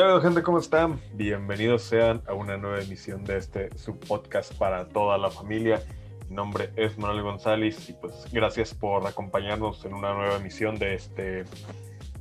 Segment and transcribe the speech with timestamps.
[0.00, 0.42] ¿Qué gente?
[0.42, 0.98] ¿Cómo están?
[1.12, 5.82] Bienvenidos sean a una nueva emisión de este subpodcast para toda la familia.
[6.30, 10.94] Mi nombre es Manuel González y pues gracias por acompañarnos en una nueva emisión de
[10.94, 11.44] este,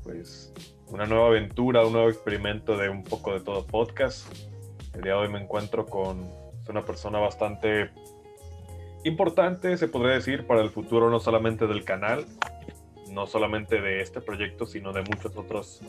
[0.04, 0.54] pues,
[0.88, 4.28] una nueva aventura, un nuevo experimento de un poco de todo podcast.
[4.94, 6.30] El día de hoy me encuentro con
[6.68, 7.92] una persona bastante
[9.06, 12.26] importante, se podría decir, para el futuro no solamente del canal,
[13.10, 15.82] no solamente de este proyecto, sino de muchos otros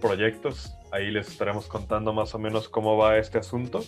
[0.00, 0.74] proyectos.
[0.90, 3.80] Ahí les estaremos contando más o menos cómo va este asunto.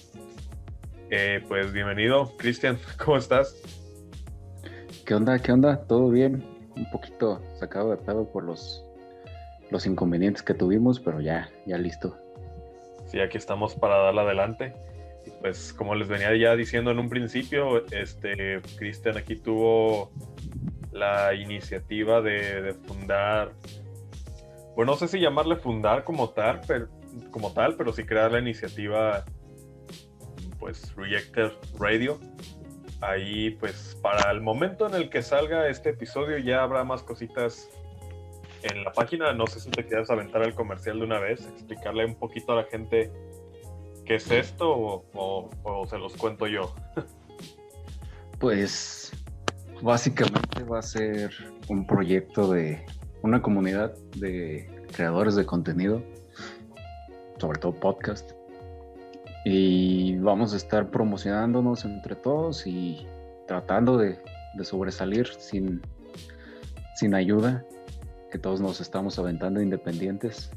[1.11, 3.57] Eh, pues bienvenido, Cristian, ¿cómo estás?
[5.05, 5.39] ¿Qué onda?
[5.39, 5.85] ¿Qué onda?
[5.87, 6.45] ¿Todo bien?
[6.77, 8.85] Un poquito sacado de pedo por los,
[9.71, 12.17] los inconvenientes que tuvimos, pero ya, ya listo.
[13.07, 14.75] Sí, aquí estamos para darle adelante.
[15.41, 20.11] Pues como les venía ya diciendo en un principio, este Cristian aquí tuvo
[20.93, 23.53] la iniciativa de, de fundar
[24.75, 26.89] pues no sé si llamarle fundar como tal, pero,
[27.31, 29.25] como tal, pero sí crear la iniciativa,
[30.59, 32.19] pues Rejected Radio.
[33.01, 37.69] Ahí, pues para el momento en el que salga este episodio ya habrá más cositas
[38.63, 39.33] en la página.
[39.33, 42.57] No sé si te quieres aventar el comercial de una vez, explicarle un poquito a
[42.57, 43.11] la gente
[44.05, 46.73] qué es esto o se los cuento yo.
[48.39, 49.13] pues
[49.83, 51.33] básicamente va a ser
[51.69, 52.85] un proyecto de
[53.23, 56.03] una comunidad de creadores de contenido,
[57.39, 58.33] sobre todo podcast.
[59.45, 63.07] Y vamos a estar promocionándonos entre todos y
[63.47, 64.19] tratando de,
[64.63, 65.81] sobresalir sin,
[66.95, 67.65] sin ayuda,
[68.31, 70.51] que todos nos estamos aventando independientes.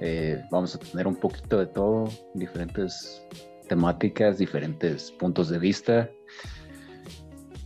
[0.00, 3.22] Eh, vamos a tener un poquito de todo, diferentes
[3.68, 6.10] temáticas, diferentes puntos de vista,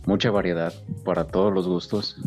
[0.05, 0.73] mucha variedad
[1.03, 2.17] para todos los gustos.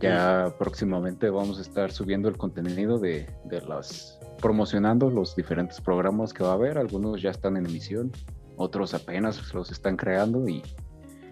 [0.00, 3.26] Ya próximamente vamos a estar subiendo el contenido de,
[3.66, 6.78] las promocionando los diferentes programas que va a haber.
[6.78, 8.12] Algunos ya están en emisión,
[8.56, 10.62] otros apenas los están creando y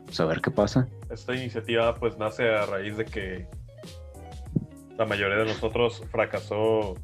[0.05, 0.89] pues, a ver qué pasa.
[1.11, 3.47] Esta iniciativa pues nace a raíz de que
[4.97, 6.95] la mayoría de nosotros fracasó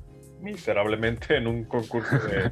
[0.41, 2.51] miserablemente en un concurso de,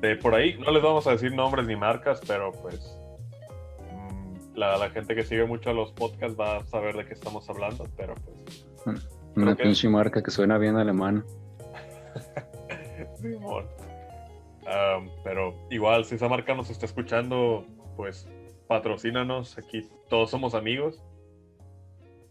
[0.00, 0.56] de por ahí.
[0.58, 2.99] No les vamos a decir nombres ni marcas, pero pues
[4.60, 8.14] la, gente que sigue mucho los podcasts va a saber de qué estamos hablando, pero
[8.14, 8.66] pues.
[9.36, 11.24] Una pinche marca que suena bien alemán.
[15.24, 17.66] pero igual, si esa marca nos está escuchando,
[17.96, 18.28] pues
[18.66, 19.58] patrocínanos.
[19.58, 21.02] Aquí todos somos amigos.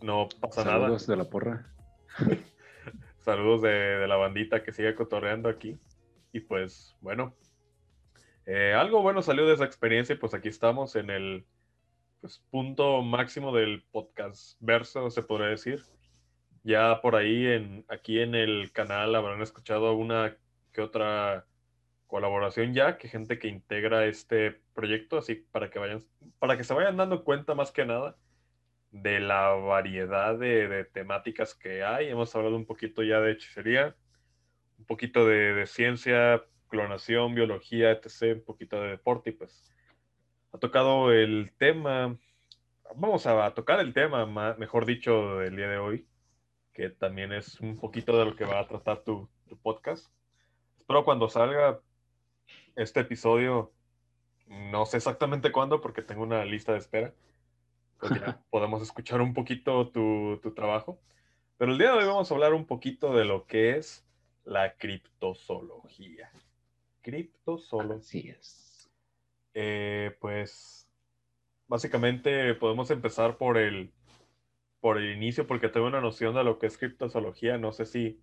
[0.01, 0.81] No pasa nada.
[0.81, 1.73] Saludos de la porra.
[3.19, 5.77] Saludos de, la bandita que sigue cotorreando aquí.
[6.31, 7.33] Y pues, bueno.
[8.45, 11.45] Eh, algo bueno salió de esa experiencia y pues aquí estamos en el
[12.21, 15.83] pues, punto máximo del podcast verso, se podría decir.
[16.63, 20.37] Ya por ahí, en, aquí en el canal, habrán escuchado una
[20.73, 21.45] que otra
[22.07, 26.03] colaboración ya, que gente que integra este proyecto, así para que vayan,
[26.39, 28.17] para que se vayan dando cuenta más que nada
[28.91, 32.09] de la variedad de, temáticas que hay.
[32.09, 33.95] Hemos hablado un poquito ya de hechicería,
[34.77, 39.71] un poquito de, de ciencia, clonación, biología, etc., un poquito de deporte y pues
[40.51, 42.17] ha tocado el tema,
[42.95, 44.25] vamos a tocar el tema,
[44.57, 46.07] mejor dicho, del día de hoy,
[46.73, 49.29] que también es un poquito de lo que va a tratar tu,
[49.61, 50.07] podcast.
[50.77, 51.79] Espero cuando salga
[52.75, 53.71] este episodio,
[54.47, 57.13] no sé exactamente cuándo, porque tengo una lista de espera,
[57.99, 60.99] pues ya podemos escuchar un poquito tu, tu trabajo.
[61.57, 64.05] Pero el día de hoy vamos a hablar un poquito de lo que es
[64.45, 66.31] la criptozoología.
[67.01, 67.97] Criptozoología.
[67.97, 68.68] Así es.
[69.53, 70.87] Eh, pues
[71.67, 73.93] básicamente podemos empezar por el,
[74.81, 77.57] por el inicio porque tengo una noción de lo que es criptozoología.
[77.57, 78.19] No sé si,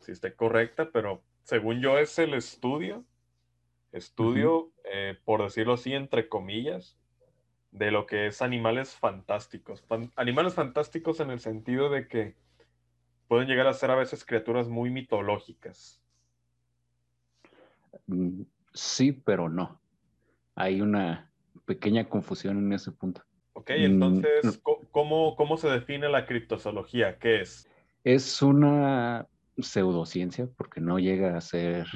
[0.00, 3.04] si esté correcta, pero según yo es el estudio,
[3.92, 6.98] estudio, eh, por decirlo así, entre comillas,
[7.70, 9.84] de lo que es animales fantásticos.
[10.16, 12.36] animales fantásticos en el sentido de que
[13.28, 16.00] pueden llegar a ser a veces criaturas muy mitológicas.
[18.06, 19.81] Mm, sí, pero no
[20.54, 21.30] hay una
[21.64, 23.22] pequeña confusión en ese punto.
[23.54, 27.18] Ok, entonces, mm, ¿cómo, ¿cómo se define la criptozoología?
[27.18, 27.68] ¿Qué es?
[28.04, 29.26] Es una
[29.58, 31.86] pseudociencia, porque no llega a ser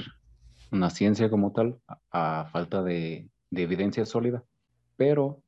[0.71, 1.81] una ciencia como tal,
[2.11, 4.45] a, falta de, de, evidencia sólida,
[4.97, 5.43] pero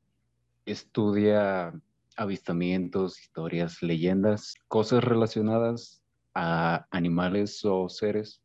[0.65, 1.73] estudia
[2.15, 6.03] avistamientos, historias, leyendas, cosas relacionadas
[6.33, 8.41] a animales o seres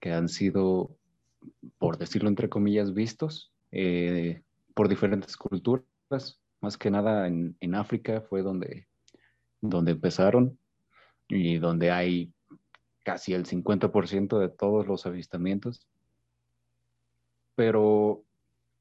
[0.00, 0.96] que han sido,
[1.78, 4.42] por decirlo entre comillas, vistos eh,
[4.74, 8.86] por diferentes culturas, más que nada en, África fue donde,
[9.60, 10.58] donde empezaron
[11.28, 12.32] y donde hay
[13.02, 15.88] casi el 50% de todos los avistamientos.
[17.54, 18.24] Pero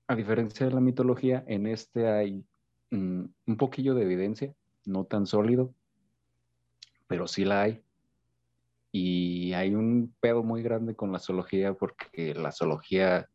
[0.07, 2.45] a diferencia de la mitología, en este hay
[2.91, 4.53] mm, un poquillo de evidencia,
[4.85, 5.73] no tan sólido,
[7.07, 7.81] pero sí la hay.
[8.91, 13.29] Y hay un pedo muy grande con la zoología porque la zoología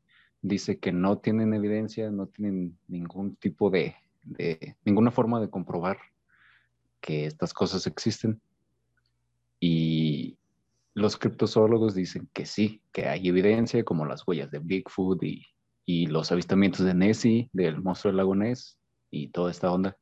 [0.47, 3.97] dice que no tienen evidencia, no tienen ningún tipo de,
[4.85, 5.99] ninguna forma de comprobar
[7.01, 8.41] que estas cosas existen.
[9.61, 10.39] Y
[10.95, 15.47] los criptozoólogos dicen que sí, que hay evidencia, como las huellas de Bigfoot y,
[15.85, 18.79] y los avistamientos de Nessie, del monstruo del lago Ness
[19.11, 19.97] y toda esta onda.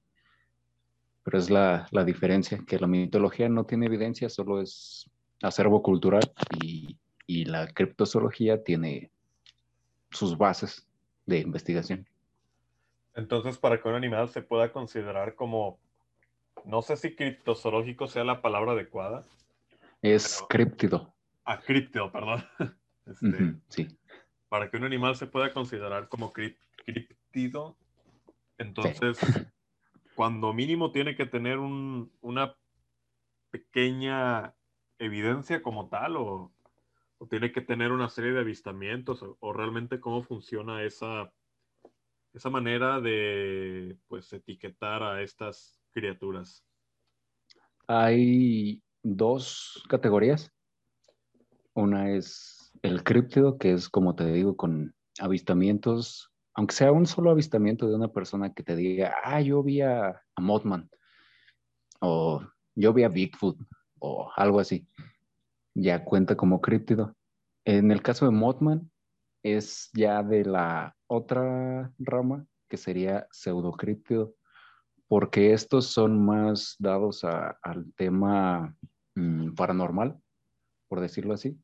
[1.22, 5.10] Pero es la, la diferencia, que la mitología no tiene evidencia, solo es
[5.42, 6.22] acervo cultural
[6.60, 9.10] y, y la criptozoología tiene
[10.14, 10.86] sus bases
[11.26, 12.08] de investigación.
[13.14, 15.78] Entonces, para que un animal se pueda considerar como,
[16.64, 19.24] no sé si criptozoológico sea la palabra adecuada.
[20.02, 21.14] Es críptido.
[21.44, 22.44] Ah, críptido, perdón.
[23.06, 23.98] Este, sí.
[24.48, 27.76] Para que un animal se pueda considerar como críptido,
[28.56, 29.18] entonces,
[30.14, 32.56] cuando mínimo tiene que tener un, una
[33.50, 34.54] pequeña
[34.98, 36.53] evidencia como tal o,
[37.28, 41.32] tiene que tener una serie de avistamientos o, o, realmente cómo funciona esa,
[42.32, 46.64] esa manera de pues etiquetar a estas criaturas.
[47.86, 50.50] Hay dos categorías.
[51.74, 57.30] Una es el críptido, que es como te digo, con avistamientos, aunque sea un solo
[57.30, 60.88] avistamiento de una persona que te diga, ah, yo vi a, a Mothman,
[62.00, 62.40] o
[62.74, 63.58] yo vi a Bigfoot,
[63.98, 64.86] o algo así,
[65.74, 67.14] ya cuenta como críptido.
[67.64, 68.90] En el caso de Mothman,
[69.42, 74.34] es ya de la otra rama, que sería pseudocríptido,
[75.06, 78.74] porque estos son más dados a, al tema
[79.14, 80.18] mmm, paranormal,
[80.88, 81.58] por decirlo así,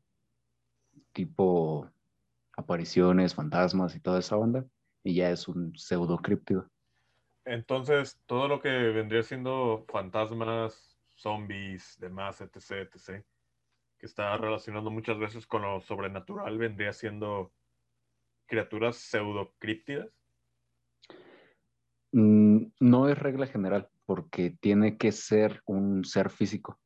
[1.11, 1.89] tipo
[2.55, 4.65] apariciones, fantasmas y toda esa onda,
[5.03, 6.69] y ya es un pseudocríptido.
[7.45, 13.25] Entonces, todo lo que vendría siendo fantasmas, zombies, demás, etc., etc.,
[14.01, 17.53] que está relacionando muchas veces con lo sobrenatural, vendría siendo
[18.47, 20.09] criaturas pseudocríptidas.
[22.11, 26.79] Mm, no es regla general, porque tiene que ser un ser físico.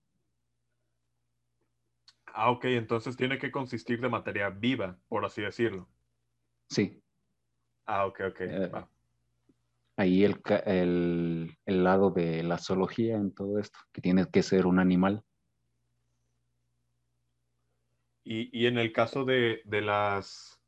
[2.25, 5.88] Ah, ok, entonces tiene que consistir de materia viva, por así decirlo.
[6.69, 7.01] Sí.
[7.85, 8.41] Ah, ok, ok.
[8.41, 8.71] Eh,
[9.95, 14.68] ahí el, el, el, lado de la zoología en todo esto, que tiene que ser
[14.68, 15.23] un animal.
[18.25, 20.60] Y, y en el caso de, de, las,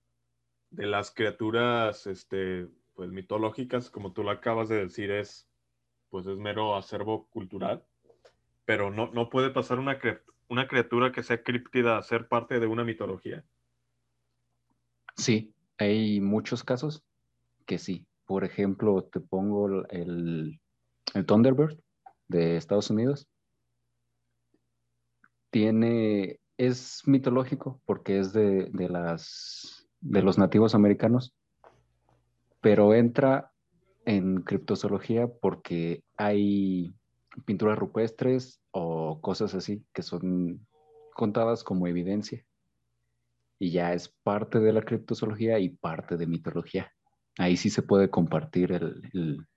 [0.70, 5.50] de las criaturas este, pues, mitológicas, como tú lo acabas de decir, es,
[6.10, 7.84] pues, es mero acervo cultural,
[8.64, 10.00] pero no, no puede pasar una
[10.50, 13.44] una criatura que sea críptida a ser parte de una mitología?
[15.16, 17.04] Sí, hay muchos casos
[17.66, 18.06] que sí.
[18.26, 20.60] Por ejemplo, te pongo el,
[21.14, 21.80] el Thunderbird
[22.28, 23.28] de Estados Unidos.
[25.50, 31.36] Tiene, es mitológico porque es de, de, las, de los nativos americanos,
[32.62, 33.52] pero entra
[34.06, 36.96] en criptozoología porque hay
[37.46, 40.66] pinturas rupestres o cosas así que son
[41.14, 42.44] contadas como evidencia.
[43.60, 46.92] Y ya es parte de la criptozoología y parte de mitología.
[47.38, 49.48] Ahí sí se puede compartir el...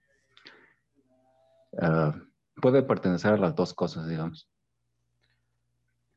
[1.72, 2.12] uh,
[2.60, 4.50] puede pertenecer a las dos cosas, digamos.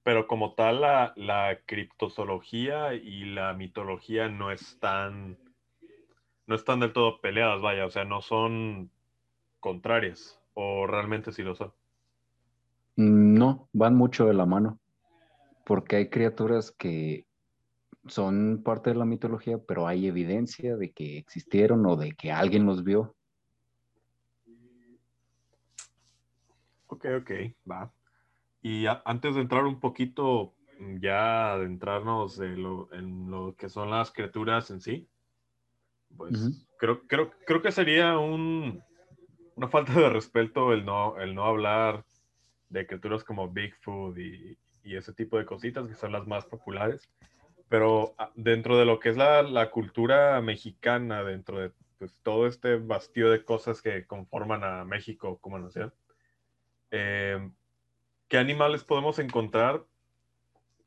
[0.03, 5.37] Pero como tal, la, la criptozoología y la mitología no están,
[6.45, 8.91] no están del todo peleadas, vaya, o sea, no son
[9.59, 11.73] contrarias, o realmente sí lo son.
[12.95, 14.79] No, van mucho de la mano,
[15.65, 17.25] porque hay criaturas que
[18.05, 22.65] son parte de la mitología, pero hay evidencia de que existieron o de que alguien
[22.65, 23.15] los vio.
[26.87, 27.31] Ok, ok,
[27.69, 27.91] va.
[28.63, 30.55] Y a, antes de entrar un poquito,
[30.99, 35.07] ya adentrarnos de lo, en lo que son las criaturas en sí,
[36.15, 36.67] pues uh -huh.
[36.77, 38.81] creo, creo, creo que sería un,
[39.55, 42.05] una falta de respeto el no, el no hablar
[42.69, 47.11] de criaturas como Bigfoot y, y, ese tipo de cositas que son las más populares.
[47.67, 52.47] Pero ah, dentro de lo que es la, la cultura mexicana, dentro de pues, todo
[52.47, 55.93] este bastío de cosas que conforman a México como nación,
[56.91, 57.49] eh,
[58.27, 59.85] ¿qué animales podemos encontrar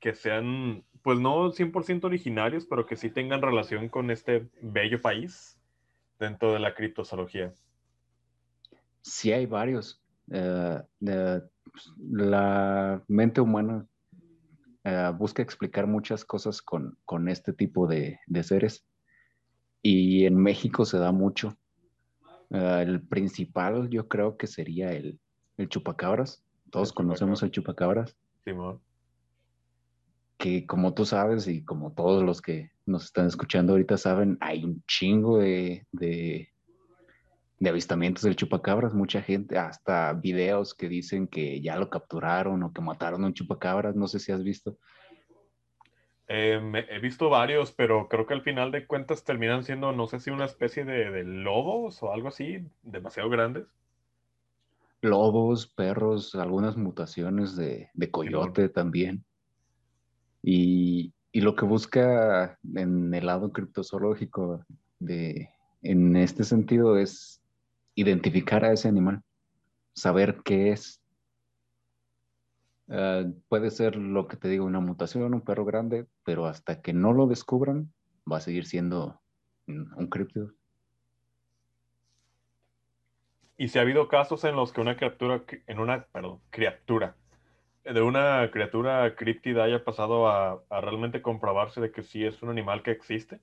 [0.01, 5.59] que sean, pues no 100% originarios, pero que sí tengan relación con este bello país
[6.19, 7.53] dentro de la criptozoología?
[9.03, 10.03] Sí hay varios.
[10.29, 11.41] Uh, uh,
[12.01, 13.87] la mente humana
[14.89, 18.87] eh, busca explicar muchas cosas con, con este tipo de, de, seres.
[19.83, 21.57] Y en México se da mucho.
[22.51, 25.19] El principal yo creo que sería el,
[25.57, 26.46] el chupacabras.
[26.77, 28.15] Todos conocemos el chupacabras.
[28.45, 28.83] Simón.
[30.37, 34.63] Que como tú sabes y como todos los que nos están escuchando ahorita saben, hay
[34.63, 36.51] un chingo de, de,
[37.61, 38.93] de avistamientos del chupacabras.
[38.93, 43.33] Mucha gente, hasta videos que dicen que ya lo capturaron o que mataron a un
[43.33, 43.97] chupacabras.
[43.97, 44.77] No sé si has visto.
[46.29, 50.09] Eh, me, he visto varios, pero creo que al final de cuentas terminan siendo, no
[50.09, 53.65] sé si una especie de, de lobos o algo así, demasiado grandes.
[55.03, 59.25] Lobos, perros, algunas mutaciones de, de coyote también.
[60.43, 64.65] Y, y, lo que busca en el lado criptozoológico
[64.99, 65.51] de,
[65.83, 67.43] en este sentido es
[67.95, 69.23] identificar a ese animal,
[69.95, 71.03] saber qué es.
[72.89, 76.93] Uh, puede ser lo que te digo, una mutación, un perro grande, pero hasta que
[76.93, 77.93] no lo descubran,
[78.31, 79.21] va a seguir siendo
[79.67, 80.53] un críptido.
[83.57, 87.17] Y si ha habido casos en los que una criatura, en una, perdón, criatura,
[87.85, 92.51] de una criatura críptida haya pasado a, a realmente comprobarse de que sí es un
[92.51, 93.41] animal que existe.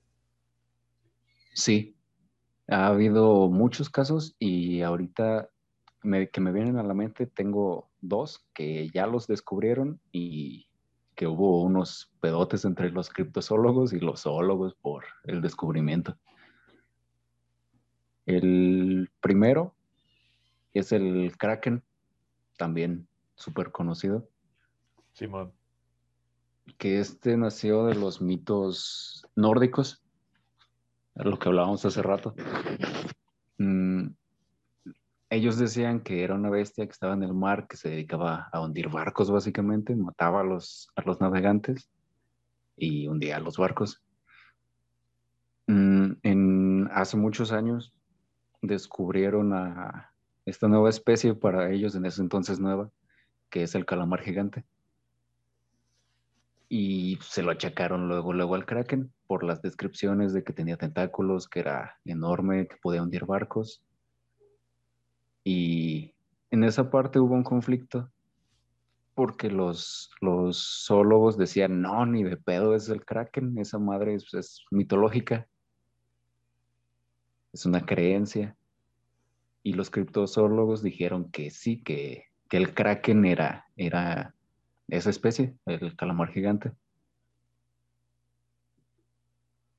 [1.54, 1.96] Sí,
[2.68, 5.48] ha habido muchos casos y ahorita
[6.32, 10.68] que me vienen a la mente tengo dos que ya los descubrieron y
[11.14, 16.18] que hubo unos pedotes entre los criptozoólogos y los zoólogos por el descubrimiento.
[18.26, 19.73] El primero
[20.74, 21.82] es el Kraken,
[22.56, 24.28] también súper conocido.
[25.12, 25.52] Simón.
[26.78, 30.04] Que este nació de los mitos nórdicos
[31.14, 32.34] lo que hablábamos hace rato.
[33.58, 34.08] Mm,
[35.30, 38.60] ellos decían que era una bestia que estaba en el mar, que se dedicaba a
[38.60, 41.88] hundir barcos básicamente, mataba a los, a los navegantes
[42.76, 44.02] y hundía a los barcos.
[45.66, 47.94] Mm, en, hace muchos años
[48.60, 50.13] descubrieron a
[50.46, 52.90] esta nueva especie para ellos en ese entonces nueva,
[53.50, 54.64] que es el calamar gigante
[56.76, 61.48] y se lo achacaron luego, luego al Kraken por las descripciones de que tenía tentáculos,
[61.48, 63.80] que era enorme, que podía hundir barcos.
[65.44, 66.14] Y
[66.50, 68.10] en esa parte hubo un conflicto
[69.14, 74.34] porque los, los zoólogos decían, no, ni de pedo es el Kraken, esa madre es,
[74.34, 75.46] es mitológica,
[77.52, 78.56] es una creencia.
[79.64, 84.34] Y los criptozoólogos dijeron que sí, que, que el Kraken era, era
[84.88, 86.70] esa especie, el calamar gigante.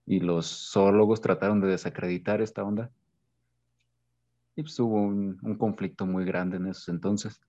[0.05, 2.91] Y los zoólogos trataron de desacreditar esta onda.
[4.55, 7.41] Y pues hubo un, conflicto muy grande en esos entonces.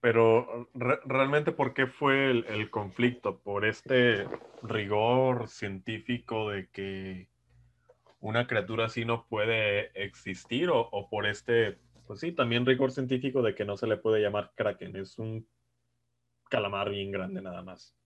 [0.00, 3.38] Pero re realmente, ¿por qué fue el, conflicto?
[3.38, 4.28] ¿Por este
[4.62, 7.28] rigor científico de que
[8.24, 10.70] una criatura así no puede existir?
[10.70, 14.20] ¿O, o por este pues sí, también rigor científico de que no se le puede
[14.20, 15.46] llamar kraken, es un
[16.50, 17.96] calamar bien grande nada más.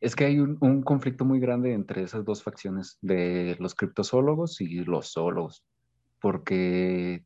[0.00, 4.60] Es que hay un, un, conflicto muy grande entre esas dos facciones de los criptozoólogos
[4.60, 5.64] y los zoólogos,
[6.20, 7.24] porque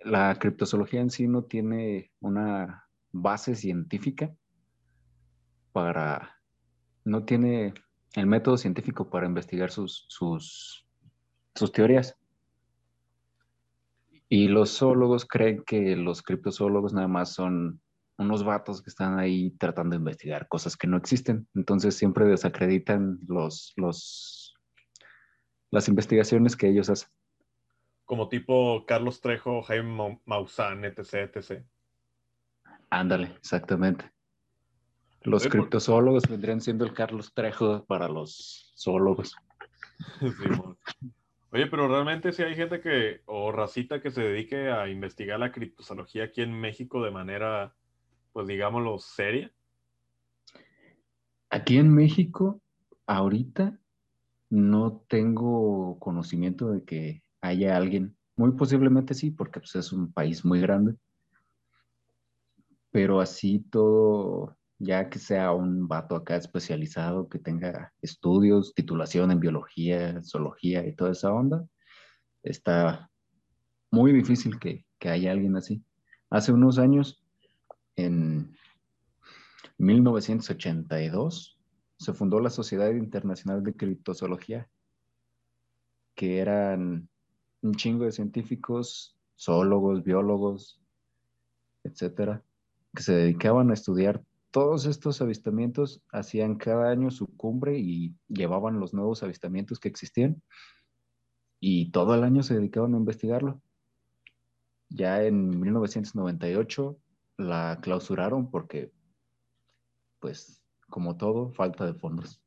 [0.00, 4.34] la criptozoología en sí no tiene una base científica
[5.72, 6.36] para,
[7.04, 7.74] no tiene
[8.14, 10.86] el método científico para investigar sus, sus,
[11.54, 12.16] sus teorías.
[14.28, 17.80] Y los zoólogos creen que los criptozoólogos nada más son
[18.16, 21.48] unos vatos que están ahí tratando de investigar cosas que no existen.
[21.54, 24.54] Entonces siempre desacreditan los, los,
[25.70, 27.08] las investigaciones que ellos hacen.
[28.04, 31.64] Como tipo Carlos Trejo, Jaime Maussan, etc, etc.
[32.90, 34.13] Ándale, exactamente.
[35.24, 39.34] Los criptozoólogos vendrían siendo el Carlos Trejo para los zoólogos.
[40.20, 40.44] Sí,
[41.50, 45.52] Oye, pero realmente si hay gente que, o racita que se dedique a investigar la
[45.52, 47.74] criptozoología aquí en México de manera,
[48.32, 49.52] pues digámoslo, seria.
[51.48, 52.60] Aquí en México,
[53.06, 53.78] ahorita,
[54.50, 58.16] no tengo conocimiento de que haya alguien.
[58.34, 60.96] Muy posiblemente sí, porque pues, es un país muy grande.
[62.90, 69.40] Pero así todo ya que sea un vato acá especializado, que tenga estudios, titulación en
[69.40, 71.66] biología, zoología y toda esa onda,
[72.42, 73.10] está
[73.90, 75.82] muy difícil que, que haya alguien así.
[76.30, 77.22] Hace unos años,
[77.96, 78.56] en
[79.78, 81.58] 1982,
[81.98, 84.68] se fundó la Sociedad Internacional de Criptozoología,
[86.14, 87.08] que eran
[87.62, 90.80] un chingo de científicos, zoólogos, biólogos,
[91.82, 92.42] etcétera,
[92.94, 94.22] que se dedicaban a estudiar
[94.54, 100.40] todos estos avistamientos, hacían cada año su cumbre y llevaban los nuevos avistamientos que existían
[101.58, 103.60] y todo el año se dedicaban a investigarlo.
[104.90, 106.96] Ya en 1998
[107.36, 108.92] la clausuraron porque,
[110.20, 112.40] pues, como todo, falta de fondos.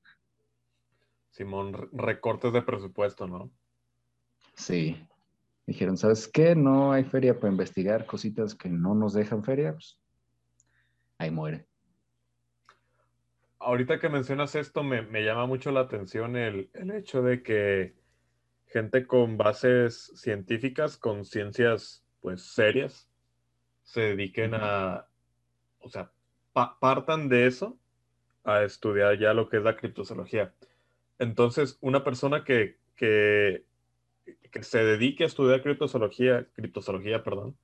[1.31, 3.51] Simón, recortes de presupuesto, ¿no?
[4.53, 4.95] Sí.
[5.65, 6.55] Dijeron, ¿sabes qué?
[6.55, 9.73] No hay feria para investigar cositas que no nos dejan feria.
[9.73, 9.99] Pues,
[11.17, 11.66] ahí muere.
[13.67, 17.95] Ahorita que mencionas esto, me, llama mucho la atención el, el, hecho de que
[18.67, 23.09] gente con bases científicas, con ciencias pues serias,
[23.83, 25.09] se dediquen a,
[25.79, 26.13] o sea,
[26.53, 27.77] partan de eso
[28.45, 30.53] a estudiar ya lo que es la criptozoología.
[31.19, 33.65] Entonces, una persona que, que,
[34.50, 37.57] que se dedique a estudiar criptozoología, criptozoología, perdón,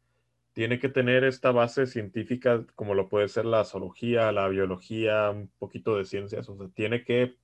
[0.53, 5.49] tiene que tener esta base científica como lo puede ser la zoología, la biología, un
[5.59, 7.35] poquito de ciencias, o sea, tiene que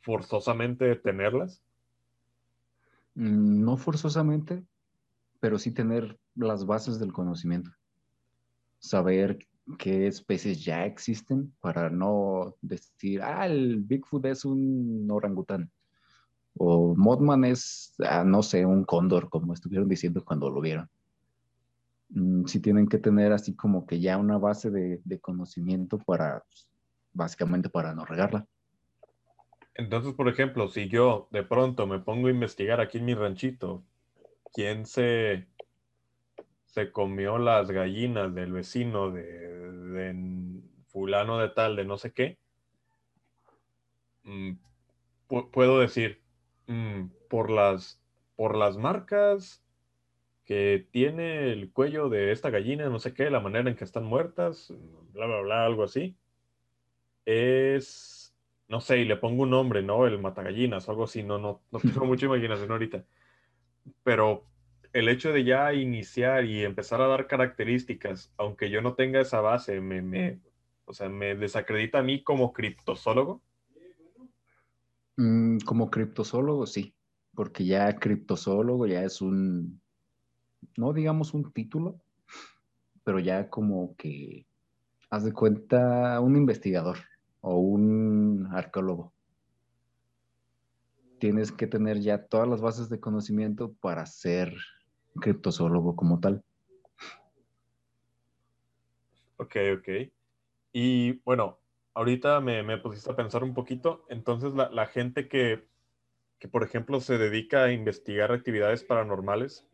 [0.00, 1.62] forzosamente tenerlas.
[3.14, 4.62] Mm, no forzosamente,
[5.40, 7.70] pero sí tener las bases del conocimiento.
[8.78, 9.38] Saber
[9.78, 15.70] qué especies ya existen para no decir, ah, el Bigfoot es un orangután.
[16.58, 20.88] O Mothman es, ah, no sé, un cóndor, como estuvieron diciendo cuando lo vieron.
[22.08, 26.68] Mm, sí tienen que tener así como que ya una base de, conocimiento para, pues,
[27.12, 28.46] básicamente para no regarla.
[29.74, 33.84] Entonces, por ejemplo, si yo de pronto me pongo a investigar aquí en mi ranchito,
[34.54, 35.48] ¿quién se,
[36.66, 40.22] se comió las gallinas del vecino de,
[40.86, 42.38] fulano de tal, de no sé qué?
[44.22, 44.52] Mm,
[45.52, 46.22] puedo decir,
[46.68, 48.00] mm, por, las,
[48.34, 49.65] por las marcas
[50.46, 54.04] que tiene el cuello de esta gallina, no sé qué, la manera en que están
[54.04, 54.72] muertas,
[55.12, 56.16] bla, bla, bla, algo así,
[57.26, 58.26] es
[58.68, 60.06] no sé, y le pongo un nombre, ¿no?
[60.06, 63.04] El matagallinas o algo así, no, no, no tengo mucha imaginación ahorita.
[64.02, 64.44] Pero
[64.92, 69.40] el hecho de ya iniciar y empezar a dar características, aunque yo no tenga esa
[69.40, 70.40] base, me, me
[70.84, 73.42] o sea, me desacredita a mí como criptozoólogo.
[75.16, 76.94] Mm, como criptozoólogo, sí,
[77.34, 79.80] porque ya criptozoólogo ya es un,
[80.76, 82.00] no digamos un título,
[83.04, 84.46] pero ya como que,
[85.10, 86.98] haz de cuenta, un investigador
[87.40, 89.12] o un arqueólogo.
[91.18, 94.54] Tienes que tener ya todas las bases de conocimiento para ser
[95.20, 96.42] criptozoólogo como tal.
[99.38, 99.88] Ok, ok.
[100.72, 101.58] Y bueno,
[101.94, 104.04] ahorita me, pusiste a pensar un poquito.
[104.08, 105.66] Entonces, la, gente que,
[106.38, 109.66] que, por ejemplo, se dedica a investigar actividades paranormales,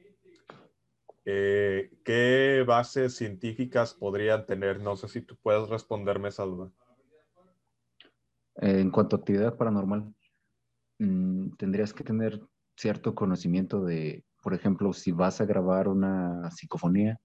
[1.25, 4.81] eh, ¿qué bases científicas podrían tener?
[4.81, 6.71] No sé si tú puedes responderme esa duda
[8.57, 10.15] en cuanto a actividad paranormal,
[10.99, 12.41] mm, tendrías que tener
[12.77, 17.19] cierto conocimiento de, por ejemplo, si vas a grabar una psicofonía,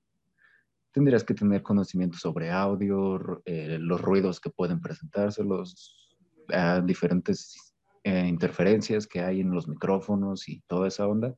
[0.92, 6.18] tendrías que tener conocimiento sobre audio, eh, los ruidos que pueden presentarse, los
[6.54, 11.36] ah, diferentes eh, interferencias que hay en los micrófonos y toda esa onda,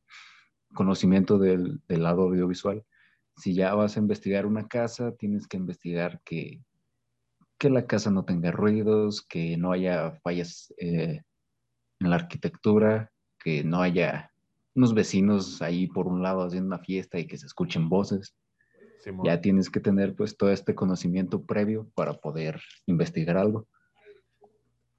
[0.74, 2.84] conocimiento del, del lado audiovisual.
[3.38, 6.62] Si ya vas a investigar una casa, tienes que investigar que
[7.60, 11.22] que la casa no tenga ruidos, que no haya fallas eh,
[12.00, 14.32] en la arquitectura, que no haya
[14.74, 18.34] unos vecinos ahí por un lado haciendo una fiesta y que se escuchen voces.
[19.24, 23.68] ya tienes que tener pues todo este conocimiento previo para poder investigar algo.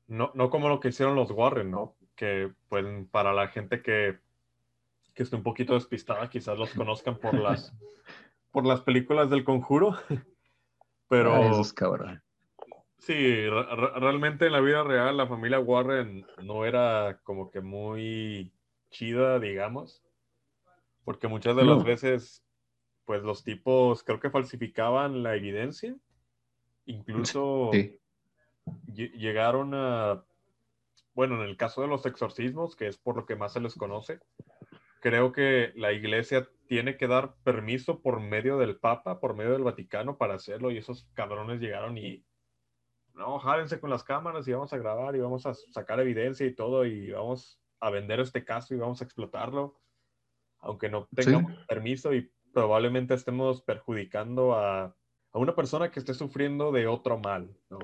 [0.06, 1.96] No, no como lo que hicieron los Warren, ¿no?
[2.14, 4.18] Que pues para la gente que,
[5.14, 7.72] que esté un poquito despistada, quizás los conozcan por las,
[8.50, 9.96] por las películas del conjuro.
[11.08, 11.34] Pero...
[11.34, 12.22] Ah, eso es cabrón.
[12.98, 18.52] Sí, realmente en la vida real la familia Warren no era como que muy
[18.90, 20.04] chida, digamos,
[21.04, 22.44] porque muchas de las veces,
[23.06, 25.96] pues los tipos creo que falsificaban la evidencia,
[26.84, 27.70] incluso
[28.86, 30.22] llegaron a,
[31.14, 33.74] bueno, en el caso de los exorcismos, que es por lo que más se les
[33.74, 34.20] conoce,
[35.00, 39.64] creo que la iglesia tiene que dar permiso por medio del Papa, por medio del
[39.64, 42.24] Vaticano para hacerlo, y esos cabrones llegaron y
[43.14, 46.54] no, jádense con las cámaras y vamos a grabar y vamos a sacar evidencia y
[46.54, 49.80] todo y vamos a vender este caso y vamos a explotarlo,
[50.60, 54.94] aunque no tengamos permiso y probablemente estemos perjudicando a, a,
[55.38, 57.78] una persona que esté sufriendo de otro mal, ¿no?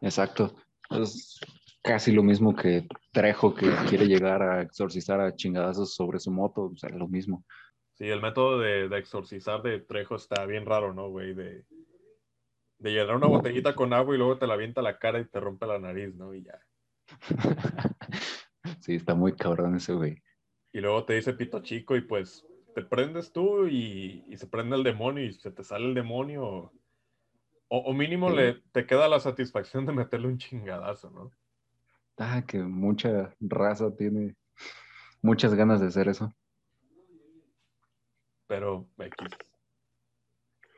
[0.00, 0.52] Exacto.
[0.90, 1.40] Es
[1.82, 6.70] casi lo mismo que Trejo que quiere llegar a exorcizar a chingadazos sobre su moto,
[6.72, 7.44] o sea, lo mismo.
[7.94, 11.34] Sí, el método de, de exorcizar de Trejo está bien raro, ¿no, güey?
[11.34, 11.66] De,
[12.78, 15.40] de llenar una botellita con agua y luego te la avienta la cara y te
[15.40, 16.34] rompe la nariz, ¿no?
[16.34, 16.58] Y ya.
[18.80, 20.22] sí, está muy cabrón ese güey.
[20.72, 24.76] Y luego te dice pito chico y pues te prendes tú y, y se prende
[24.76, 26.72] el demonio y se te sale el demonio.
[27.68, 31.30] O, o mínimo le, te queda la satisfacción de meterle un chingadazo, ¿no?
[32.18, 34.36] Ah, que mucha raza tiene
[35.22, 36.34] muchas ganas de hacer eso.
[38.46, 39.28] Pero X.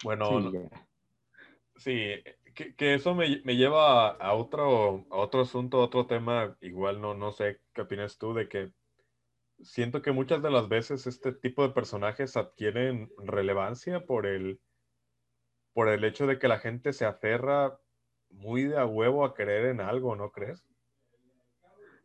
[0.03, 0.59] Bueno, sí,
[1.77, 6.57] sí que, que, eso me, me lleva a, otro, a otro asunto, a otro tema.
[6.61, 8.73] Igual no, no sé qué opinas tú de que
[9.61, 14.61] siento que muchas de las veces este tipo de personajes adquieren relevancia por el,
[15.73, 17.79] por el hecho de que la gente se aferra
[18.31, 20.65] muy de a huevo a creer en algo, ¿no crees?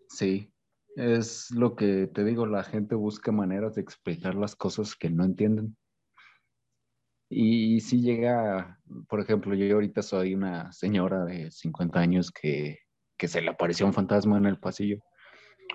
[0.10, 0.52] Sí,
[0.96, 5.24] es lo que te digo, la gente busca maneras de explicar las cosas que no
[5.24, 5.78] entienden.
[7.30, 12.80] Y si llega, por ejemplo, yo ahorita soy una señora de 50 años que,
[13.18, 14.98] que se le apareció un fantasma en el pasillo.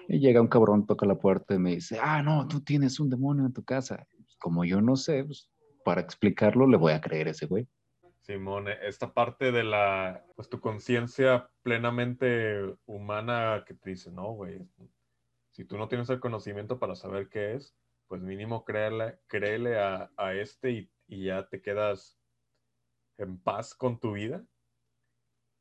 [0.09, 3.09] Y llega un cabrón, toca la puerta y me dice, ah, no, tú tienes un
[3.09, 4.05] demonio en tu casa.
[4.41, 5.49] Como yo no sé, pues,
[5.85, 7.69] para explicarlo le voy a creer a ese güey.
[8.25, 14.67] Simón, esta parte de la, pues tu conciencia plenamente humana que te dice, no, güey,
[15.51, 17.77] si tú no tienes el conocimiento para saber qué es,
[18.09, 22.19] pues mínimo créele, créele a, a este y, y, ya te quedas
[23.19, 24.43] en paz con tu vida.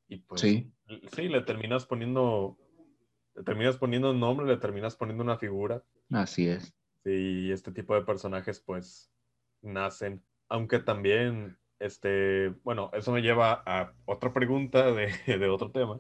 [0.08, 0.72] Y pues sí,
[1.14, 2.58] sí le terminas poniendo,
[3.36, 5.84] le terminas poniendo un nombre, le terminas poniendo una figura.
[6.12, 6.74] Así es.
[7.04, 9.12] Y este tipo de personajes pues
[9.62, 16.00] nacen, aunque también este, bueno, eso me lleva a otra pregunta de, de, otro tema,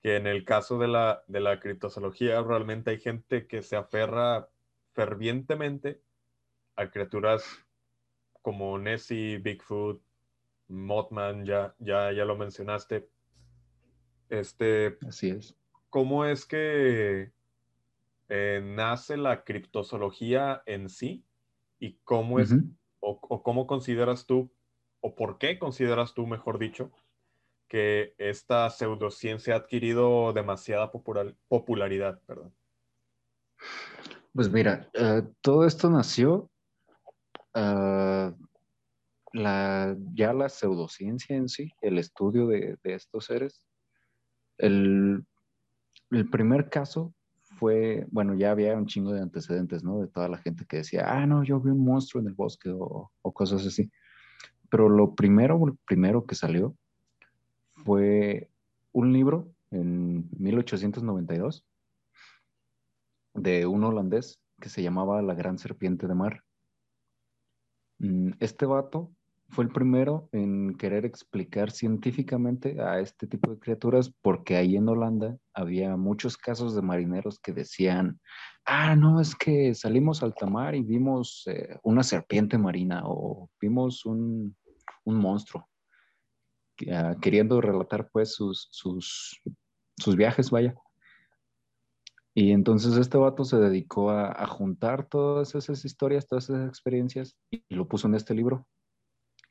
[0.00, 4.48] que en el caso de la, de la criptozoología realmente hay gente que se aferra
[4.92, 6.00] fervientemente
[6.76, 7.44] a criaturas
[8.42, 10.00] como Nessie, Bigfoot,
[10.68, 13.08] Mothman, ya, ya, ya lo mencionaste.
[14.28, 15.56] Este, Así es.
[15.90, 17.32] ¿Cómo es que
[18.28, 21.24] eh, nace la criptozoología en sí?
[21.80, 22.76] ¿Y cómo es, uh -huh.
[23.00, 24.52] o, o cómo consideras tú
[25.06, 26.90] o por qué consideras tú, mejor dicho,
[27.68, 32.20] que esta pseudociencia ha adquirido demasiada popular, popularidad?
[32.26, 32.52] Perdón.
[34.34, 36.50] Pues mira, uh, todo esto nació
[39.32, 43.64] la, ya la pseudociencia en sí, el estudio de, estos seres.
[44.58, 45.24] El,
[46.32, 47.14] primer caso
[47.58, 50.00] fue, bueno, ya había un chingo de antecedentes, ¿no?
[50.00, 52.70] De toda la gente que decía, ah, no, yo vi un monstruo en el bosque
[52.72, 53.88] o cosas así.
[54.70, 56.74] Pero lo primero, primero que salió
[57.84, 58.50] fue
[58.92, 61.64] un libro en 1892
[63.34, 66.42] de un holandés que se llamaba La Gran Serpiente de Mar.
[67.98, 69.10] Mm, este vato
[69.48, 74.88] fue el primero en querer explicar científicamente a este tipo de criaturas porque ahí en
[74.88, 78.20] Holanda había muchos casos de marineros que decían,
[78.64, 84.04] ah, no, es que salimos al tamar y vimos eh, una serpiente marina o vimos
[84.04, 84.56] un,
[85.04, 85.68] un monstruo,
[86.82, 89.40] uh, queriendo relatar pues sus, sus,
[89.96, 90.74] sus viajes, vaya.
[92.34, 97.62] Y entonces este vato se dedicó a, juntar todas esas historias, todas esas experiencias y
[97.70, 98.66] lo puso en este libro,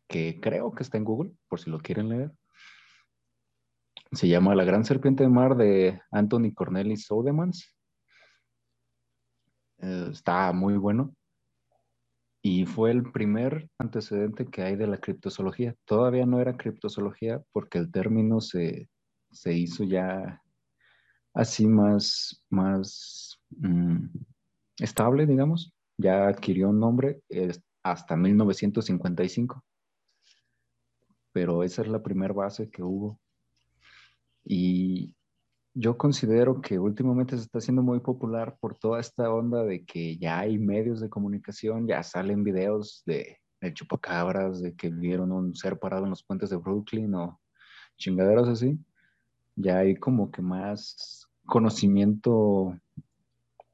[0.08, 2.32] que creo que está en Google, por si lo quieren leer.
[4.12, 7.76] Se llama La Gran Serpiente de Mar de Anthony Cornelis Soudemans.
[9.80, 11.16] Eh, está muy bueno.
[12.42, 15.76] Y fue el primer antecedente que hay de la criptozoología.
[15.86, 18.88] Todavía no era criptozoología porque el término se,
[19.32, 20.42] se hizo ya
[21.34, 24.06] así más, más mmm,
[24.78, 25.74] estable, digamos.
[25.98, 27.22] Ya adquirió un nombre
[27.84, 29.64] hasta 1955
[31.36, 33.20] pero esa es la primera base que hubo.
[34.46, 35.14] Y
[35.74, 40.16] yo considero que últimamente se está haciendo muy popular por toda esta onda de que
[40.16, 45.54] ya hay medios de comunicación, ya salen videos de, de chupacabras, de que vieron un
[45.54, 47.42] ser parado en los puentes de Brooklyn o
[47.98, 48.80] chingaderas así.
[49.58, 52.80] Ya hay como que más conocimiento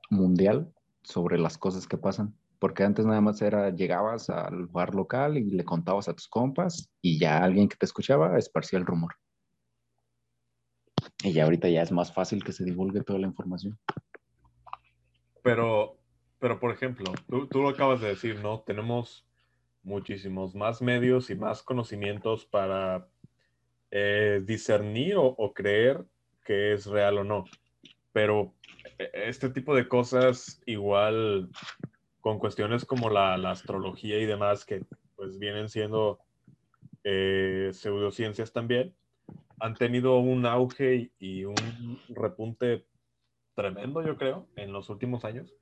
[0.10, 5.36] mundial sobre las cosas que pasan porque antes nada más era, llegabas al bar local
[5.36, 9.16] y le contabas a tus compas y ya alguien que te escuchaba esparcía el rumor.
[11.24, 13.80] Y ya ahorita ya es más fácil que se divulgue toda la información.
[15.42, 15.98] Pero,
[16.38, 18.60] pero por ejemplo, tú, lo acabas de decir, ¿no?
[18.60, 19.26] Tenemos
[19.82, 23.08] muchísimos más medios y más conocimientos para
[23.90, 26.06] eh, discernir o, o creer
[26.46, 27.44] que es real o no.
[28.14, 28.54] Pero
[29.14, 31.50] este tipo de cosas igual
[32.22, 36.20] con cuestiones como la, astrología y demás, que pues vienen siendo
[37.04, 38.96] eh, pseudociencias también,
[39.60, 42.86] han tenido un auge y un repunte
[43.56, 45.54] tremendo, yo creo, en los últimos años.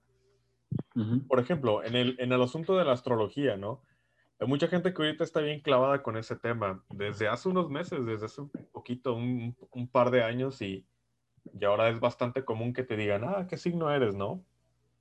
[1.28, 3.82] Por ejemplo, en el, en el asunto de la astrología, ¿no?
[4.40, 8.06] Hay mucha gente que ahorita está bien clavada con ese tema, desde hace unos meses,
[8.06, 10.86] desde hace un poquito, un, un par de años, y,
[11.54, 14.44] y, ahora es bastante común que te digan, ah, ¿qué signo eres, no?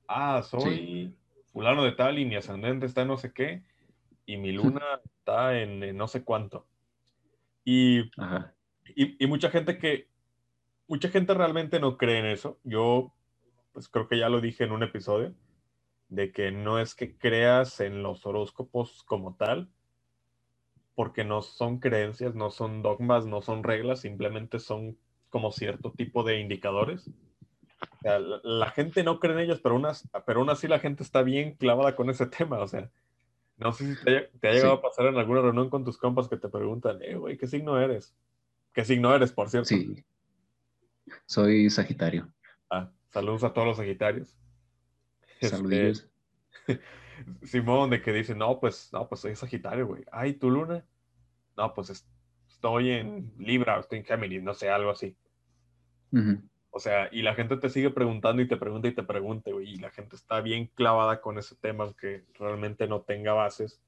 [0.07, 1.13] Ah, soy
[1.51, 3.63] fulano de tal y mi ascendente está en no sé qué,
[4.25, 6.67] y mi luna está en, no sé cuánto.
[7.63, 7.99] Y,
[8.95, 10.07] y, y, mucha gente que,
[10.87, 12.59] mucha gente realmente no cree en eso.
[12.63, 13.13] Yo,
[13.73, 15.35] pues creo que ya lo dije en un episodio,
[16.09, 19.69] de que no es que creas en los horóscopos como tal,
[20.95, 24.97] porque no son creencias, no son dogmas, no son reglas, simplemente son
[25.29, 27.09] como cierto tipo de indicadores.
[28.01, 31.55] La, gente no cree en ellos, pero, unas, pero aún así la gente está bien
[31.55, 32.59] clavada con ese tema.
[32.59, 32.89] O sea,
[33.57, 36.37] no sé si te, ha llegado a pasar en alguna reunión con tus compas que
[36.37, 38.15] te preguntan, eh, güey, ¿qué signo eres?
[38.73, 39.67] ¿Qué signo eres, por cierto?
[39.67, 40.03] Sí.
[41.25, 42.31] Soy Sagitario.
[42.69, 44.37] Ah, saludos a todos los Sagitarios.
[45.41, 46.07] Saludos.
[46.67, 46.81] Este,
[47.43, 50.03] Simón, de que dice, no, pues, no, pues soy Sagitario, güey.
[50.11, 50.85] Ay, ¿tu luna?
[51.57, 52.05] No, pues
[52.47, 55.17] estoy en Libra, estoy en Géminis, no sé, algo así.
[56.71, 59.73] O sea, y la gente te sigue preguntando y te pregunta y te pregunta, güey,
[59.73, 63.81] y la gente está bien clavada con ese tema que realmente no tenga bases.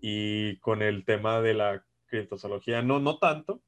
[0.00, 3.62] Y con el tema de la criptozoología, no, no tanto,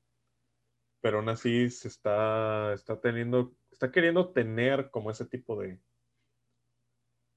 [1.00, 5.81] pero aún así se está, está teniendo, está queriendo tener como ese tipo de,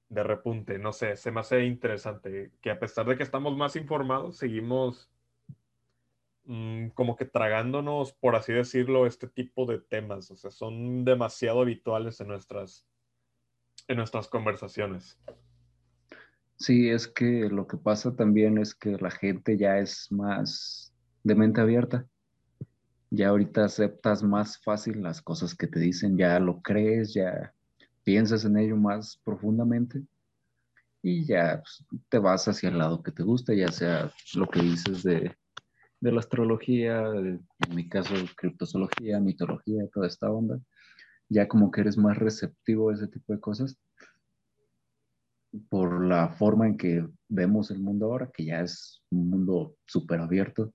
[0.10, 0.80] de repunte.
[0.80, 5.10] No sé, se me hace interesante que a pesar de que estamos más informados, seguimos
[6.46, 10.32] mm, como que tragándonos, por así decirlo, este tipo de temas.
[10.32, 12.88] O sea, son demasiado habituales en nuestras,
[13.88, 15.20] en nuestras conversaciones.
[16.58, 21.36] Sí, es que lo que pasa también es que la gente ya es más de
[21.36, 22.08] mente abierta
[23.16, 27.54] ya ahorita aceptas más fácil las cosas que te dicen, ya lo crees, ya
[28.04, 30.04] piensas en ello más profundamente
[31.02, 34.62] y ya pues, te vas hacia el lado que te gusta, ya sea lo que
[34.62, 35.36] dices de,
[36.02, 40.60] la astrología, en mi caso criptozoología, mitología, toda esta onda,
[41.30, 43.78] ya como que eres más receptivo a ese tipo de cosas
[45.70, 50.20] por la forma en que vemos el mundo ahora, que ya es un mundo súper
[50.20, 50.74] abierto.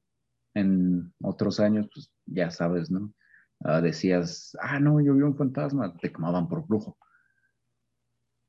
[0.54, 3.12] En otros años, pues ya sabes, ¿no?
[3.61, 6.96] Ah, decías, ah, no, yo vi un fantasma, te quemaban por brujo.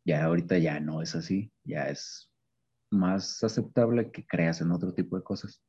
[0.05, 2.31] Ya ahorita ya no es así, ya es
[2.89, 5.61] más aceptable que creas en otro tipo de cosas.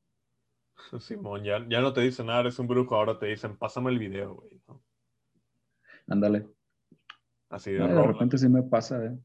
[1.00, 3.98] Simón, ya, ya no te dicen nada, eres un brujo, ahora te dicen, pásame el
[3.98, 4.50] video, güey.
[6.08, 6.48] Ándale.
[7.48, 9.18] Así de, de repente sí me pasa, ¿eh?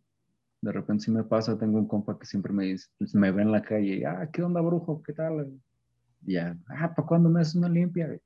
[0.62, 3.52] De repente sí me pasa, tengo un compa que siempre me dice, me ve en
[3.52, 5.02] la calle, ah, ¿qué onda, brujo?
[5.04, 5.54] ¿Qué tal?
[6.26, 8.08] Y ya, ah, ¿para cuándo me haces una limpia?
[8.08, 8.22] Güey?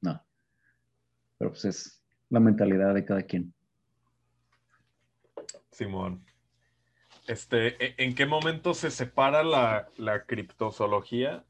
[0.00, 0.22] No.
[1.38, 3.54] Pero pues es la mentalidad de cada quien.
[5.70, 6.24] Simón.
[7.26, 11.44] Este, ¿e-, ¿en qué momento se separa la, la criptozoología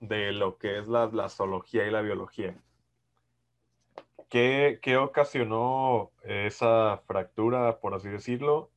[0.00, 2.56] de lo que es la, la zoología y la biología?
[4.28, 8.70] ¿Qué, ¿Qué, ocasionó esa fractura, por así decirlo,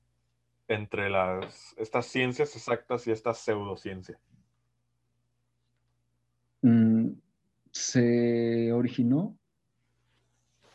[0.67, 4.17] entre las, estas ciencias exactas y esta pseudociencia?
[6.61, 7.09] Mm,
[7.71, 9.37] se originó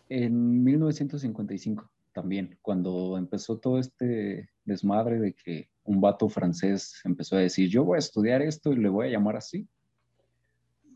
[0.08, 7.40] en 1955 también, cuando empezó todo este desmadre de que un vato francés empezó a
[7.40, 9.68] decir, yo voy a estudiar esto y le voy a llamar así.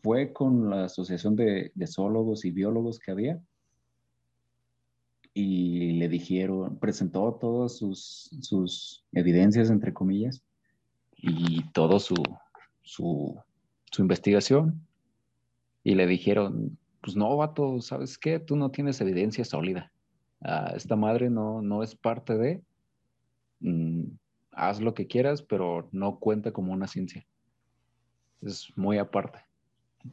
[0.01, 3.41] Fue con la asociación de, zoólogos y biólogos que había
[5.33, 10.43] y le dijeron, presentó todas sus, sus evidencias, entre comillas,
[11.15, 12.15] y todo su,
[12.81, 13.39] su,
[13.91, 14.85] su investigación
[15.83, 18.39] y le dijeron, pues no, vato, ¿sabes qué?
[18.39, 19.91] Tú no tienes evidencia sólida.
[20.41, 22.63] Ah, esta madre no, no es parte de,
[23.59, 24.03] mm,
[24.51, 27.25] haz lo que quieras, pero no cuenta como una ciencia.
[28.41, 29.39] Es muy aparte.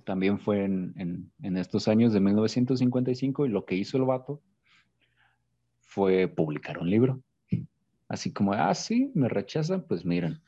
[0.05, 4.43] También fue en, en estos años de 1955 y lo que hizo el vato
[5.89, 7.23] fue publicar un libro.
[8.09, 10.41] Así como, ah, sí, me rechazan, pues miren.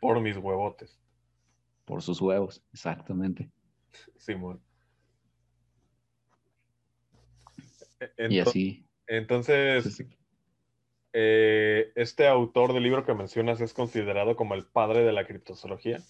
[0.00, 0.98] Por mis huevotes.
[1.84, 3.50] Por sus huevos, exactamente.
[4.16, 4.60] Simón.
[8.16, 8.86] y así.
[9.06, 10.04] Entonces,
[11.12, 16.00] eh, este autor del libro que mencionas es considerado como el padre de la criptozoología.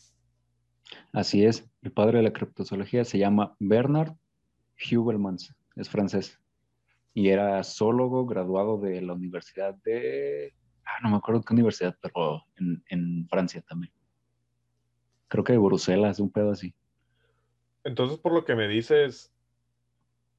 [1.13, 4.15] Así es, el padre de la criptozoología se llama Bernard
[4.91, 6.41] Hubelmans, es francés
[7.15, 10.55] y era zoólogo graduado de la Universidad de...
[10.85, 13.93] ah, no me acuerdo qué universidad, pero en, en Francia también.
[15.29, 16.75] Creo que de Bruselas, un pedo así.
[17.85, 19.33] Entonces, por lo que me dices,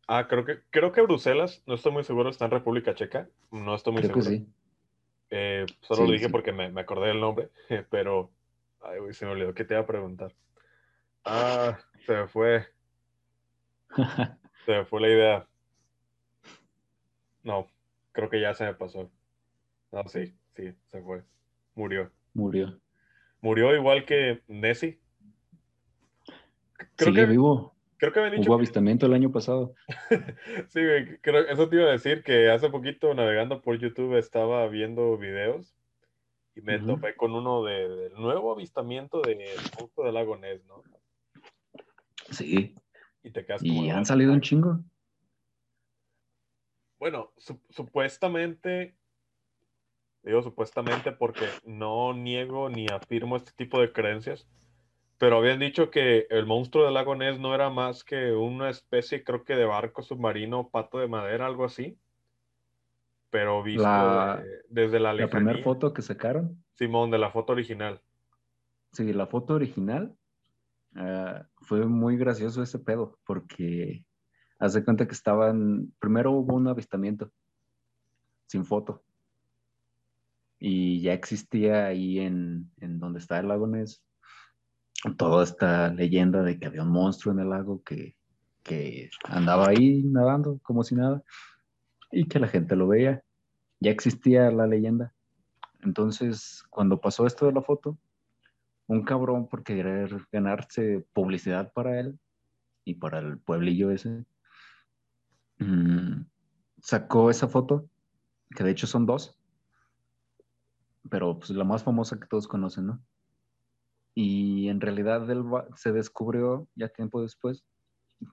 [0.08, 3.76] ah, creo que, creo que Bruselas, no estoy muy seguro, está en República Checa, no
[3.76, 4.32] estoy muy Creo seguro.
[4.32, 4.54] que sí.
[5.30, 6.32] Eh, solo lo dije sí.
[6.32, 7.50] porque me, me acordé del nombre,
[7.90, 8.32] pero,
[8.84, 10.34] ay, güey, se me olvidó que te iba a preguntar.
[11.24, 12.66] Ah, se me fue,
[14.66, 15.48] se me fue la idea.
[17.44, 17.68] No,
[18.12, 19.12] creo que ya se me pasó.
[19.92, 21.24] No, sí, sí, se fue.
[21.76, 22.12] Murió.
[22.34, 22.80] Murió.
[23.42, 25.00] Murió igual que Nessie.
[26.96, 27.76] Creo Sigue que, vivo.
[27.98, 29.74] creo que habían dicho Hubo que- avistamiento el año pasado.
[30.70, 30.80] Sí,
[31.22, 35.76] creo, eso te iba a decir que hace poquito navegando por YouTube estaba viendo videos
[36.62, 39.40] y me topé con uno de- del nuevo avistamiento del
[39.80, 40.84] monstruo del lago Ness, ¿no?
[42.30, 42.76] Sí.
[43.24, 43.84] Y te quedas como...
[43.84, 44.80] Y han salido un chingo.
[47.00, 48.96] Bueno, su- supuestamente,
[50.22, 54.48] digo supuestamente porque no niego ni afirmo este tipo de creencias,
[55.18, 59.24] pero habían dicho que el monstruo del lago Ness no era más que una especie,
[59.24, 61.98] creo que de barco submarino, pato de madera, algo así.
[63.32, 65.64] Pero visto La- de- desde la La primera lejanía.
[65.64, 68.00] foto que sacaron, Simón, de la foto original.
[68.92, 70.14] sí, la foto original,
[70.96, 74.06] ah, fue muy gracioso ese pedo, porque
[74.60, 77.32] hace cuenta que estaban, primero hubo un avistamiento
[78.48, 79.02] sin foto.
[80.60, 84.04] Y ya existía ahí en, en donde está el lago Ness
[85.18, 88.16] toda esta leyenda de que había un monstruo en el lago que,
[88.62, 91.24] que andaba ahí nadando como si nada
[92.12, 93.24] y que la gente lo veía.
[93.80, 95.14] Ya existía la leyenda.
[95.82, 97.98] Entonces, cuando pasó esto de la foto,
[98.88, 102.20] un cabrón por querer ganarse publicidad para él
[102.84, 104.26] y para el pueblillo ese,
[105.60, 106.26] mm,
[106.82, 107.88] sacó esa foto,
[108.56, 109.38] que de hecho son dos,
[111.10, 113.02] pero pues la más famosa que todos conocen, ¿no?
[114.14, 115.26] Y en realidad
[115.76, 117.64] se descubrió ya tiempo después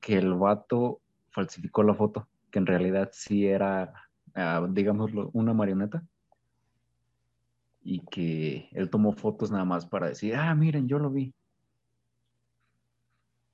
[0.01, 3.93] que el vato falsificó la foto, que en realidad sí era,
[4.35, 6.03] ah, digámoslo, una marioneta.
[7.83, 11.35] Y que él tomó fotos nada más para decir, ah, miren, yo lo vi.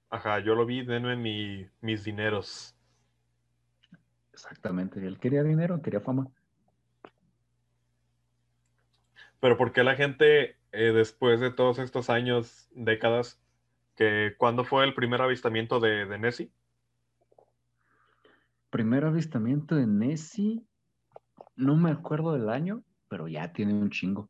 [0.09, 2.75] Ajá, yo lo vi, denme mi- mis dineros.
[4.33, 6.29] Exactamente, él quería dinero, quería fama.
[9.41, 13.41] Pero ¿por qué la gente, eh, después de todos estos años, décadas,
[13.97, 16.51] que cuándo fue el primer avistamiento de, de Nessie?
[18.75, 20.67] Primer avistamiento de Nessie,
[21.55, 24.29] no me acuerdo del año, pero ya tiene un chingo.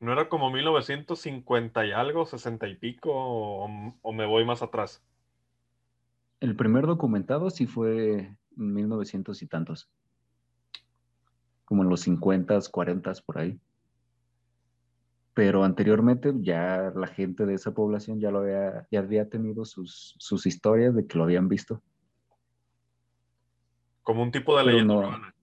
[0.00, 3.68] ¿No era como 1950 y algo, 60 y pico, o,
[4.00, 5.04] o me voy más atrás?
[6.40, 9.90] El primer documentado sí fue en 1900 y tantos.
[11.66, 13.60] Como en los 50, 40 por ahí.
[15.34, 20.14] Pero anteriormente ya la gente de esa población ya lo había, ya había tenido sus,
[20.18, 21.82] sus historias de que lo habían visto.
[24.06, 25.00] Como un tipo de Pero leyenda no.
[25.00, 25.34] urbana.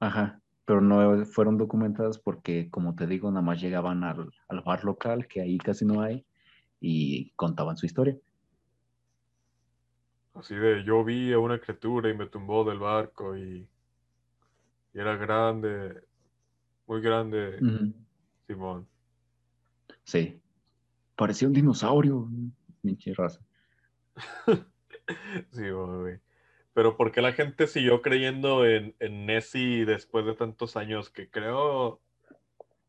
[0.00, 0.40] Ajá.
[0.64, 5.28] Pero no fueron documentadas porque, como te digo, nada más llegaban al, al bar local,
[5.28, 6.26] que ahí casi no hay,
[6.80, 8.18] y contaban su historia.
[10.34, 13.68] Así de, yo vi a una criatura y me tumbó del barco y,
[14.92, 16.02] y era grande,
[16.88, 17.60] muy grande.
[18.48, 18.88] Simón.
[20.02, 20.40] Sí.
[21.14, 22.28] Parecía un dinosaurio.
[22.82, 23.40] Pinche raza.
[25.52, 26.20] Sí, güey.
[26.72, 31.10] Pero ¿por qué la gente siguió creyendo en, en Nessie después de tantos años?
[31.10, 32.00] Que creo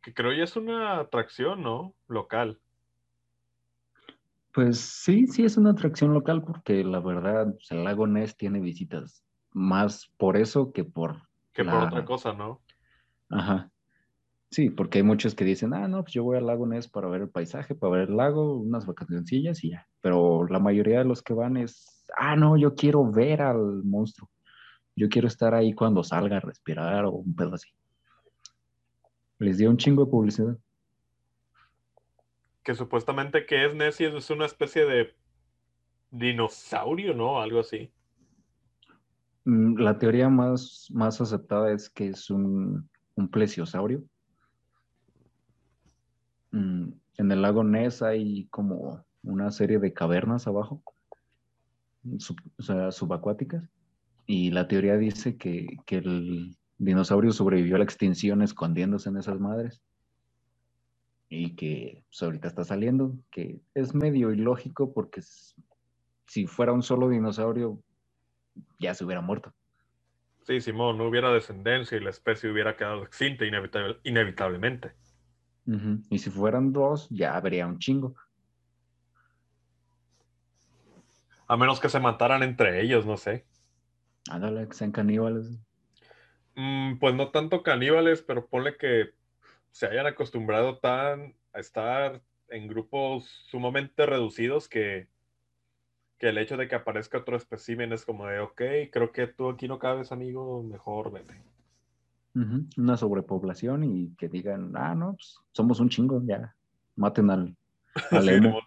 [0.01, 1.95] que creo ya es una atracción, ¿no?
[2.07, 2.59] Local.
[4.53, 8.59] Pues sí, sí es una atracción local porque la verdad pues, el lago Ness tiene
[8.59, 11.21] visitas más por eso que por...
[11.53, 12.61] Que por otra cosa, ¿no?
[13.29, 13.70] Ajá.
[14.51, 17.07] Sí, porque hay muchos que dicen, ah, no, pues yo voy al lago Ness para
[17.07, 19.87] ver el paisaje, para ver el lago, unas vacacioncillas y ya.
[20.01, 24.29] Pero la mayoría de los que van es, ah, no, yo quiero ver al monstruo.
[24.93, 27.69] Yo quiero estar ahí cuando salga a respirar o un pedo así.
[29.39, 30.57] Les dio un chingo de publicidad.
[32.61, 35.15] Que supuestamente que es Nessie es una especie de
[36.11, 37.39] dinosaurio, ¿no?
[37.39, 37.89] Algo así.
[39.45, 44.03] Mm, La teoría más, más aceptada es que es un, un plesiosaurio.
[46.51, 50.81] Mm, En el lago Ness hay como una serie de cavernas abajo,
[52.57, 53.63] o sea, subacuáticas,
[54.25, 59.39] y la teoría dice que, que el dinosaurio sobrevivió a la extinción escondiéndose en esas
[59.39, 59.81] madres
[61.29, 65.21] y que pues, ahorita está saliendo, que es medio ilógico porque
[66.25, 67.81] si fuera un solo dinosaurio
[68.79, 69.53] ya se hubiera muerto.
[70.43, 73.45] Sí, Simón, no hubiera descendencia y la especie hubiera quedado extinta
[74.03, 74.93] inevitablemente.
[75.65, 78.15] Y si fueran dos, ya habría un chingo.
[81.47, 83.45] A menos que se mataran entre ellos, no sé.
[84.29, 85.59] Ándale, que sean caníbales.
[86.55, 89.11] Mm, pues no tanto caníbales, pero ponle que
[89.71, 95.07] se hayan acostumbrado tan a estar en grupos sumamente reducidos que,
[96.17, 99.49] que el hecho de que aparezca otro espécimen es como de, ok, creo que tú
[99.49, 101.50] aquí no cabes, amigo, mejor vete.
[102.33, 106.55] Una sobrepoblación y que digan, ah, no, pues somos un chingo, ya,
[106.95, 107.57] maten al,
[108.11, 108.63] al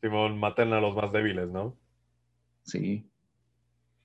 [0.00, 1.76] Simón, maten a los más débiles, ¿no?
[2.62, 3.10] Sí,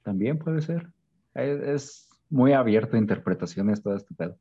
[0.02, 0.92] también puede ser.
[1.34, 4.40] Es, muy abierto a interpretaciones todo este pedo.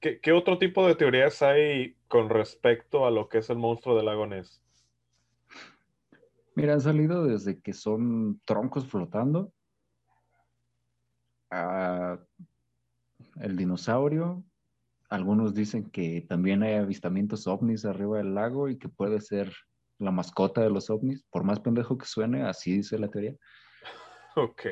[0.00, 4.06] ¿Qué, otro tipo de teorías hay con respecto a lo que es el monstruo del
[4.06, 4.62] lago Ness?
[6.54, 9.52] Mira, han salido desde que son troncos flotando
[11.50, 12.18] a
[13.40, 14.44] el dinosaurio.
[15.08, 19.52] Algunos dicen que también hay avistamientos ovnis arriba del lago y que puede ser
[19.98, 21.24] la mascota de los ovnis.
[21.30, 23.34] Por más pendejo que suene, así dice la teoría.
[24.36, 24.66] Ok.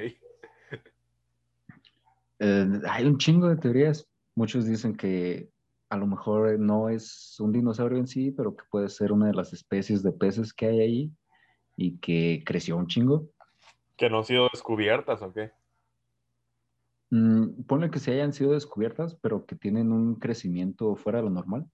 [2.40, 4.08] Eh, hay un chingo de teorías.
[4.34, 5.48] Muchos dicen que
[5.88, 9.34] a lo mejor no es un dinosaurio en sí, pero que puede ser una de
[9.34, 11.12] las especies de peces que hay ahí
[11.76, 13.28] y que creció un chingo.
[13.96, 15.52] ¿Que no han sido descubiertas o qué?
[17.12, 21.30] Mm, ponle que se hayan sido descubiertas, pero que tienen un crecimiento fuera de lo
[21.30, 21.70] normal.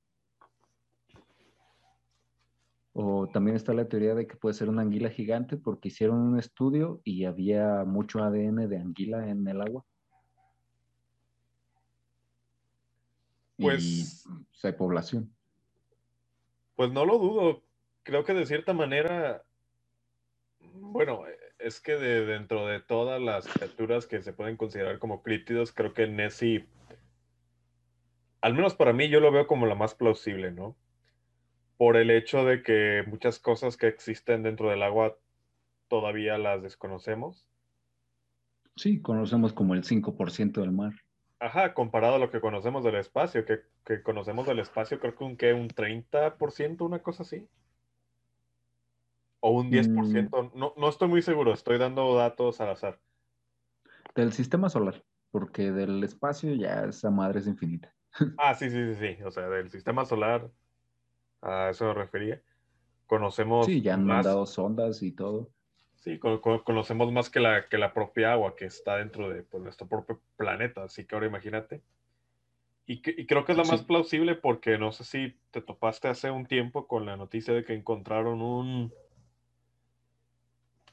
[2.93, 6.41] O también está la teoría de que puede ser una anguila gigante porque hicieron un
[6.41, 9.85] estudio y había mucho ADN de anguila en el agua.
[13.59, 15.33] Pues, y hay población.
[16.75, 17.63] Pues no lo dudo.
[18.03, 19.45] Creo que de cierta manera,
[20.59, 21.23] bueno,
[21.59, 25.93] es que de, dentro de todas las criaturas que se pueden considerar como críptidos, creo
[25.93, 26.67] que Nessie,
[28.41, 30.77] al menos para mí, yo lo veo como la más plausible, ¿no?
[31.77, 35.17] Por el hecho de que muchas cosas que existen dentro del agua
[35.89, 37.47] todavía las desconocemos.
[38.77, 40.93] Sí, conocemos como el 5% del mar.
[41.41, 43.63] Ajá, comparado a lo que conocemos del espacio, que,
[44.03, 45.53] conocemos del espacio creo que un, ¿qué?
[45.53, 47.49] un 30%, una cosa así.
[49.41, 50.59] O un 10%, mm.
[50.59, 52.99] no, no estoy muy seguro, estoy dando datos al azar.
[54.15, 57.95] Del sistema solar, porque del espacio ya esa madre es infinita.
[58.39, 60.51] Ah, sí, sí, sí, sí, o sea, del sistema solar,
[61.43, 62.43] a eso me refería.
[63.07, 63.67] Conocemos.
[63.67, 65.51] Sí, ya han mandado sondas y todo.
[65.95, 69.89] Sí, conocemos más que la, que la propia agua que está dentro de pues, nuestro
[69.89, 71.83] propio planeta, así que ahora imagínate.
[72.87, 76.47] Y, creo que es la más plausible porque no sé si te topaste hace un
[76.47, 78.95] tiempo con la noticia de que encontraron un,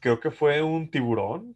[0.05, 1.55] creo que fue un tiburón,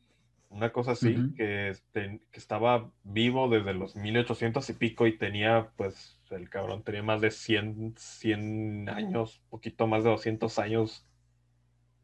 [0.49, 6.19] una cosa así, que, que, estaba vivo desde los 1800 y pico y tenía, pues,
[6.31, 11.07] el cabrón tenía más de 100, 100 años, poquito más de 200 años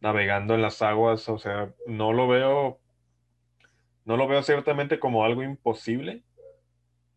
[0.01, 2.79] navegando en las aguas, o sea, no lo veo,
[4.03, 6.21] no lo veo ciertamente como algo imposible.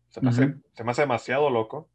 [0.07, 1.87] Se me, hace, se me hace, demasiado loco,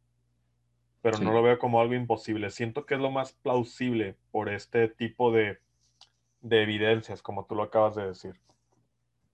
[1.01, 2.49] pero no lo veo como algo imposible.
[2.49, 5.59] Siento que es lo más plausible por este tipo de,
[6.45, 8.35] de evidencias, como tú lo acabas de decir.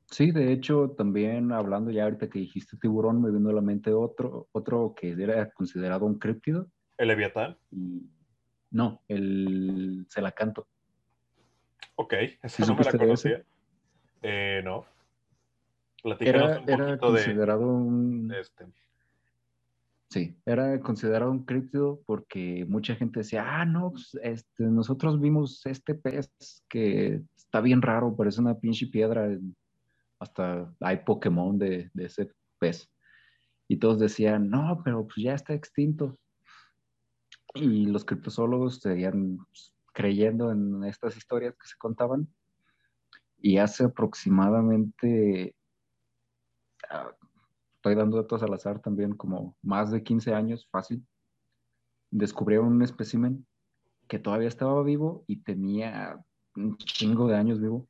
[0.05, 3.93] Sí, de hecho, también hablando ya ahorita que dijiste tiburón, me vino a la mente
[3.93, 6.67] otro, otro que era considerado un críptido.
[6.97, 7.57] ¿El Leviatán?
[8.71, 10.67] no, el Celacanto.
[11.95, 13.43] Ok, esa no me la conocía.
[14.21, 14.85] Eh, no.
[16.19, 18.33] era, era considerado un...
[18.39, 18.65] este.
[20.11, 25.65] Sí, era considerado un críptido porque mucha gente decía, ah, no, pues, este, nosotros vimos
[25.65, 26.29] este pez
[26.67, 29.29] que está bien raro, parece una pinche piedra.
[30.19, 32.91] Hasta hay Pokémon de, de ese pez.
[33.69, 36.19] Y todos decían, no, pero pues ya está extinto.
[37.53, 42.27] Y los criptozoólogos seguían pues, creyendo en estas historias que se contaban.
[43.37, 45.55] Y hace aproximadamente,
[46.89, 47.15] ah,
[47.81, 51.03] estoy dando datos al azar también, como más de 15 años, fácil,
[52.11, 53.47] descubrieron un espécimen
[54.07, 56.23] que todavía estaba vivo y tenía
[56.55, 57.87] un chingo de años vivo.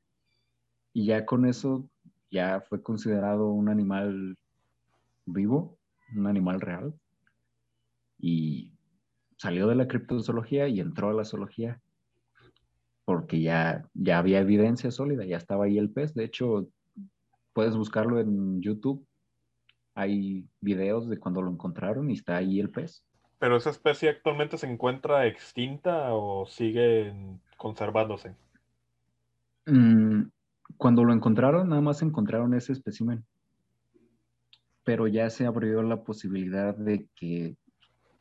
[0.94, 1.90] Y ya con eso
[2.30, 4.38] ya fue considerado un animal
[5.26, 5.78] vivo,
[6.16, 6.94] un animal real.
[8.18, 8.72] Y
[9.36, 11.82] salió de la criptozoología y entró a la zoología
[13.04, 16.14] porque ya, ya había evidencia sólida, ya estaba ahí el pez.
[16.14, 16.70] De hecho,
[17.52, 19.06] puedes buscarlo en YouTube.
[19.96, 23.04] Hay videos de cuando lo encontraron y está ahí el pez.
[23.40, 27.14] ¿Pero esa especie actualmente se encuentra extinta o sigue
[27.58, 28.36] conservándose?
[29.66, 30.24] Mm,
[30.78, 33.26] cuando lo encontraron, nada más encontraron ese espécimen.
[34.84, 37.56] pero ya se abrió la posibilidad de que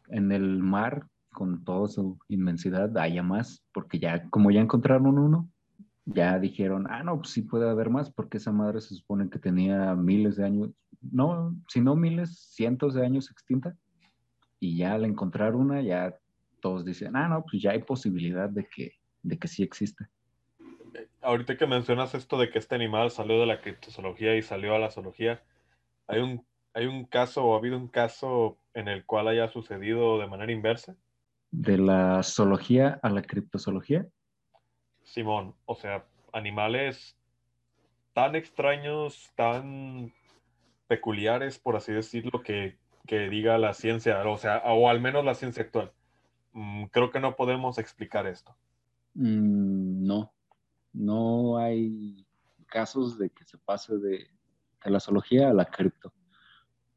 [0.08, 5.48] en el mar, con toda su inmensidad, haya más, porque ya, como ya encontraron uno,
[6.04, 9.38] ya dijeron, ah, no, pues sí puede haber más, porque esa madre se supone que
[9.38, 10.70] tenía miles de años,
[11.00, 13.76] no, si no miles, cientos de años extinta,
[14.58, 16.16] y ya al encontrar una, ya
[16.60, 18.92] todos dicen, ah, no, pues ya hay posibilidad de que,
[19.22, 20.08] de que sí exista.
[21.22, 24.78] Ahorita que mencionas esto de que este animal salió de la criptozoología y salió a
[24.78, 25.42] la zoología,
[26.06, 26.44] ¿hay un,
[26.74, 30.52] hay un caso o ha habido un caso en el cual haya sucedido de manera
[30.52, 30.96] inversa?
[31.50, 34.06] ¿De la zoología a la criptozoología?
[35.04, 37.16] Simón, o sea, animales
[38.12, 40.12] tan extraños, tan
[40.86, 42.78] peculiares, por así decirlo, que,
[43.08, 45.92] diga la ciencia, o sea, o al menos la ciencia actual.
[46.52, 48.56] Mm, creo que no podemos explicar esto.
[49.14, 50.32] Mm, no,
[50.92, 52.24] no hay
[52.66, 54.28] casos de que se pase de,
[54.84, 56.12] la zoología a la cripto.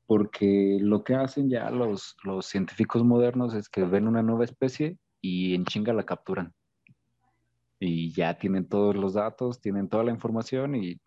[0.05, 4.97] Porque lo que hacen ya los, los científicos modernos es que ven una nueva especie
[5.19, 6.53] y en chinga la capturan
[7.85, 10.99] y ya tienen todos los datos, tienen toda la información y,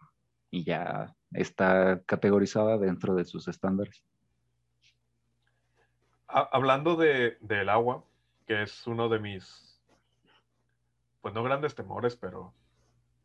[0.50, 4.02] ya está categorizada dentro de sus estándares.
[6.28, 8.02] Hablando de, del agua,
[8.46, 9.78] que es uno de mis,
[11.20, 12.54] pues no grandes temores, pero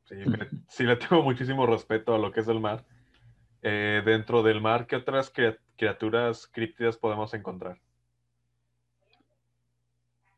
[0.03, 2.83] sí, le tengo muchísimo respeto a lo que es el mar.
[3.61, 5.31] Eh, dentro del mar, ¿qué otras
[5.77, 7.79] criaturas críptidas podemos encontrar?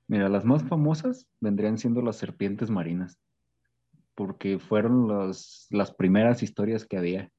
[0.08, 3.18] Mira, las más famosas vendrían siendo las serpientes marinas,
[4.16, 7.32] porque fueron las primeras historias que había.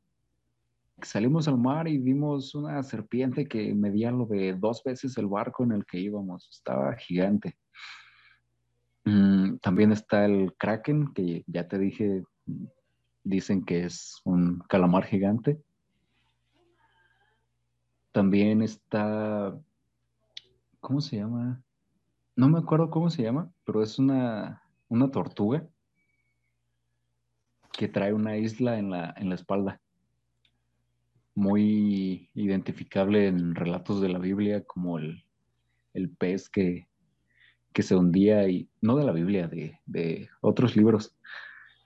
[1.03, 5.65] Salimos al mar y vimos una serpiente que medía lo de dos veces el barco
[5.65, 6.49] en el que íbamos.
[6.51, 7.59] Estaba gigante.
[9.05, 12.23] Mm, también está el kraken, que ya te dije,
[13.23, 15.61] dicen que es un calamar gigante.
[18.13, 19.59] También está,
[20.81, 21.64] ¿cómo se llama?
[22.37, 24.63] No me acuerdo cómo se llama, pero es una,
[25.13, 25.67] tortuga
[27.73, 29.81] que trae una isla en la, en la espalda.
[31.35, 35.25] Muy identificable en relatos de la Biblia como el,
[36.19, 36.87] pez que,
[37.75, 41.17] se hundía y no de la Biblia, de, otros libros.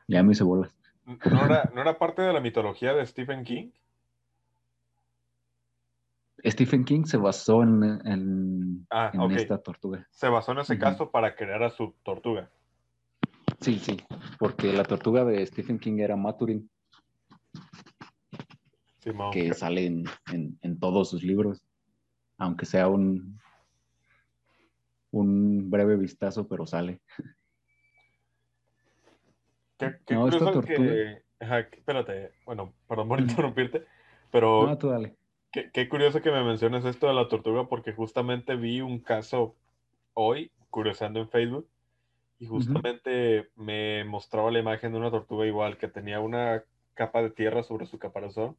[0.07, 0.75] Ya me hice bolas.
[1.05, 3.71] ¿No era, ¿No era parte de la mitología de Stephen King?
[6.45, 10.07] Stephen King se basó en, ah, esta tortuga.
[10.11, 12.51] Se basó en ese caso para crear a su tortuga.
[13.61, 13.97] Sí, sí,
[14.39, 16.71] porque la tortuga de Stephen King era Maturin.
[19.33, 21.65] que sale en, todos sus libros,
[22.37, 23.41] aunque sea un,
[25.11, 27.01] un breve vistazo, pero sale.
[29.79, 30.93] ¿Qué, no, esta tortuga...
[31.41, 33.85] espérate, bueno, perdón por interrumpirte,
[34.31, 34.67] pero...
[34.67, 35.17] No, tú dale
[35.51, 39.57] Qué, curioso que me menciones esto de la tortuga porque justamente vi un caso
[40.13, 41.69] hoy, curiosando en Facebook,
[42.39, 46.63] y justamente me mostraba la imagen de una tortuga igual que tenía una
[46.95, 48.57] capa de tierra sobre su caparazón,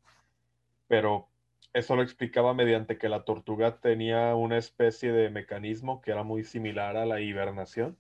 [0.87, 1.27] pero
[1.73, 6.43] eso lo explicaba mediante que la tortuga tenía una especie de mecanismo que era muy
[6.43, 7.97] similar a la hibernación,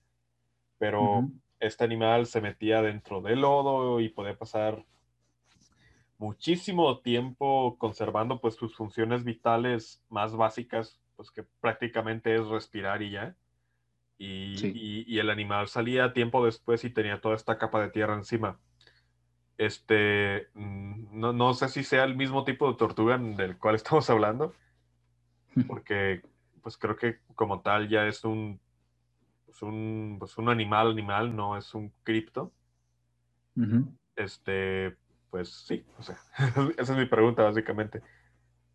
[0.79, 1.29] pero
[1.59, 4.83] este animal se metía dentro del lodo y podía pasar
[6.19, 13.11] muchísimo tiempo conservando pues sus funciones vitales más básicas, pues que prácticamente es respirar y
[13.11, 13.35] ya.
[14.21, 18.59] Y, el animal salía tiempo después y tenía toda esta capa de tierra encima.
[19.57, 24.53] Este, mm, no, sé si sea el mismo tipo de tortuga del cual estamos hablando,
[25.67, 26.21] porque
[26.61, 28.59] pues creo que como tal ya es un,
[29.45, 32.51] pues un, pues un animal animal, no es un cripto.
[34.15, 34.97] Este,
[35.29, 36.17] pues sí, o sea,
[36.77, 38.01] esa es mi pregunta básicamente,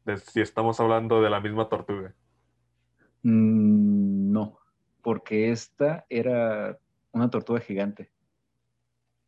[0.05, 2.15] de si estamos hablando de la misma tortuga.
[3.23, 4.59] Mm, no,
[5.03, 6.79] porque esta era
[7.13, 8.11] una tortuga gigante.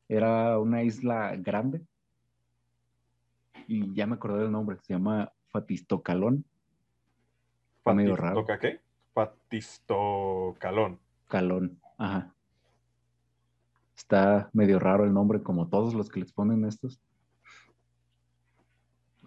[0.08, 1.84] Era una isla grande.
[3.66, 6.44] Y ya me acordé del nombre, se llama Fatistocalón.
[7.84, 8.44] Raro.
[8.60, 8.80] qué?
[9.14, 10.98] Fatistocalón.
[11.28, 12.34] Calón, ajá.
[13.96, 17.00] Está medio raro el nombre, como todos los que les ponen estos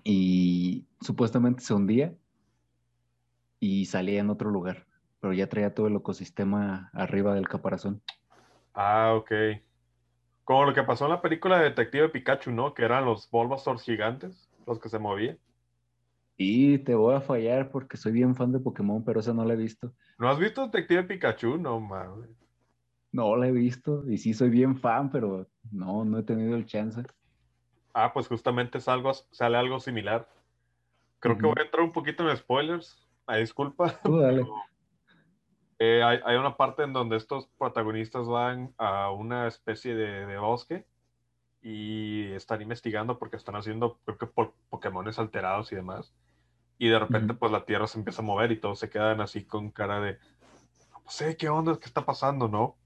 [0.03, 2.15] y supuestamente se hundía
[3.59, 4.87] y salía en otro lugar,
[5.19, 8.01] pero ya traía todo el ecosistema arriba del caparazón.
[8.73, 9.31] Ah, ok.
[10.43, 12.73] Como lo que pasó en la película de Detective Pikachu, ¿no?
[12.73, 15.37] Que eran los Bulbasaur gigantes, los que se movían.
[16.37, 19.53] Y te voy a fallar porque soy bien fan de Pokémon, pero esa no la
[19.53, 19.93] he visto.
[20.17, 21.57] ¿No has visto Detective Pikachu?
[21.57, 22.29] No, mames.
[23.11, 26.65] No la he visto y sí soy bien fan, pero no, no he tenido el
[26.65, 27.03] chance.
[27.93, 30.27] Ah, pues justamente sale algo similar.
[31.19, 32.97] creo que voy a entrar un poquito en spoilers.
[33.25, 33.99] Ay, disculpa.
[34.03, 34.43] Dale.
[34.43, 34.55] pero,
[35.79, 40.37] eh, hay, hay una parte en donde estos protagonistas van a una especie de, de
[40.37, 40.85] bosque
[41.61, 46.13] y están investigando porque están haciendo, creo que por Pokémones alterados y demás.
[46.77, 47.39] Y de repente, Ujú.
[47.39, 50.13] pues la tierra se empieza a mover y todos se quedan así con cara de,
[50.93, 51.77] no sé, ¿qué onda?
[51.77, 52.77] ¿Qué está pasando, no?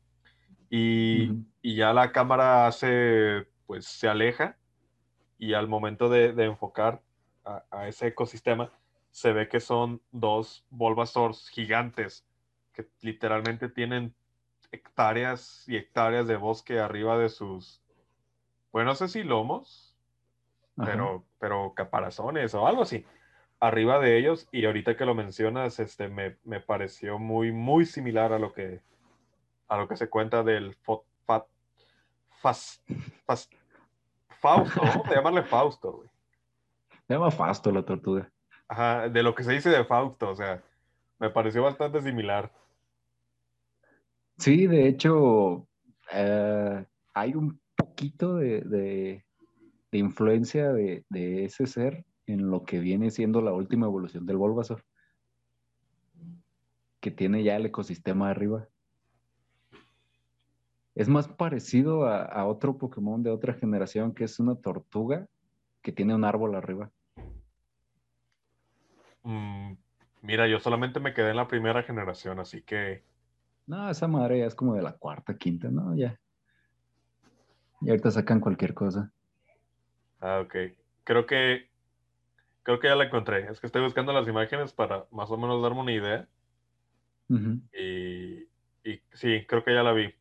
[0.70, 1.44] Y, Ujú.
[1.62, 4.58] y ya la cámara hace, pues se aleja
[5.38, 7.02] y al momento de, de enfocar
[7.46, 8.72] a, a ese ecosistema,
[9.12, 12.26] se ve que son dos Bulbasaurs gigantes
[12.74, 14.16] que literalmente tienen
[14.72, 17.82] hectáreas y hectáreas de bosque arriba de sus,
[18.72, 19.96] bueno, no sé si lomos,
[20.78, 20.92] Ajá.
[20.92, 23.06] pero, pero caparazones o algo así,
[23.60, 24.48] arriba de ellos.
[24.52, 28.82] Y ahorita que lo mencionas, este, me, me pareció muy, muy similar a lo que,
[29.68, 31.46] a lo que se cuenta del fo- fa-
[32.42, 32.82] fas-
[33.28, 33.50] fas-
[34.44, 36.10] Fausto, vamos a llamarle Fausto, güey.
[37.08, 38.30] Se llama Fasto la tortuga.
[38.68, 40.62] Ajá, de lo que se dice de Fausto, o sea,
[41.18, 42.52] me pareció bastante similar.
[44.38, 45.66] Sí, de hecho,
[46.12, 49.26] eh, hay un poquito de, de-
[49.92, 54.38] de influencia de, de ese ser en lo que viene siendo la última evolución del
[54.38, 54.84] Bulbasaur,
[57.00, 58.68] que tiene ya el ecosistema arriba.
[60.96, 65.28] Es más parecido a, a otro Pokémon de otra generación que es una tortuga
[65.82, 66.92] que tiene un árbol arriba.
[69.24, 69.74] Mm,
[70.22, 73.04] mira, yo solamente me quedé en la primera generación, así que
[73.66, 75.96] No, esa madre ya es como de la cuarta, quinta, ¿no?
[75.96, 76.20] Ya.
[77.82, 79.12] Y ahorita sacan cualquier cosa.
[80.20, 80.56] Ah, ok.
[81.04, 81.70] Creo que
[82.64, 83.50] creo que ya la encontré.
[83.52, 86.28] Es que estoy buscando las imágenes para más o menos darme una idea.
[87.74, 88.44] Y,
[88.84, 90.14] y sí, creo que ya la vi.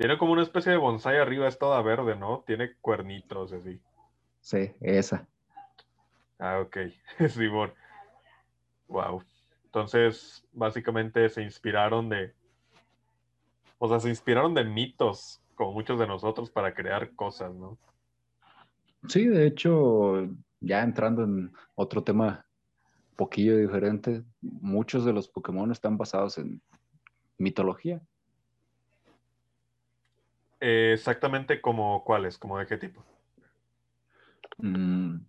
[0.00, 2.42] Tiene como una especie de bonsai arriba, es toda verde, ¿no?
[2.46, 3.78] Tiene cuernitos así.
[4.40, 5.28] Sí, esa.
[6.38, 6.78] Ah, ok.
[7.28, 7.70] Simón.
[8.88, 9.22] Wow.
[9.66, 12.32] Entonces, básicamente se inspiraron de.
[13.78, 17.76] O sea, se inspiraron de mitos, como muchos de nosotros, para crear cosas, ¿no?
[19.06, 20.30] Sí, de hecho,
[20.60, 22.46] ya entrando en otro tema
[23.16, 26.62] poquillo diferente, muchos de los Pokémon están basados en
[27.36, 28.00] mitología.
[30.60, 33.04] Eh, exactamente como cuáles, como de qué tipo.
[34.58, 35.20] Mm,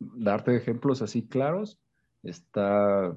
[0.00, 1.78] darte ejemplos así claros,
[2.22, 3.16] está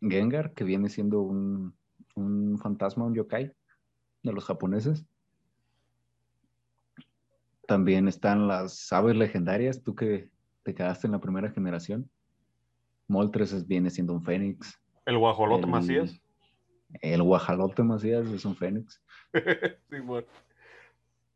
[0.00, 1.74] Gengar, que viene siendo un,
[2.14, 3.52] un fantasma, un yokai
[4.22, 5.04] de los japoneses.
[7.66, 10.30] También están las aves legendarias, tú que
[10.62, 12.10] te quedaste en la primera generación.
[13.08, 14.78] Moltres es- viene siendo un fénix.
[15.04, 16.20] El guajolote Macías.
[17.00, 19.02] El guajalote Macías es un fénix.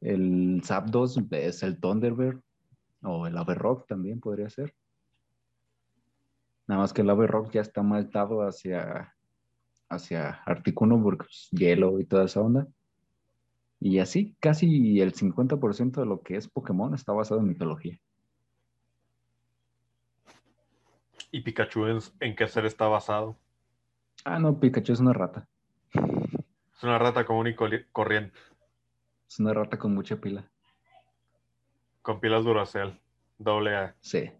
[0.00, 2.40] El Zapdos es el Thunderbird.
[3.02, 4.74] O el Averrock también podría ser.
[6.66, 9.14] Nada más que el Averrock ya está más dado hacia,
[9.88, 12.68] hacia Articuno porque pues, hielo y toda esa onda.
[13.80, 17.98] Y así, casi el 50% de lo que es Pokémon está basado en mitología.
[21.32, 23.36] ¿Y Pikachu en, en qué ser está basado?
[24.24, 25.48] Ah, no, Pikachu es una rata.
[25.94, 28.38] Es una rata común y corriente,
[29.28, 30.44] Es una rata con mucha pila.
[32.02, 32.98] con pilas Duracell,
[33.38, 33.94] doble A.
[34.00, 34.30] Sí.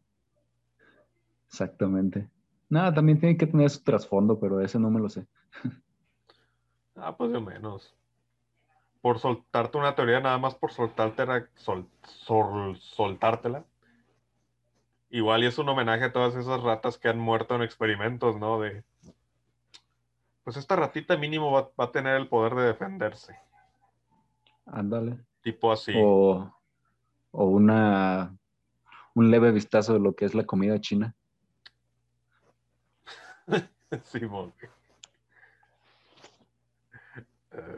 [1.47, 2.28] Exactamente.
[2.68, 5.26] Nada, también tiene que tener su trasfondo, pero ese no me lo sé.
[6.97, 7.95] Ah, pues de menos.
[9.01, 13.64] Por soltarte una teoría, nada más por soltártela, sol- sol- soltártela.
[15.11, 18.59] Igual y es un homenaje a todas esas ratas que han muerto en experimentos, ¿no?
[18.61, 18.83] De.
[20.45, 23.36] Pues esta ratita mínimo va, va a tener el poder de defenderse.
[24.66, 25.18] Ándale.
[25.43, 25.93] Tipo así.
[25.97, 26.53] O,
[27.30, 28.36] o una
[29.14, 31.14] un leve vistazo de lo que es la comida china.
[34.05, 34.53] Simón.
[37.53, 37.76] Eh,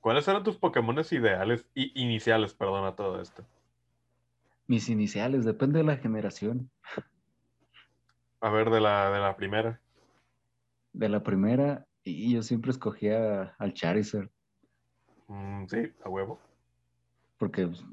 [0.00, 3.44] ¿Cuáles eran tus Pokémones ideales iniciales, perdón, a todo esto?
[4.66, 6.70] Mis iniciales, depende de la generación.
[8.40, 9.80] A ver, de la, de la primera.
[10.92, 14.28] De la primera, y yo siempre escogía al Charizard,
[15.28, 16.40] Mm, sí, a huevo.
[17.38, 17.84] porque pues,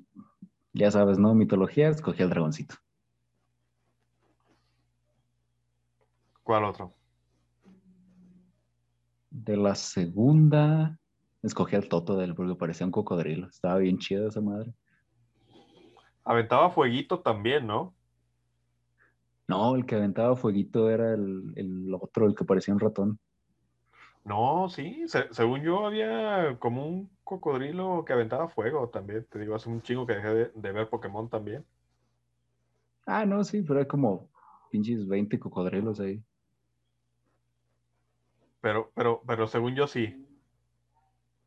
[0.74, 1.36] ya sabes, ¿no?
[1.36, 2.76] Mitología, escogí al dragoncito.
[6.42, 6.94] ¿Cuál otro?
[9.30, 10.98] De la segunda,
[11.44, 13.48] escogí al Totodile porque parecía un cocodrilo.
[13.48, 14.74] Estaba bien chida esa madre.
[16.24, 17.94] Aventaba fueguito también, ¿no?
[19.50, 23.20] No, el que aventaba fueguito era el, el otro, el que parecía un ratón.
[24.24, 29.26] No, sí, se- según yo había como un cocodrilo que aventaba fuego también.
[29.26, 31.66] Te digo, hace un chingo que dejé de, de ver Pokémon también.
[33.08, 34.30] Ah, no, sí, pero era como
[34.72, 36.24] pinches 20 cocodrilos ahí.
[38.62, 40.24] Pero, pero, pero según yo sí.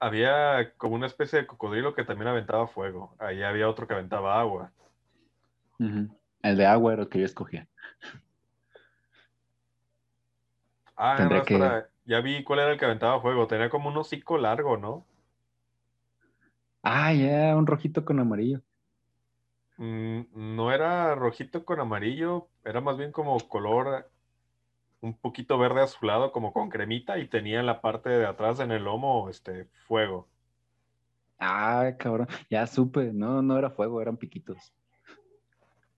[0.01, 3.15] Había como una especie de cocodrilo que también aventaba fuego.
[3.21, 4.73] Ahí había otro que aventaba agua.
[6.43, 7.69] El de agua era el que yo escogía.
[10.97, 11.85] Ah, que...
[12.05, 13.47] ya vi cuál era el que aventaba fuego.
[13.47, 15.07] Tenía como un hocico largo, ¿no?
[16.83, 18.63] Ah, ya, un rojito con amarillo.
[19.77, 24.11] Mm, no era rojito con amarillo, era más bien como color
[25.01, 28.71] un poquito verde azulado, como con cremita, y tenía en la parte de atrás en
[28.73, 30.29] el lomo este fuego.
[31.39, 34.75] Ah, cabrón, ya supe, no, no era fuego, eran piquitos.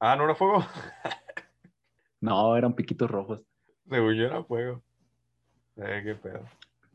[0.05, 0.67] Ah, ¿no era fuego?
[2.21, 3.41] no, eran piquitos rojos.
[3.89, 4.83] Según yo era fuego.
[5.77, 6.41] Eh, qué pedo.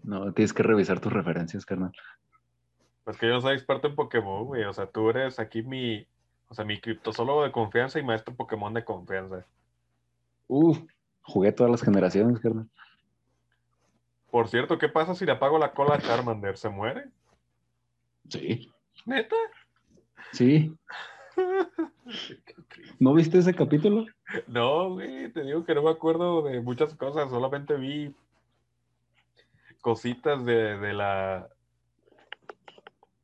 [0.04, 1.94] No, tienes que revisar tus referencias, carnal.
[3.06, 4.66] Pues que yo no soy experto en Pokémon, güey.
[4.66, 6.06] O sea, tú eres aquí mi,
[6.50, 9.46] o sea, mi criptosólogo de confianza y maestro Pokémon de confianza.
[10.48, 10.78] Uf,
[11.22, 12.70] jugué todas las generaciones, carnal.
[14.30, 16.58] Por cierto, ¿qué pasa si le apago la cola a Charmander?
[16.58, 17.06] ¿Se muere?
[18.28, 18.70] Sí.
[19.06, 19.38] ¿Neta?
[20.34, 20.76] Sí.
[23.00, 24.06] ¿No viste ese capítulo?
[24.48, 28.14] No, güey, te digo que no me acuerdo de muchas cosas, solamente vi
[29.82, 31.50] cositas de, de la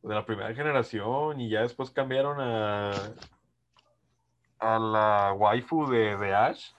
[0.03, 2.91] de la primera generación y ya después cambiaron a,
[4.59, 6.71] a la waifu de, de Ash.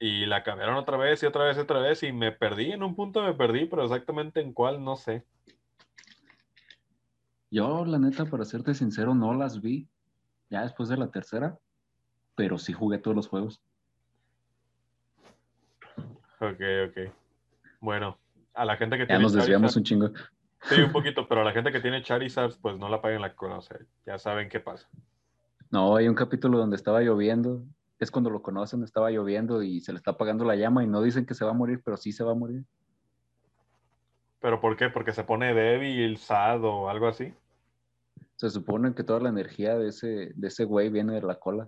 [0.00, 2.82] Y la cambiaron otra vez y otra vez y otra vez y me perdí, en
[2.82, 5.24] un punto me perdí, pero exactamente en cuál no sé.
[7.54, 9.88] Yo, la neta, para serte sincero, no las vi
[10.50, 11.56] ya después de la tercera,
[12.34, 13.62] pero sí jugué todos los juegos.
[16.40, 17.14] Ok, ok.
[17.78, 18.18] Bueno,
[18.54, 20.10] a la gente que ya nos desviamos un chingo.
[20.62, 23.36] Sí, un poquito, pero a la gente que tiene Charizard, pues no la paguen la
[23.36, 23.60] cola,
[24.04, 24.88] ya saben qué pasa.
[25.70, 27.62] No, hay un capítulo donde estaba lloviendo,
[28.00, 31.02] es cuando lo conocen, estaba lloviendo y se le está apagando la llama y no
[31.02, 32.64] dicen que se va a morir, pero sí se va a morir.
[34.40, 34.90] ¿Pero por qué?
[34.90, 37.32] ¿Porque se pone débil, sad o algo así?
[38.44, 41.66] Se supone que toda la energía de ese, de ese güey viene de la cola.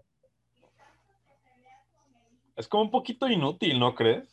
[2.54, 4.28] Es como un poquito inútil, ¿no crees?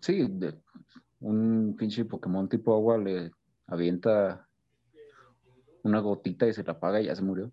[0.00, 0.26] Sí,
[1.20, 3.32] un pinche Pokémon tipo agua le
[3.66, 4.48] avienta
[5.82, 7.52] una gotita y se la apaga y ya se murió.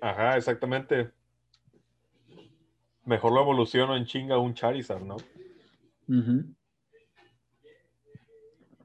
[0.00, 1.12] Ajá, exactamente.
[3.04, 5.16] Mejor lo evoluciono en chinga un Charizard, ¿no?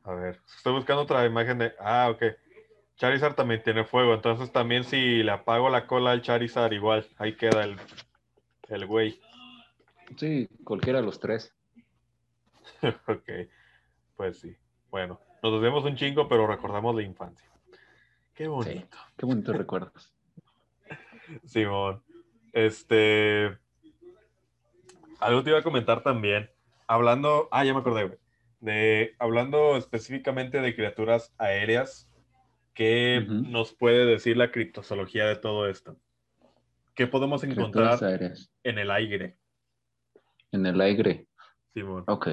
[0.03, 1.71] A ver, estoy buscando otra imagen de.
[1.79, 2.42] Ah, ok.
[2.97, 7.35] Charizard también tiene fuego, entonces también si le apago la cola al Charizard, igual, ahí
[7.35, 7.77] queda el,
[8.69, 9.19] el güey.
[10.17, 11.53] Sí, cualquiera de los tres.
[13.07, 13.29] ok,
[14.15, 14.55] pues sí.
[14.89, 17.49] Bueno, nos vemos un chingo, pero recordamos la infancia.
[18.33, 18.97] Qué bonito.
[19.17, 20.13] qué bonitos recuerdos.
[21.45, 22.03] Simón.
[22.51, 23.57] Este.
[25.19, 26.49] Algo te iba a comentar también.
[26.87, 27.47] Hablando.
[27.51, 28.19] Ah, ya me acordé, güey.
[28.59, 32.09] De, hablando específicamente de criaturas aéreas,
[32.73, 35.97] ¿qué nos puede decir la criptozoología de todo esto?
[36.95, 37.99] ¿Qué podemos encontrar
[38.63, 39.37] en el aire?
[40.51, 41.27] En el aire.
[41.73, 42.03] Simón.
[42.07, 42.27] Ok.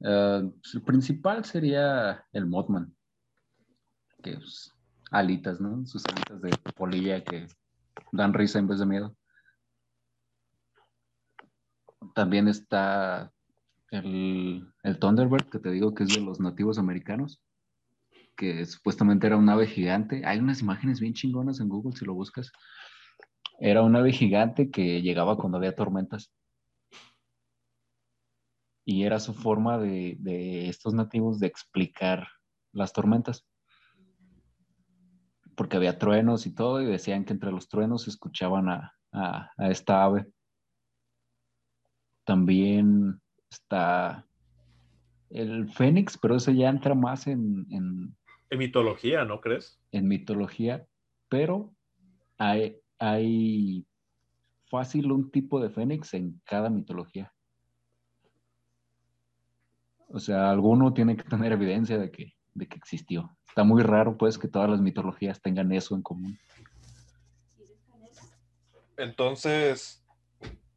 [0.00, 2.94] Eh, el principal sería el Mothman,
[4.22, 4.72] que es
[5.10, 5.86] alitas, ¿no?
[5.86, 7.46] Sus alitas de polilla que
[8.12, 9.16] dan risa en vez de miedo.
[12.14, 13.32] También está
[13.90, 17.40] el, el Thunderbird, que te digo que es de los nativos americanos,
[18.36, 20.22] que supuestamente era un ave gigante.
[20.24, 22.52] Hay unas imágenes bien chingonas en Google si lo buscas.
[23.58, 26.30] Era un ave gigante que llegaba cuando había tormentas
[28.88, 32.28] y era su forma de, estos nativos de explicar
[32.72, 33.44] las tormentas.
[35.56, 38.92] Porque había truenos y todo, y decían que entre los truenos escuchaban a,
[39.58, 40.26] esta ave.
[42.24, 43.20] También
[43.50, 44.24] está
[45.30, 48.14] el Fénix, pero ese ya entra más en,
[48.50, 49.80] en mitología, ¿no crees?
[49.92, 50.86] En mitología,
[51.28, 51.74] pero
[52.38, 53.86] hay, hay
[54.66, 57.32] fácil un tipo de Fénix en cada mitología.
[60.08, 63.36] O sea, alguno tiene que tener evidencia de que, de que existió.
[63.48, 66.38] Está muy raro, pues, que todas las mitologías tengan eso en común.
[68.96, 70.04] Entonces,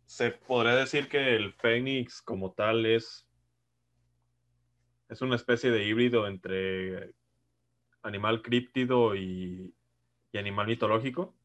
[0.05, 3.27] se podría decir que el Fénix como tal es,
[5.07, 7.13] es una especie de híbrido entre
[8.03, 9.73] animal críptido y,
[10.31, 11.35] y animal mitológico.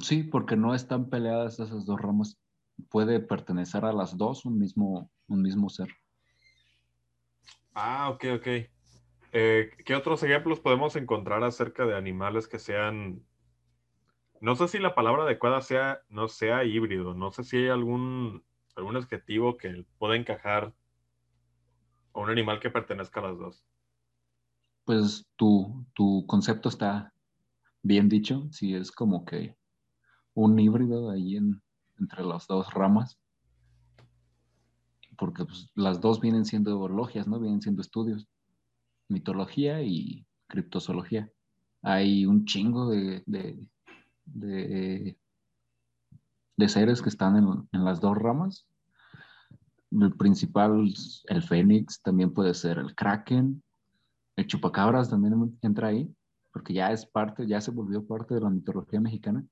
[0.00, 2.38] Sí, porque no están peleadas esas dos ramas
[2.90, 5.88] puede pertenecer a las dos un mismo, un mismo ser.
[7.74, 8.46] Ah, ok, ok.
[9.34, 13.22] Eh, ¿Qué otros ejemplos podemos encontrar acerca de animales que sean
[14.42, 18.44] no sé si la palabra adecuada sea, no sea híbrido, no sé si hay algún,
[18.74, 20.74] algún adjetivo que pueda encajar
[22.12, 23.64] a un animal que pertenezca a las dos.
[24.84, 27.12] Pues tu, tu concepto está
[27.82, 29.56] bien dicho, si es como que
[30.34, 31.62] un híbrido ahí en,
[31.98, 33.18] entre las dos ramas,
[35.16, 37.38] porque pues, las dos vienen siendo logias, ¿no?
[37.38, 38.26] Vienen siendo estudios,
[39.08, 41.30] mitología y criptozoología.
[41.82, 43.68] Hay un chingo de, de,
[46.68, 47.36] seres que están
[47.72, 48.66] en, las dos ramas.
[49.90, 50.92] El principal,
[51.26, 53.62] el fénix, también puede ser el kraken,
[54.36, 56.14] el chupacabras también entra ahí,
[56.52, 59.44] porque ya es parte, ya se volvió parte de la mitología mexicana.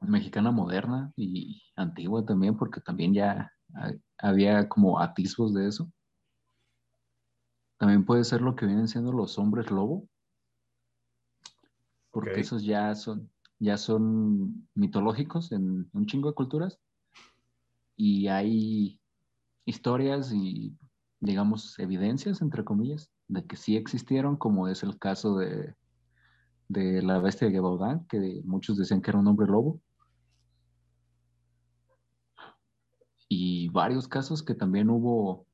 [0.00, 3.52] Mexicana moderna y antigua también, porque también ya
[4.18, 5.90] había como atisbos de eso.
[7.78, 10.08] También puede ser lo que vienen siendo los hombres lobo,
[12.10, 16.78] porque esos ya son, ya son mitológicos en un chingo de culturas
[17.96, 19.00] y hay
[19.64, 20.76] historias y,
[21.22, 25.74] digamos, evidencias, entre comillas, de que sí existieron, como es el caso de,
[26.68, 29.80] de la bestia de Gebaudán, que muchos decían que era un hombre lobo.
[33.28, 35.46] Y varios casos que también hubo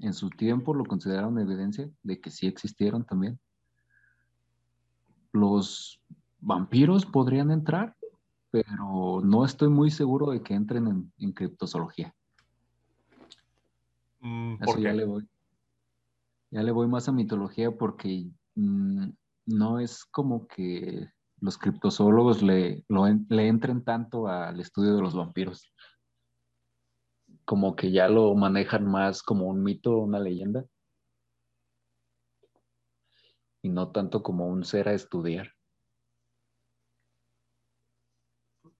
[0.00, 3.38] en su tiempo lo consideraron evidencia de que sí existieron también
[5.36, 6.00] los
[6.40, 7.94] vampiros podrían entrar,
[8.50, 12.14] pero no estoy muy seguro de que entren en, criptozoología.
[14.20, 15.28] Mm, Eso ya le voy.
[16.50, 19.08] Ya le voy más a mitología porque mm,
[19.46, 21.08] no es como que
[21.40, 25.72] los criptozoólogos le, le entren tanto al estudio de los vampiros.
[27.44, 30.64] Como que ya lo manejan más como un mito, una leyenda
[33.62, 35.52] y no tanto como un ser a estudiar.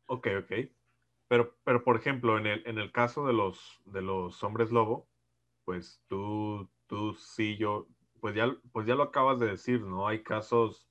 [0.06, 0.52] Ok, ok.
[1.28, 5.08] Pero, pero por ejemplo, en el, en el caso de los, de los hombres lobo,
[5.66, 7.88] pues tú, tú sí, yo,
[8.20, 10.06] pues ya, pues ya lo acabas de decir, ¿no?
[10.06, 10.88] Hay casos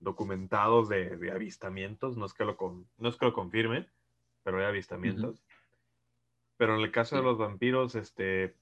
[0.00, 2.58] documentados de, avistamientos, no es, que lo,
[2.98, 3.88] no es que lo confirme,
[4.42, 5.46] pero hay avistamientos.
[6.56, 8.56] Pero en el caso de los vampiros, este,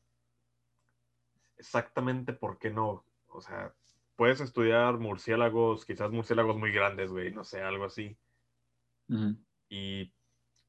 [1.56, 3.74] exactamente por qué no, o sea,
[4.16, 8.18] puedes estudiar murciélagos, quizás murciélagos muy grandes, güey, no sé, algo así.
[9.70, 10.12] y,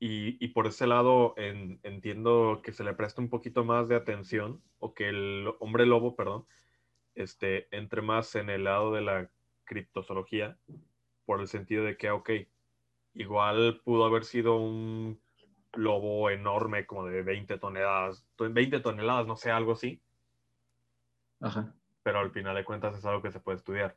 [0.05, 4.93] y, por ese lado entiendo que se le presta un poquito más de atención, o
[4.93, 6.45] que el hombre lobo, perdón,
[7.15, 9.29] este, entre más en el lado de la
[9.63, 10.57] criptozoología,
[11.25, 12.29] por el sentido de que, ok,
[13.13, 15.21] igual pudo haber sido un
[15.73, 20.01] lobo enorme, como de 20 toneladas, 20 toneladas, no sé, algo así.
[21.39, 21.73] Ajá
[22.03, 23.95] pero al final de cuentas es algo que se puede estudiar.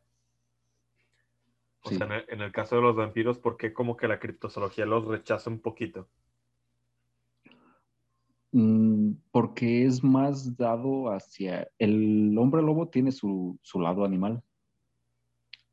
[1.83, 5.05] O sea, en el, caso de los vampiros, ¿por qué como que la criptozoología los
[5.07, 6.09] rechaza un poquito?
[8.53, 11.69] Mm, porque es más dado hacia...
[11.79, 14.43] El hombre lobo tiene su, su lado animal.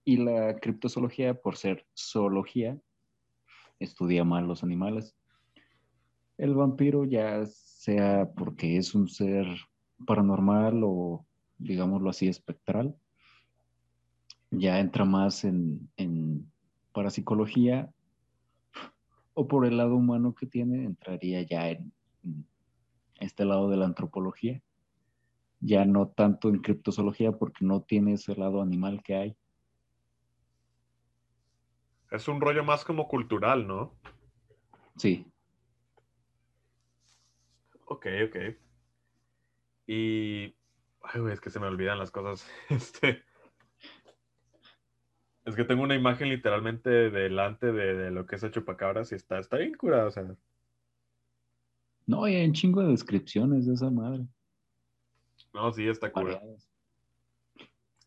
[0.05, 2.77] Y la criptozoología, por ser zoología,
[3.79, 5.15] estudia más los animales.
[6.37, 9.45] El vampiro ya sea porque es un ser
[10.05, 11.25] paranormal o
[11.57, 12.95] digámoslo así, espectral.
[14.55, 16.51] Ya entra más en, en
[16.91, 17.91] parapsicología
[19.33, 21.91] o por el lado humano que tiene, entraría ya en,
[23.19, 24.61] este lado de la antropología.
[25.59, 29.37] Ya no tanto en criptozoología porque no tiene ese lado animal que hay.
[32.11, 33.95] Es un rollo más como cultural, ¿no?
[34.97, 35.25] Sí.
[37.85, 38.37] Ok, ok.
[39.87, 40.55] Y
[41.03, 42.47] Ay, güey, es que se me olvidan las cosas.
[42.69, 43.23] Este.
[45.45, 49.39] Es que tengo una imagen literalmente delante de, lo que es el chupacabras y está,
[49.39, 50.35] está bien curado, o sea.
[52.05, 54.25] No, hay un chingo de descripciones de esa madre.
[55.53, 56.57] No, sí, está curado.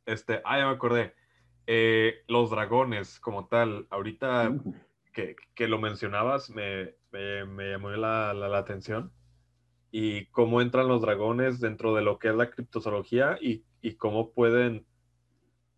[0.04, 1.14] Este, ah, ya me acordé.
[1.66, 4.74] Eh, los dragones, como tal, ahorita uh.
[5.12, 9.12] que, lo mencionabas, me, llamó la, la atención
[9.98, 13.64] y cómo entran los dragones dentro de lo que es la criptozoología y,
[13.96, 14.84] cómo pueden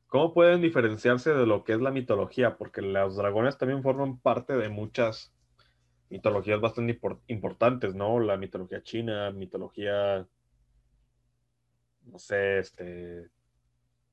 [0.09, 4.55] cómo pueden diferenciarse de lo que es la mitología, porque los dragones también forman parte
[4.55, 5.33] de muchas
[6.11, 6.99] mitologías bastante
[7.29, 8.19] importantes, ¿no?
[8.19, 10.27] La mitología china, mitología,
[12.05, 13.29] no sé, este,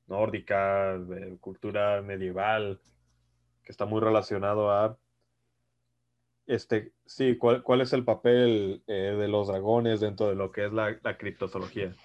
[0.07, 2.79] nórdica, de cultura medieval,
[3.63, 4.97] que está muy relacionado a
[6.47, 10.65] este, sí, ¿cuál, cuál es el papel eh, de los dragones dentro de lo que
[10.65, 11.95] es la, la, criptozoología?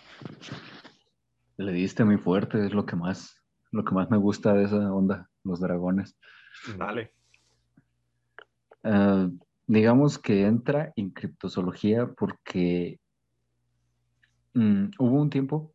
[1.58, 3.39] Le diste muy fuerte, es lo que más,
[3.72, 5.28] lo que más me gusta de esa onda.
[5.44, 6.16] los dragones.
[6.76, 7.12] Dale.
[8.82, 9.28] Ah,
[9.66, 12.98] digamos que entra en criptozoología porque
[14.54, 15.72] mm, hubo un tiempo,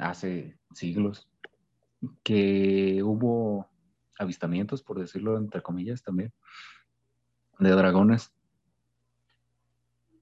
[0.00, 1.28] hace siglos,
[2.22, 3.68] que hubo
[4.18, 6.32] avistamientos, por decirlo entre comillas también,
[7.58, 8.32] de dragones.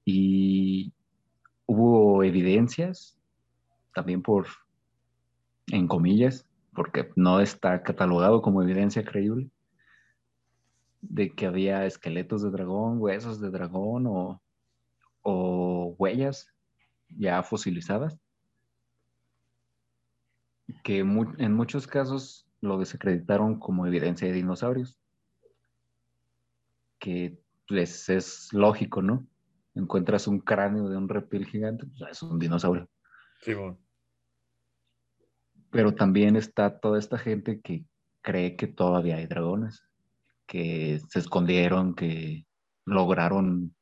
[0.03, 0.93] Y
[1.65, 3.17] hubo evidencias,
[3.93, 4.47] también por,
[5.67, 9.49] en comillas, porque no está catalogado como evidencia creíble,
[11.01, 14.41] de que había esqueletos de dragón, huesos de dragón o,
[15.21, 16.47] o huellas
[17.09, 18.19] ya fosilizadas,
[20.83, 24.99] que en muchos casos lo desacreditaron como evidencia de dinosaurios,
[26.99, 29.27] que pues es lógico, ¿no?
[29.75, 32.89] Encuentras un cráneo de un reptil gigante, pues es un dinosaurio.
[33.41, 33.77] Sí, bueno.
[35.75, 37.83] Pero también está toda esta gente que
[38.21, 39.83] cree que todavía hay dragones,
[40.47, 42.45] que se escondieron, que
[42.85, 43.75] lograron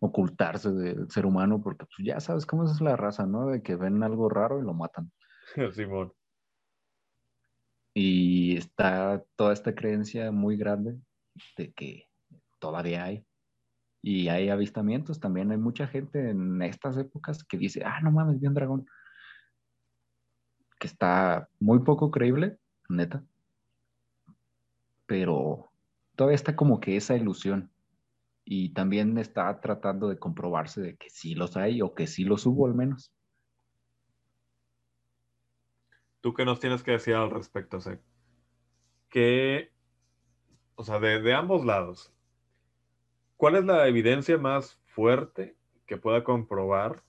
[0.00, 3.48] ocultarse del ser humano, porque pues ya sabes cómo es la raza, ¿no?
[3.48, 5.12] De que ven algo raro y lo matan.
[5.74, 6.10] Simón.
[7.94, 10.98] Y está toda esta creencia muy grande
[11.58, 12.08] de que
[12.60, 13.26] todavía hay.
[14.02, 18.40] Y hay avistamientos, también hay mucha gente en estas épocas que dice, ah, no mames,
[18.40, 18.86] vi un dragón
[20.86, 22.58] está muy poco creíble,
[22.88, 23.24] neta.
[25.06, 25.70] Pero
[26.16, 27.70] todavía está como que esa ilusión.
[28.44, 32.44] Y también está tratando de comprobarse de que sí los hay o que sí los
[32.46, 33.12] hubo al menos.
[36.20, 38.02] ¿Tú qué nos tienes que decir al respecto, Seth?
[39.08, 39.70] Que,
[40.74, 42.12] o sea, de, de ambos lados,
[43.36, 45.56] ¿cuál es la evidencia más fuerte
[45.86, 47.02] que pueda comprobar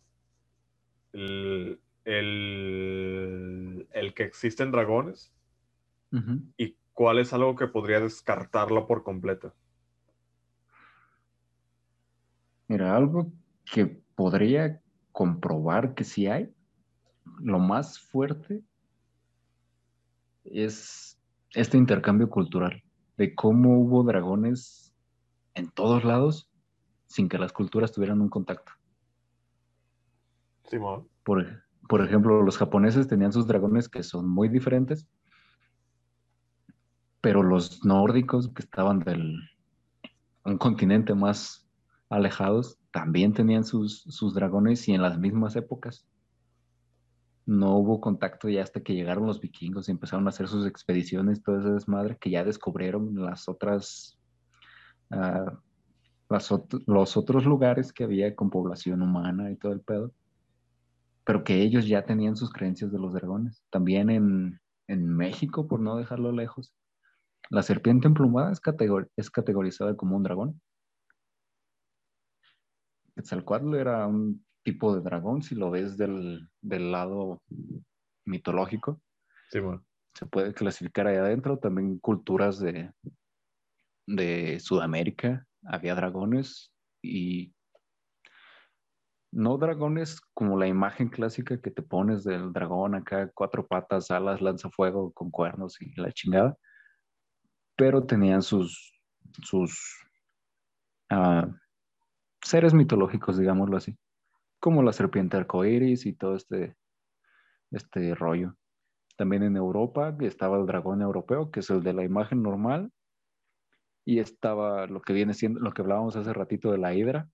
[1.13, 5.33] el, el, el que existen dragones
[6.55, 9.53] y cuál es algo que podría descartarlo por completo.
[12.69, 13.31] Mira, algo
[13.69, 14.81] que podría
[15.11, 16.53] comprobar que sí hay,
[17.39, 18.63] lo más fuerte
[20.45, 21.19] es
[21.51, 22.83] este intercambio cultural,
[23.17, 24.93] de cómo hubo dragones
[25.53, 26.49] en todos lados
[27.07, 28.71] sin que las culturas tuvieran un contacto.
[30.65, 31.07] Simón.
[31.23, 35.07] Por, por ejemplo, los japoneses tenían sus dragones que son muy diferentes,
[37.21, 39.39] pero los nórdicos que estaban del
[40.45, 41.67] un continente más
[42.09, 46.07] alejados también tenían sus, sus dragones y en las mismas épocas.
[47.47, 51.41] No hubo contacto ya hasta que llegaron los vikingos y empezaron a hacer sus expediciones,
[51.41, 54.19] todo ese desmadre, que ya descubrieron las otras,
[55.11, 55.51] uh,
[56.87, 60.11] los otros lugares que había con población humana y todo el pedo
[61.25, 63.63] pero que ellos ya tenían sus creencias de los dragones.
[63.71, 66.71] También en, México, por no dejarlo lejos,
[67.49, 68.61] la serpiente emplumada es,
[69.17, 70.61] es categorizada como un dragón.
[73.15, 77.41] Quetzalcoatl era un tipo de dragón, si lo ves del, lado
[78.25, 79.01] mitológico.
[79.49, 79.83] Sí, bueno.
[80.13, 81.57] Se puede clasificar ahí adentro.
[81.57, 82.91] También culturas de,
[84.05, 86.71] de Sudamérica había dragones
[87.01, 87.54] y
[89.35, 94.41] no dragones como la imagen clásica que te pones del dragón acá, cuatro patas, alas,
[94.41, 96.57] lanza fuego con cuernos y la chingada,
[97.75, 98.93] pero tenían sus,
[99.43, 99.77] sus
[101.09, 101.49] ah,
[102.41, 103.97] seres mitológicos, digámoslo así,
[104.61, 106.77] como la serpiente arcoíris y todo este,
[107.71, 108.55] este rollo.
[109.17, 112.89] También en Europa estaba el dragón europeo, que es el de la imagen normal,
[114.05, 117.27] y estaba lo que viene siendo, lo que hablábamos hace ratito de la hidra,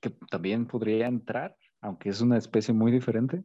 [0.00, 3.44] que también podría entrar, aunque es una especie muy diferente,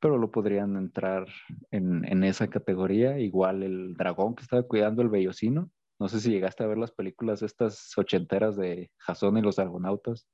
[0.00, 1.26] pero lo podrían entrar
[1.70, 3.18] en, esa categoría.
[3.18, 5.70] Igual el dragón que estaba cuidando el vellocino.
[6.00, 10.28] No sé si llegaste a ver las películas estas ochenteras de Jason y los argonautas.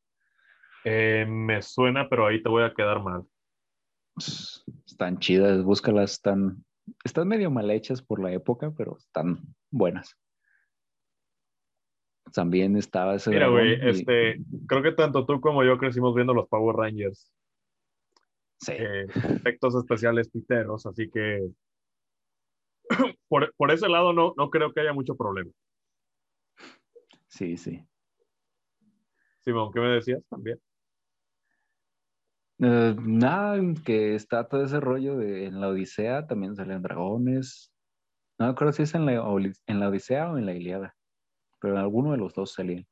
[0.85, 3.25] Eh, me suena, pero ahí te voy a quedar mal.
[4.87, 6.65] Están chidas, búscalas, están,
[7.05, 9.39] están medio mal hechas por la época, pero están
[9.71, 10.17] buenas
[12.33, 13.31] también estaba ese.
[13.31, 17.33] Mira, güey, este, creo que tanto tú como yo crecimos viendo los Power Rangers.
[18.61, 18.73] Sí.
[18.73, 21.49] Eh, efectos especiales piteros, así que
[23.29, 25.51] por, por, ese lado no, no creo que haya mucho problema.
[27.29, 27.85] Sí, sí.
[29.41, 30.61] Simón, ¿qué me decías también?
[32.61, 37.73] Eh, nada, que está todo ese rollo de en la Odisea también salen dragones.
[38.39, 40.98] No creo si es en la, en la Odisea o en la Iliada
[41.61, 42.87] pero en alguno de los dos salían.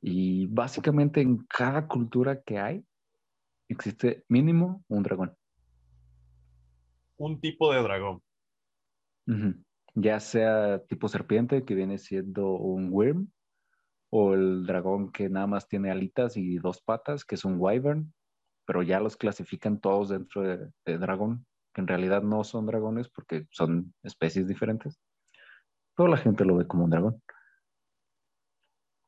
[0.00, 2.84] Y básicamente en cada cultura que hay
[3.68, 5.36] existe mínimo un dragón.
[7.16, 8.22] un tipo de dragón.
[9.94, 13.28] Ya sea tipo serpiente, que viene siendo un worm,
[14.10, 18.12] o el dragón que nada más tiene alitas y dos patas, que es un wyvern,
[18.66, 23.46] pero ya los clasifican todos dentro de, dragón, que en realidad no son dragones porque
[23.50, 25.00] son especies diferentes.
[25.96, 27.22] Pero la gente lo ve como un dragón.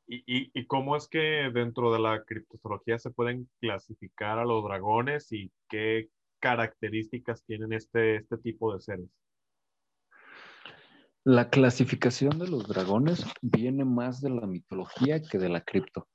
[0.09, 5.51] ¿Y, cómo es que dentro de la criptozoología se pueden clasificar a los dragones y
[5.69, 9.09] qué características tienen este, este tipo de seres?
[11.25, 16.07] La clasificación de los dragones viene más de la mitología que de la cripto,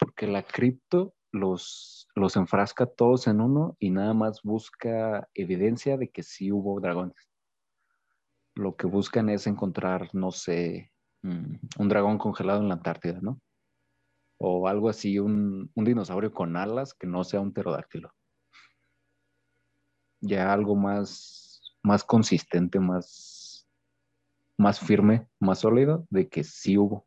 [0.00, 6.10] porque la cripto los, los enfrasca todos en uno y nada más busca evidencia de
[6.10, 7.31] que sí hubo dragones.
[8.54, 10.92] Lo que buscan es encontrar, no sé,
[11.22, 13.40] mm, un dragón congelado en la Antártida, ¿no?
[14.38, 18.12] O algo así, un, dinosaurio con alas que no sea un pterodáctilo.
[20.20, 23.42] Ya algo más, más consistente, más
[24.62, 27.06] más firme, más sólido de que sí hubo.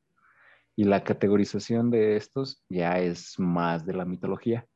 [0.75, 4.67] Y la categorización de estos ya es más de la mitología.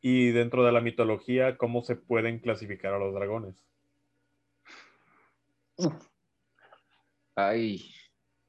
[0.00, 3.69] Y dentro de la mitología, ¿cómo se pueden clasificar a los dragones?
[7.36, 7.94] Hay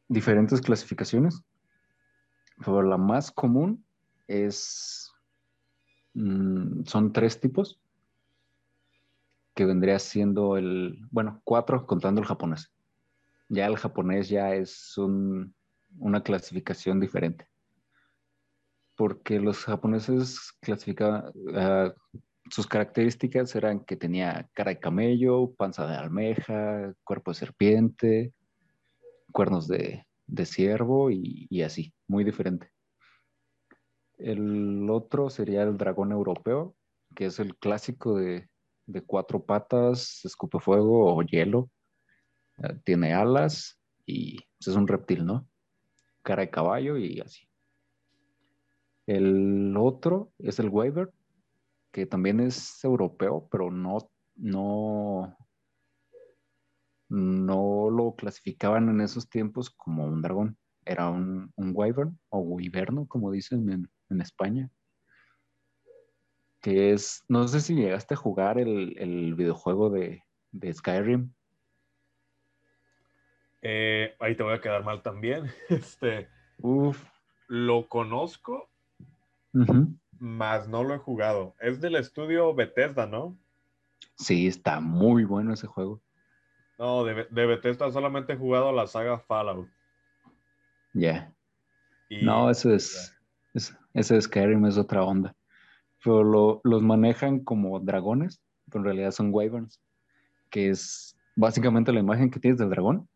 [0.08, 1.42] diferentes clasificaciones,
[2.58, 3.86] pero la más común
[4.28, 5.12] es,
[6.14, 7.80] mm, son tres tipos
[9.54, 12.72] que vendría siendo el, bueno, cuatro contando el japonés.
[13.50, 17.48] Ya el japonés ya es una clasificación diferente.
[18.96, 21.94] Porque los japoneses clasificaban, ah,
[22.50, 28.34] sus características eran que tenía cara de camello, panza de almeja, cuerpo de serpiente,
[29.32, 30.06] cuernos de,
[30.46, 32.72] ciervo y, así, muy diferente.
[34.18, 36.76] El otro sería el dragón europeo,
[37.16, 38.50] que es el clásico de,
[38.86, 41.70] de cuatro patas, escupe fuego o hielo.
[42.58, 45.48] Eh, tiene alas y pues, es un reptil, ¿no?
[46.24, 47.48] Cara de caballo y así.
[49.08, 51.12] El otro es el Wyvern,
[51.92, 55.38] que también es europeo, pero no, no,
[57.10, 60.58] no lo clasificaban en esos tiempos como un dragón.
[60.86, 64.72] Era un, un wyvern o wyverno, como dicen en, en España
[66.62, 70.24] que es, no sé si llegaste a jugar el, videojuego de,
[70.74, 71.34] Skyrim.
[73.64, 75.52] Eh, ahí te voy a quedar mal también.
[75.70, 76.30] Este,
[76.60, 77.04] Uf.
[77.48, 78.70] Lo conozco,
[80.22, 81.56] mas no lo he jugado.
[81.60, 83.38] Es del estudio Bethesda, ¿no?
[84.16, 86.00] Sí, está muy bueno ese juego.
[86.78, 89.70] No, de, Bethesda solamente he jugado la saga Fallout.
[90.94, 91.34] Ya.
[92.10, 93.18] No, ese es,
[93.94, 95.36] ese Skyrim es otra onda
[96.04, 99.80] pero los manejan como dragones, pero en realidad son wyverns,
[100.50, 103.08] que es básicamente la imagen que tienes del dragón,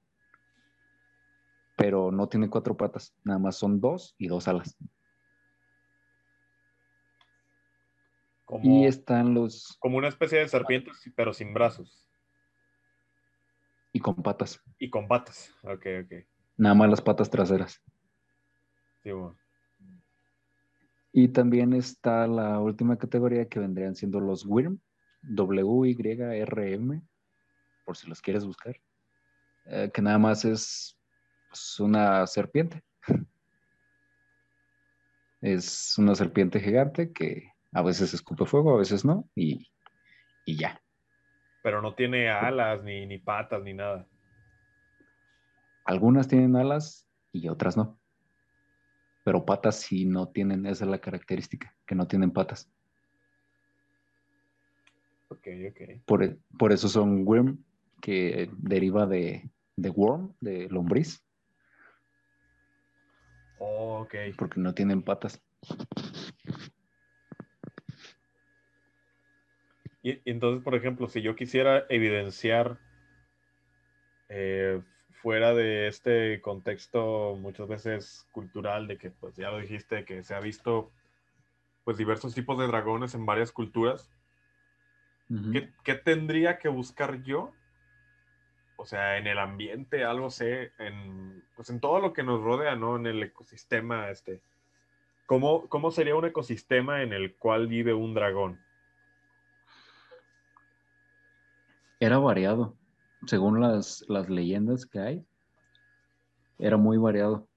[1.76, 4.78] pero no tiene cuatro patas, nada más son dos y dos alas.
[8.64, 9.78] Y están los...
[9.80, 12.08] Como una especie de serpientes, pero sin brazos.
[13.94, 14.62] Y con patas.
[14.78, 16.26] Y con patas, ok, ok.
[16.58, 17.82] Nada más las patas traseras.
[19.04, 19.38] Sí, bueno.
[21.18, 24.80] Y también está la última categoría que vendrían siendo los WIRM,
[25.22, 27.02] W-Y-R-M,
[27.86, 28.76] por si los quieres buscar,
[29.66, 31.00] eh, que nada más es
[31.48, 32.84] pues, una serpiente.
[35.42, 39.70] Es una serpiente gigante que a veces escupe fuego, a veces no, y,
[40.46, 40.82] ya.
[41.62, 44.08] Pero no tiene alas, ni, ni patas, ni nada.
[45.84, 48.00] Algunas tienen alas y otras no
[49.26, 52.72] pero patas sí no tienen, esa es la característica, que no tienen patas.
[55.30, 56.06] Ok, ok.
[56.06, 57.58] Por, eso son worm,
[58.04, 59.50] que deriva de,
[59.96, 61.26] worm, de lombriz.
[63.58, 64.14] Oh, ok.
[64.38, 65.42] Porque no tienen patas.
[70.06, 72.78] Y, entonces, por ejemplo, si yo quisiera evidenciar
[74.30, 74.80] eh,
[75.10, 80.36] fuera de este contexto muchas veces cultural de que, pues ya lo dijiste, que se
[80.36, 80.92] ha visto
[81.84, 84.12] pues diversos tipos de dragones en varias culturas,
[85.84, 87.52] ¿Qué, tendría que buscar yo?
[88.76, 92.76] O sea, en el ambiente, algo sé, en, pues en todo lo que nos rodea,
[92.76, 92.96] ¿no?
[92.96, 94.40] En el ecosistema, este.
[95.26, 98.65] ¿Cómo, ¿Cómo sería un ecosistema en el cual vive un dragón?
[102.06, 102.78] Era variado
[103.26, 105.26] según las, leyendas que hay,
[106.60, 107.48] era muy variado.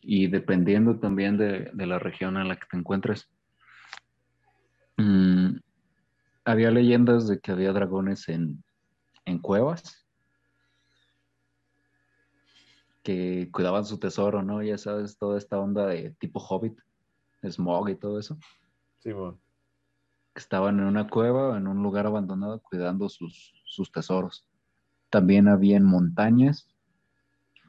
[0.00, 3.28] Y dependiendo también de, la región en la que te encuentres.
[4.96, 5.58] Mm,
[6.46, 8.64] había leyendas de que había dragones en,
[9.26, 10.06] en cuevas
[13.02, 14.62] que cuidaban su tesoro, ¿no?
[14.62, 16.78] Ya sabes, toda esta onda de tipo hobbit,
[17.42, 18.38] smog y todo eso.
[19.00, 19.38] Sí, bueno.
[20.36, 24.46] Que estaban en una cueva, en un lugar abandonado, cuidando sus, sus tesoros.
[25.08, 26.68] También había en montañas,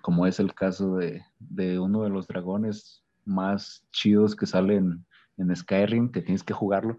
[0.01, 5.05] como es el caso de, de uno de los dragones más chidos que salen
[5.37, 6.97] en Skyrim, que tienes que jugarlo.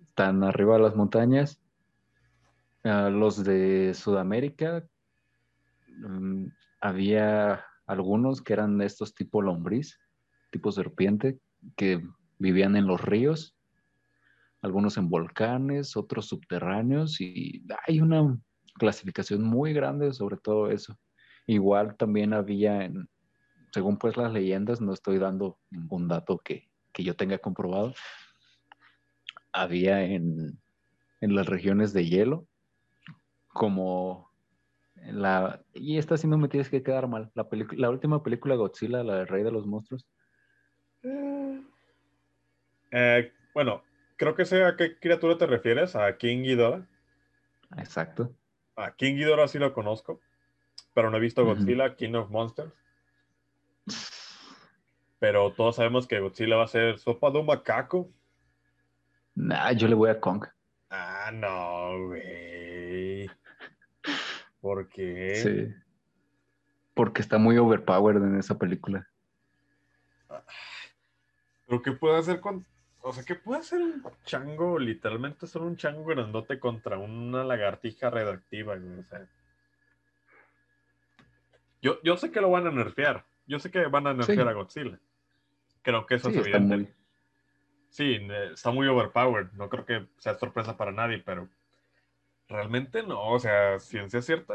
[0.00, 1.60] Están arriba de las montañas.
[2.82, 4.88] Ah, los de Sudamérica,
[5.98, 6.46] mm,
[6.80, 10.00] había algunos que eran estos tipo lombriz,
[10.50, 11.38] tipo serpiente,
[11.76, 12.02] que
[12.42, 13.56] vivían en los ríos,
[14.60, 18.38] algunos en volcanes, otros subterráneos, y hay una
[18.74, 20.98] clasificación muy grande sobre todo eso.
[21.46, 23.08] Igual también había, en,
[23.72, 27.94] según pues las leyendas, no estoy dando ningún dato que, que yo tenga comprobado,
[29.52, 30.58] había en,
[31.20, 32.46] en las regiones de hielo,
[33.48, 34.30] como
[34.96, 35.62] la...
[35.74, 37.30] Y esta sí no me tienes que quedar mal.
[37.34, 37.46] La,
[37.76, 40.06] la última película Godzilla, la del Rey de los Monstruos.
[42.92, 43.82] Eh, bueno,
[44.16, 46.86] creo que sé a qué criatura te refieres, a King Ghidorah.
[47.78, 48.32] Exacto.
[48.76, 50.20] A King Ghidorah sí lo conozco,
[50.94, 52.72] pero no he visto Godzilla, King of Monsters.
[55.18, 58.10] Pero todos sabemos que Godzilla va a ser sopa de un macaco.
[59.34, 60.44] Nah, yo le voy a Kong.
[60.90, 63.30] Ah, no, güey.
[64.60, 65.36] ¿Por qué?
[65.36, 65.74] Sí.
[66.94, 69.08] Porque está muy overpowered en esa película.
[71.66, 72.66] Pero ¿qué puede hacer con...
[73.02, 74.78] O sea, ¿qué puede hacer un chango?
[74.78, 79.00] Literalmente son un chango grandote contra una lagartija redactiva, güey.
[79.00, 79.26] O sea...
[81.80, 83.24] Yo, yo sé que lo van a nerfear.
[83.46, 85.00] Yo sé que van a nerfear a Godzilla.
[85.82, 86.94] Creo que eso es evidente.
[87.90, 88.20] Sí,
[88.52, 89.50] está muy overpowered.
[89.54, 91.48] No creo que sea sorpresa para nadie, pero
[92.48, 93.28] realmente no.
[93.28, 94.54] O sea, ciencia cierta,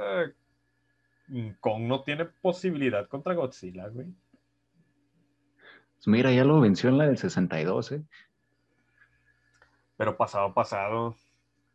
[1.27, 4.07] mm, Kong no tiene posibilidad contra Godzilla, güey.
[5.97, 8.03] Pues mira, ya lo venció en la del 62, ¿eh?
[9.97, 11.15] Pero pasado, pasado.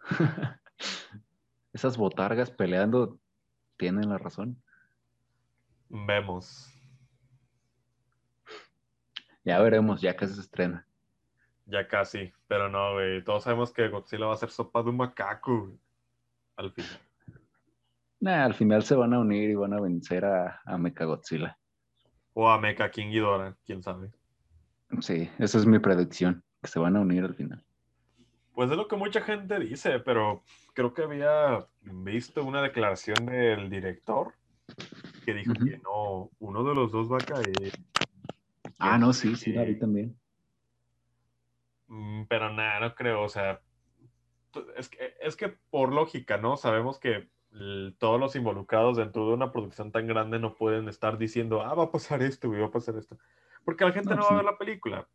[1.72, 3.18] Esas botargas peleando
[3.76, 4.62] tienen la razón.
[5.88, 6.68] Vemos.
[9.44, 10.86] Ya veremos, ya casi se estrena.
[11.66, 13.24] Ya casi, pero no, güey.
[13.24, 15.72] Todos sabemos que Godzilla va a ser sopa de un macaco,
[16.56, 17.00] Al final.
[18.20, 21.58] Nah, al final se van a unir y van a vencer a, a Mecha Godzilla.
[22.34, 24.12] O a Mecha King Ghidorah, quién sabe.
[25.00, 27.64] Sí, esa es mi predicción, que se van a unir al final.
[28.54, 30.42] Pues es lo que mucha gente dice, pero
[30.74, 34.34] creo que había visto una declaración del director
[35.24, 37.72] que dijo que no, uno de los dos va a caer.
[38.78, 40.16] Ah, no, sí, sí, la vi también.
[41.86, 43.60] Mm, pero nada, no creo, o sea,
[44.76, 46.56] es que, es que por lógica, ¿no?
[46.56, 47.30] Sabemos que
[47.98, 51.84] todos los involucrados dentro de una producción tan grande no pueden estar diciendo, ah, va
[51.84, 53.18] a pasar esto, y va a pasar esto.
[53.64, 55.08] Porque la gente no, va a ver la película.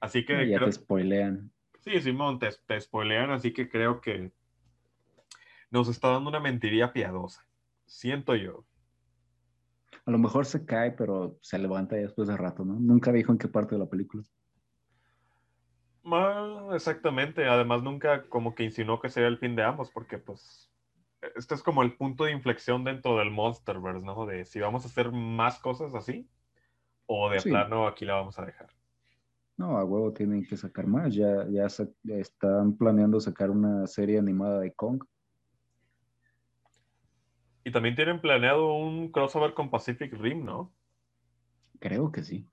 [0.00, 0.48] Así que...
[0.48, 1.50] ya te spoilean.
[1.82, 4.32] Sí, Simón, te, te spoilean, así que creo que
[5.70, 7.44] nos está dando una mentiría piadosa.
[7.86, 8.64] Siento yo.
[10.04, 12.74] A lo mejor se cae, pero se levanta después de rato, ¿no?
[12.74, 14.22] Nunca dijo en qué parte de la película.
[16.74, 17.46] exactamente.
[17.46, 20.70] Además, nunca como que insinuó que sería el fin de ambos, porque pues
[21.36, 24.26] este es como el punto de inflexión dentro del Monsterverse, ¿no?
[24.26, 26.28] De si vamos a hacer más cosas así
[27.06, 28.68] o de plano aquí la vamos a dejar.
[29.62, 31.14] No, a huevo tienen que sacar más.
[31.14, 31.66] Ya, ya
[32.16, 35.04] están planeando sacar una serie animada de Kong.
[37.62, 40.74] Y también tienen planeado un crossover con Pacific Rim, ¿no?
[41.78, 42.44] Creo que sí.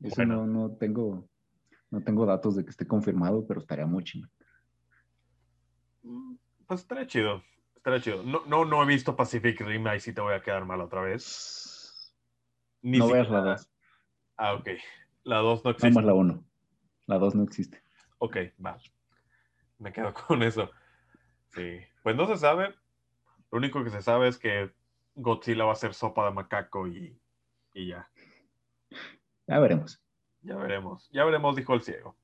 [0.00, 1.28] Eso no, no, tengo,
[1.92, 4.28] no tengo datos de que esté confirmado, pero estaría muy chido.
[6.02, 6.34] Mm,
[6.66, 7.40] pues estaría chido.
[7.76, 8.24] Estaría chido.
[8.24, 11.02] No, no, no he visto Pacific Rim, ahí sí te voy a quedar mal otra
[11.02, 12.12] vez.
[12.82, 13.70] no veas la 2.
[14.36, 14.70] Ah, ok.
[15.24, 15.88] La 2 no existe.
[15.88, 16.44] Vamos la 1.
[17.06, 17.82] La 2 no existe.
[18.18, 18.78] Ok, va.
[19.78, 20.70] Me quedo con eso.
[21.48, 21.78] Sí.
[22.02, 22.74] Pues no se sabe,
[23.50, 24.70] lo único que se sabe es que
[25.14, 27.18] Godzilla va a ser sopa de macaco y,
[27.74, 28.08] ya.
[29.46, 30.00] Ya veremos.
[30.42, 31.08] Ya veremos.
[31.12, 32.16] Ya veremos, dijo el ciego.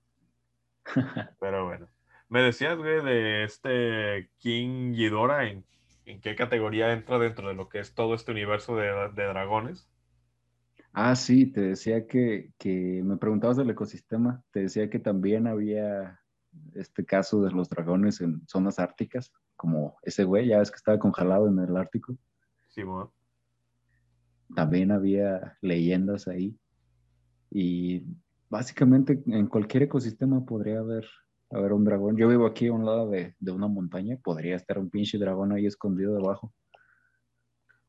[1.40, 1.88] Pero bueno.
[2.28, 5.64] Me decías, güey, de este King Ghidorah, ¿en,
[6.06, 9.88] ¿en, qué categoría entra dentro de lo que es todo este universo de, dragones?
[10.98, 16.22] Ah, sí, te decía que, que, me preguntabas del ecosistema, te decía que también había
[16.74, 20.98] este caso de los dragones en zonas árticas, como ese güey, ya ves que estaba
[20.98, 22.16] congelado en el Ártico.
[22.68, 23.12] Sí, bueno.
[24.54, 26.56] También había leyendas ahí.
[27.50, 28.02] Y
[28.48, 31.06] básicamente en cualquier ecosistema podría haber,
[31.50, 32.16] haber un dragón.
[32.16, 35.52] Yo vivo aquí a un lado de, de una montaña, podría estar un pinche dragón
[35.52, 36.54] ahí escondido debajo.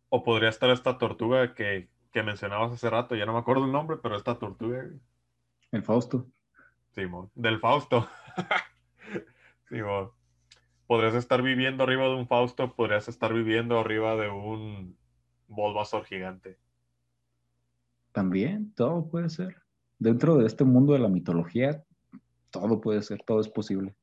[0.10, 3.72] O podría estar esta tortuga que, que mencionabas hace rato, ya no me acuerdo el
[3.72, 4.84] nombre, pero esta tortuga.
[5.72, 6.26] El Fausto.
[6.90, 8.10] Simón, del Fausto.
[9.70, 10.10] Simón.
[10.88, 14.98] Podrías estar viviendo arriba de un Fausto, podrías estar viviendo arriba de un
[15.48, 16.58] Bulbasaur gigante.
[18.14, 19.62] También, todo puede ser.
[20.00, 21.84] Dentro de este mundo de la mitología,
[22.50, 23.96] todo puede ser, todo es posible.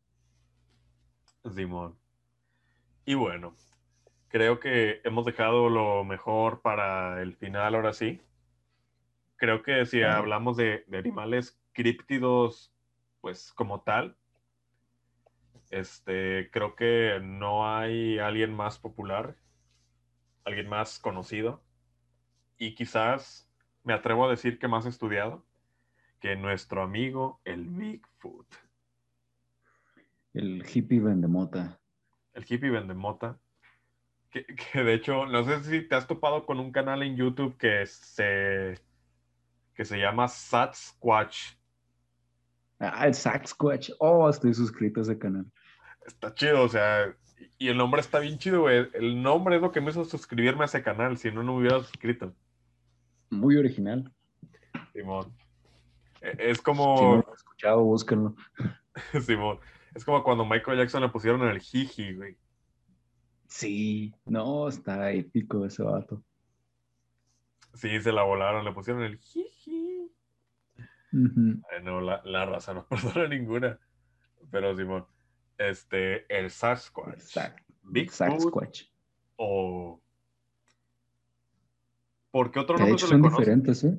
[1.53, 1.97] Simón.
[3.07, 3.57] Y bueno,
[4.35, 8.20] creo que hemos dejado lo mejor para el final ahora sí.
[9.36, 12.74] Creo que si hablamos de, de animales críptidos,
[13.20, 14.16] pues como tal,
[15.70, 19.36] este, creo que no hay alguien más popular,
[20.43, 21.62] alguien más conocido,
[22.59, 23.48] y quizás
[23.85, 25.47] me atrevo a decir que más estudiado
[26.19, 28.48] que nuestro amigo el Bigfoot.
[30.32, 31.78] El hippie vendemota.
[32.32, 33.39] el hippie vendemota.
[34.35, 37.56] Que, que de hecho, no sé si te has topado con un canal en YouTube
[37.56, 38.74] que se,
[39.74, 41.55] que se llama Sasquatch.
[42.81, 43.90] Ah, el Sasquatch.
[44.01, 45.47] Oh, estoy suscrito a ese canal.
[46.05, 47.15] Está chido, o sea,
[47.59, 48.89] y el nombre está bien chido, güey.
[48.94, 51.61] El nombre es lo que me hizo suscribirme a ese canal, si no, no me
[51.61, 52.35] hubiera suscrito.
[53.31, 54.12] Muy original.
[54.93, 55.32] Simón.
[56.20, 58.35] E- Es Si no como, lo han escuchado, búsquenlo.
[59.24, 59.61] Simón,
[59.94, 62.36] es como cuando Michael Jackson le pusieron el jiji, güey.
[63.48, 66.22] Sí, no, está épico ese vato.
[67.74, 70.10] Sí, se la volaron, le pusieron el jiji.
[71.12, 73.78] Ay, no, la, la raza no perdona ninguna.
[74.50, 75.06] Pero Simón,
[75.58, 77.18] este, el Sasquatch.
[77.20, 78.82] Sa- Bigfoot Sasquatch.
[79.36, 80.00] o...
[82.30, 83.40] ¿Por qué otro nombre se le son conoce?
[83.42, 83.98] diferentes, ¿eh?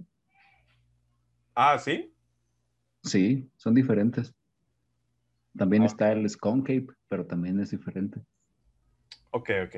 [1.53, 2.13] Ah, ¿sí?
[3.01, 4.33] Sí, son diferentes.
[5.57, 5.85] También Ah.
[5.85, 8.19] está el Skunk Ape, pero también es diferente.
[9.35, 9.75] Ok, ok.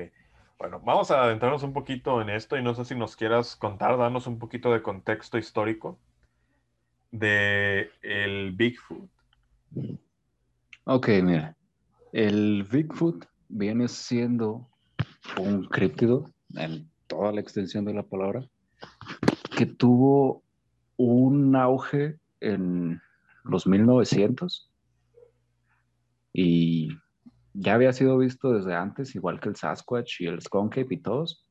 [0.56, 3.98] Bueno, vamos a adentrarnos un poquito en esto y no sé si nos quieras contar,
[3.98, 5.98] darnos un poquito de contexto histórico
[7.10, 9.10] de el Bigfoot.
[10.84, 11.56] Ok, mira.
[12.12, 14.68] El Bigfoot viene siendo
[15.40, 18.48] un críptido en toda la extensión de la palabra
[19.56, 20.44] que tuvo
[20.96, 23.02] un auge en
[23.42, 24.70] los 1900
[26.32, 26.90] y
[27.60, 31.02] ya había sido visto desde antes, igual que el Sasquatch y el Skunk Ape y
[31.02, 31.44] todos,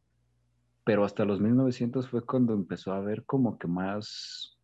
[0.85, 4.57] pero hasta los 1900 fue cuando empezó a haber como que más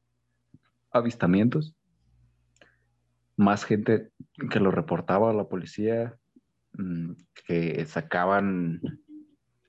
[0.92, 1.76] avistamientos,
[3.36, 4.12] más gente
[4.50, 6.18] que lo reportaba a la policía,
[6.78, 7.12] mm,
[7.46, 8.80] que sacaban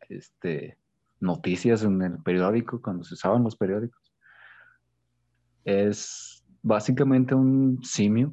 [0.09, 0.79] este,
[1.19, 4.15] noticias en el periódico cuando se usaban los periódicos.
[5.65, 8.33] Es básicamente un simio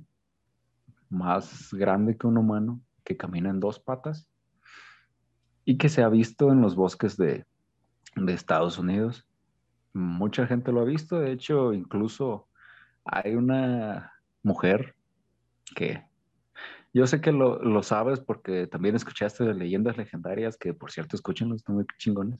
[1.10, 2.82] más grande que un humano
[3.12, 4.28] que camina en dos patas
[5.66, 7.46] y que se ha visto en los bosques de,
[8.16, 9.28] de Estados Unidos.
[9.94, 12.48] Mucha gente lo ha visto, de hecho, incluso
[13.04, 14.14] hay una
[14.44, 14.96] mujer
[15.76, 16.04] que
[16.94, 21.16] yo sé que lo, lo sabes porque también escuchaste de leyendas legendarias, que por cierto,
[21.16, 22.40] escúchenlo, están muy chingones.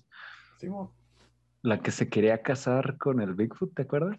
[1.62, 4.18] La que se quería casar con el Bigfoot, ¿te acuerdas?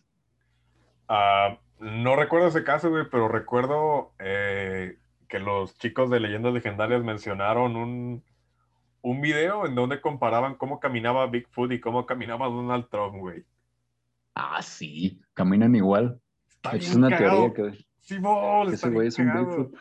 [1.09, 4.99] Ah, no recuerdo ese caso, güey, pero recuerdo eh,
[5.33, 8.23] que los chicos de Leyendas Legendarias mencionaron un,
[9.01, 13.43] un video en donde comparaban cómo caminaba Bigfoot y cómo caminaba Donald Trump, güey.
[14.35, 16.21] Ah, sí, caminan igual.
[16.51, 17.51] Está es una cagado.
[17.51, 19.33] teoría que que está ese güey es un.
[19.33, 19.75] Bigfoot.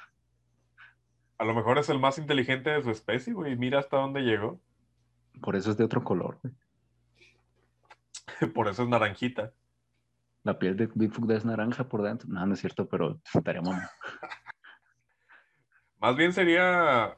[1.37, 3.57] A lo mejor es el más inteligente de su especie, güey.
[3.57, 4.61] Mira hasta dónde llegó.
[5.41, 6.39] Por eso es de otro color.
[6.41, 6.53] güey.
[8.53, 9.51] Por eso es naranjita.
[10.43, 12.29] La piel de Bigfoot es naranja por dentro.
[12.29, 13.61] No, no es cierto, pero estaría.
[16.01, 17.15] Más bien sería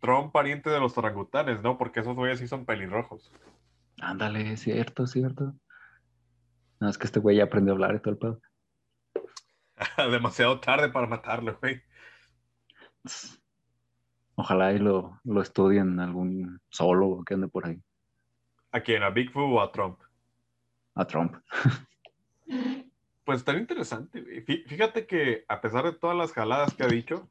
[0.00, 1.76] Trump pariente de los orangutanes, ¿no?
[1.76, 3.30] Porque esos güeyes sí son pelirrojos.
[4.00, 5.54] Ándale, cierto, cierto.
[6.80, 8.40] No, es que este güey ya aprendió a hablar y todo el pedo.
[10.10, 11.82] Demasiado tarde para matarlo, güey.
[14.36, 17.80] Ojalá y lo, lo estudien algún solo que ande por ahí.
[18.72, 19.02] ¿A quién?
[19.02, 20.00] ¿A Bigfoot o a Trump?
[20.96, 21.36] A Trump.
[23.24, 24.44] Pues estaría interesante, güey.
[24.44, 27.30] Fí- Fíjate que a pesar de todas las jaladas que ha dicho,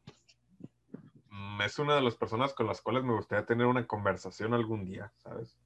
[1.62, 5.12] es una de las personas con las cuales me gustaría tener una conversación algún día,
[5.18, 5.58] ¿sabes?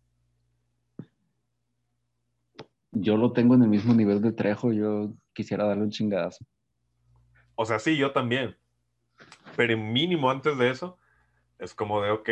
[2.91, 4.73] Yo lo tengo en el mismo nivel de Trejo.
[4.73, 6.45] Yo quisiera darle un chingadazo.
[7.55, 8.57] O sea, sí, yo también.
[9.55, 10.97] Pero mínimo antes de eso,
[11.59, 12.29] es como de, ok,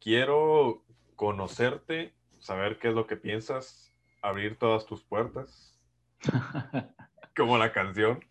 [0.00, 0.84] quiero
[1.16, 3.92] conocerte, saber qué es lo que piensas,
[4.22, 5.78] abrir todas tus puertas
[7.36, 8.24] como la canción.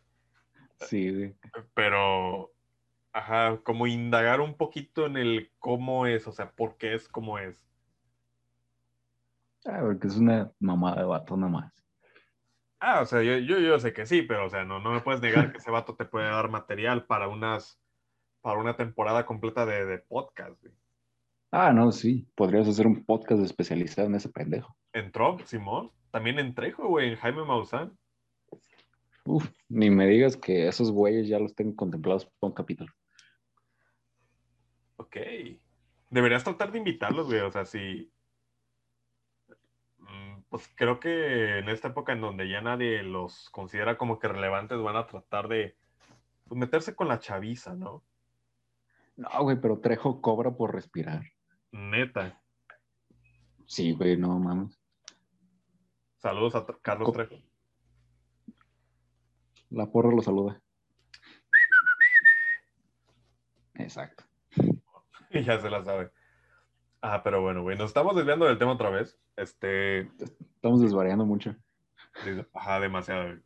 [0.82, 1.36] Sí, güey.
[1.74, 2.52] Pero,
[3.14, 7.38] ajá, como indagar un poquito en el cómo es, o sea, por qué es como
[7.40, 7.66] es.
[9.66, 11.74] Ah, porque es una mamada de vato nada más.
[12.80, 15.02] Ah, o sea, yo, yo, yo sé que sí, pero, o sea, no, no me
[15.02, 17.78] puedes negar que ese vato te puede dar material para unas,
[18.42, 20.74] para una temporada completa de, de podcast, güey.
[21.52, 22.28] Ah, no, sí.
[22.36, 24.76] Podrías hacer un podcast especializado en ese pendejo.
[24.94, 25.92] Entró, Simón.
[26.12, 27.98] También en Trejo, güey, en Jaime Maussan.
[29.26, 32.92] Uf, ni me digas que esos güeyes ya los tengo contemplados por un capítulo.
[35.00, 35.16] Ok.
[36.10, 37.40] Deberías tratar de invitarlos, güey.
[37.40, 38.12] O sea, si.
[40.00, 44.28] Mm, Pues creo que en esta época en donde ya nadie los considera como que
[44.28, 45.78] relevantes, van a tratar de
[46.48, 48.04] pues, meterse con la chaviza, ¿no?
[49.16, 51.24] No, güey, pero Trejo cobra por respirar.
[51.72, 52.42] Neta.
[53.66, 54.82] Sí, güey, no mames.
[56.18, 57.36] Saludos a Carlos Co- Trejo.
[59.70, 60.62] La porra lo saluda.
[63.76, 64.24] Exacto.
[65.42, 66.12] Y ya se la sabe.
[67.02, 69.18] Ah, pero bueno, güey, nos estamos desviando del tema otra vez.
[69.38, 70.10] Este,
[70.56, 71.56] Estamos desvariando mucho.
[72.54, 73.24] ajá, demasiado.
[73.26, 73.40] güey.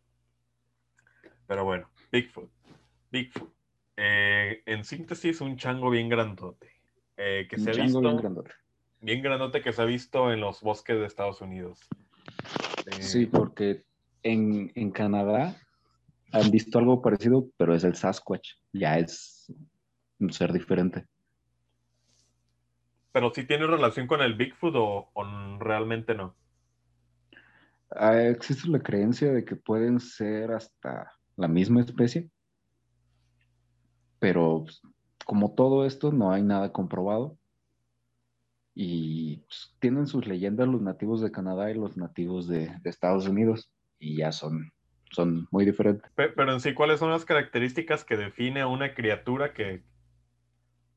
[1.45, 2.49] Pero bueno, Bigfoot.
[3.11, 3.53] Bigfoot.
[3.97, 6.72] Eh, en síntesis, un chango bien grandote.
[7.18, 8.51] eh, que Un se ha chango visto, bien grandote.
[9.01, 11.80] bien grandote que se ha visto en los bosques de Estados Unidos.
[12.88, 13.84] Eh, Sí, porque
[14.23, 15.55] en, en Canadá
[16.31, 18.53] han visto algo parecido, pero es el Sasquatch.
[18.72, 19.53] Ya es
[20.19, 21.05] un ser diferente.
[23.14, 25.11] Pero si tiene relación con el Bigfoot o,
[25.60, 26.35] realmente no.
[27.91, 32.30] Ah, existe la creencia de que pueden ser hasta la misma especie,
[34.19, 34.81] pero pues,
[35.26, 37.38] como todo esto no hay nada comprobado
[38.76, 43.27] y pues, tienen sus leyendas los nativos de Canadá y los nativos de, de Estados
[43.27, 44.72] Unidos y ya son,
[45.11, 46.11] son muy diferentes.
[46.15, 49.84] Pe- Pero en sí, ¿cuáles son las características que define a una criatura que,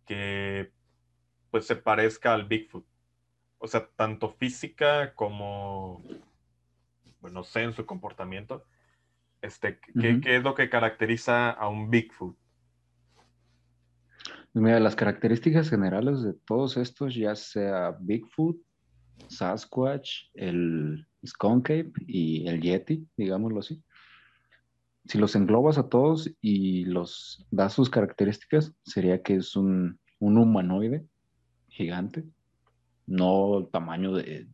[0.07, 0.73] que
[1.57, 2.85] pues se parezca al Bigfoot?
[3.57, 6.03] O sea, tanto física como,
[7.23, 8.67] bueno, no sé, en su comportamiento.
[9.41, 12.37] Este, ¿qué, es lo que caracteriza a un Bigfoot?
[14.53, 18.59] Pues Mira, las características generales de todos estos, ya sea Bigfoot,
[19.29, 23.83] Sasquatch, el Skunk Ape y el Yeti, digámoslo así.
[25.07, 30.37] Si los englobas a todos y los das sus características, sería que es un, un
[30.37, 31.07] humanoide
[31.77, 32.25] gigante,
[33.07, 34.49] no el tamaño de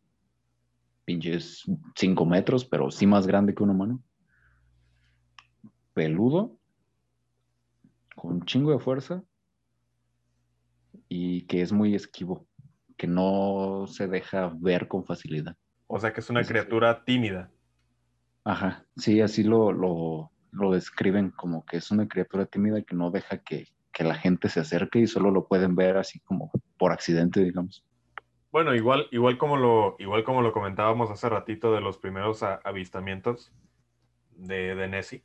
[1.05, 4.03] pinches 5 metros, pero sí más grande que un humano.
[5.95, 6.59] Peludo,
[8.17, 9.23] con un chingo de fuerza
[11.09, 12.47] y que es muy esquivo,
[12.97, 15.57] que no se deja ver con facilidad.
[15.87, 17.51] O sea, que es una criatura tímida.
[18.45, 23.11] Ajá, sí, así lo, lo, lo describen como que es una criatura tímida que no
[23.11, 26.51] deja que, que la gente se acerque y solo lo pueden ver así como
[26.83, 27.85] por accidente, digamos.
[28.51, 32.57] Bueno, igual, igual como lo, igual como lo comentábamos hace ratito de los primeros a-
[32.65, 33.53] avistamientos
[34.33, 35.23] de, de Nessie,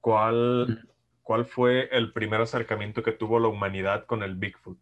[0.00, 0.88] ¿cuál,
[1.22, 4.78] ¿cuál fue el primer acercamiento que tuvo la humanidad con el Bigfoot?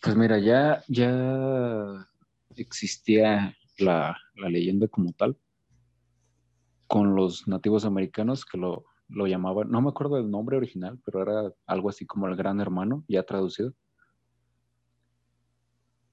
[0.00, 2.08] Pues mira, ya, ya
[2.56, 5.36] existía la, la leyenda como tal
[6.86, 11.22] con los nativos americanos que lo, lo llamaban, no me acuerdo del nombre original, pero
[11.22, 13.74] era algo así como el gran hermano, ya traducido.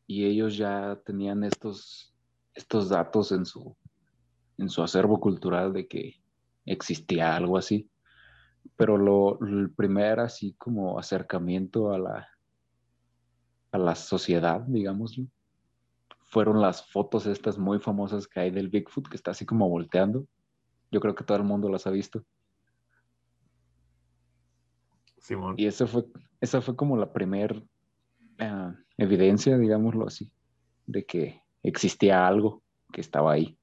[0.07, 2.13] Y ellos ya tenían estos,
[2.53, 3.75] estos datos en su,
[4.57, 6.15] en su acervo cultural de que
[6.65, 7.89] existía algo así.
[8.75, 12.27] Pero lo, el primer así como acercamiento a la,
[13.71, 15.25] a la sociedad, digámoslo,
[16.29, 20.25] fueron las fotos estas muy famosas que hay del Bigfoot, que está así como volteando.
[20.91, 22.23] Yo creo que todo el mundo las ha visto.
[25.27, 25.55] Simón.
[25.57, 26.05] Y esa fue,
[26.39, 27.63] esa fue como la primer
[28.39, 30.31] ah, evidencia, digámoslo así,
[30.85, 32.63] de que existía algo
[32.93, 33.57] que estaba ahí.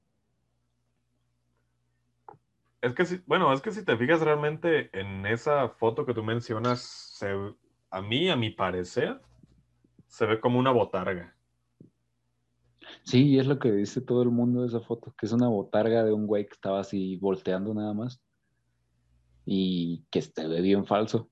[2.81, 6.23] Es que si, bueno, es que si te fijas realmente en esa foto que tú
[6.23, 7.55] mencionas, se-
[7.89, 9.21] a mí, a mi parecer,
[10.05, 11.35] se ve como una botarga.
[13.03, 15.47] Sí, y es lo que dice todo el mundo de esa foto, que es una
[15.47, 18.21] botarga de un güey que estaba así volteando nada más
[19.45, 21.29] y que se ve bien falso.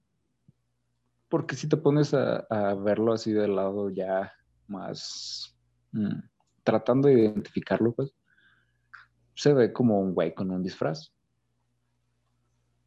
[1.33, 4.31] Porque si te pones a, a verlo así de lado ya
[4.67, 5.57] más
[5.91, 6.19] mm,
[6.63, 8.13] tratando de identificarlo, pues
[9.33, 11.11] se ve como un güey con un disfraz.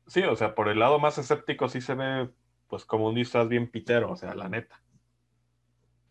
[0.07, 2.31] Sí, o sea, por el lado más escéptico sí se ve
[2.69, 4.81] pues como un disfraz bien pitero, o sea, la neta.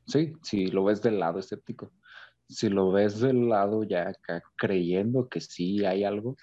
[0.06, 1.94] Sí, si lo ves del lado escéptico.
[2.50, 6.36] Si lo ves del lado ya acá creyendo que sí hay algo,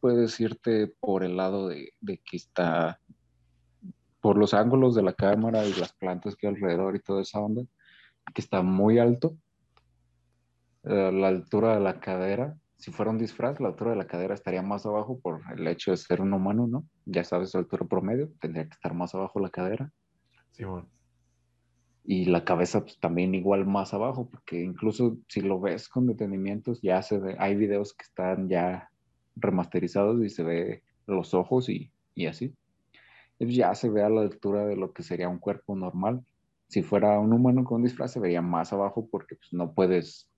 [0.00, 3.00] puedes irte por el lado de, que está
[4.20, 7.40] por los ángulos de la cámara y las plantas que hay alrededor y toda esa
[7.40, 7.62] onda,
[8.34, 9.36] que está muy alto.
[10.84, 14.34] Eh, la altura de la cadera, si fuera un disfraz, la altura de la cadera
[14.34, 16.84] estaría más abajo por el hecho de ser un humano, ¿no?
[17.04, 19.90] Ya sabes, la altura promedio, tendría que estar más abajo la cadera.
[20.52, 20.88] Sí, bueno
[22.10, 26.80] y la cabeza pues, también igual más abajo, porque incluso si lo ves con detenimientos,
[26.80, 28.90] ya se ve, hay videos que están ya
[29.36, 32.54] remasterizados y se ve los ojos y, y así.
[33.38, 36.24] Y ya se ve a la altura de lo que sería un cuerpo normal.
[36.68, 40.28] Si fuera un humano con disfraz, se vería más abajo porque pues, no puedes,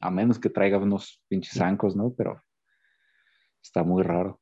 [0.00, 2.12] a menos que traiga unos pinches zancos, ¿no?
[2.16, 2.42] Pero
[3.62, 4.40] está muy raro.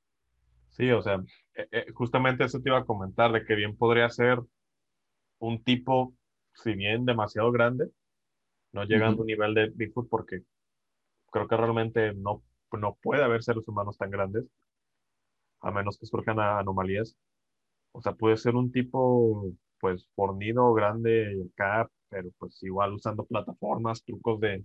[0.70, 1.22] Sí, o sea,
[1.54, 4.40] eh, eh, justamente eso te iba a comentar, de que bien podría ser
[5.38, 6.14] un tipo
[6.54, 7.90] si bien demasiado grande,
[8.72, 10.42] no llegando a un nivel de Bigfoot porque
[11.30, 12.42] creo que realmente no,
[12.72, 14.44] no puede haber seres humanos tan grandes,
[15.60, 17.16] a menos que surjan anomalías.
[17.94, 24.04] O sea, puede ser un tipo, pues, fornido, grande acá, pero pues igual usando plataformas,
[24.04, 24.64] trucos de,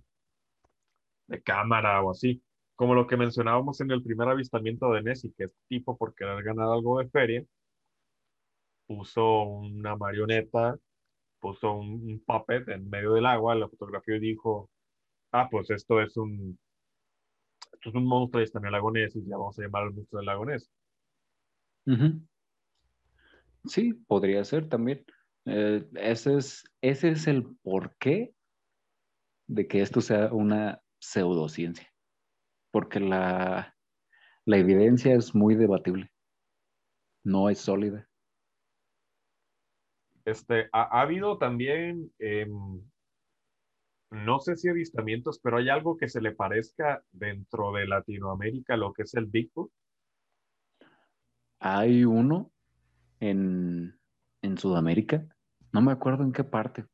[1.28, 2.42] de cámara o así.
[2.76, 6.42] Como lo que mencionábamos en el primer avistamiento de Nessie, que es tipo por querer
[6.42, 7.44] ganar algo de feria,
[8.86, 10.76] puso una marioneta
[11.40, 14.70] puso un, puppet en medio del agua, la fotografió y dijo,
[15.32, 16.58] ah, pues esto es un,
[17.72, 20.20] esto es un monstruo y está en el y ya vamos a llamar al monstruo
[20.20, 20.70] del lago Ness.
[23.64, 25.04] Sí, podría ser también.
[25.46, 28.34] Eh, ese, es, ese es el porqué
[29.46, 31.88] de que esto sea una pseudociencia.
[32.70, 33.76] Porque la,
[34.44, 36.10] la evidencia es muy debatible.
[37.24, 38.08] No es sólida.
[40.24, 42.82] Este, ha, habido también, em,
[44.10, 48.92] no sé si avistamientos, pero hay algo que se le parezca dentro de Latinoamérica, lo
[48.92, 49.72] que es el Bigfoot.
[51.58, 52.52] Hay uno
[53.20, 53.98] en,
[54.42, 55.26] en Sudamérica,
[55.72, 56.84] no me acuerdo en qué parte.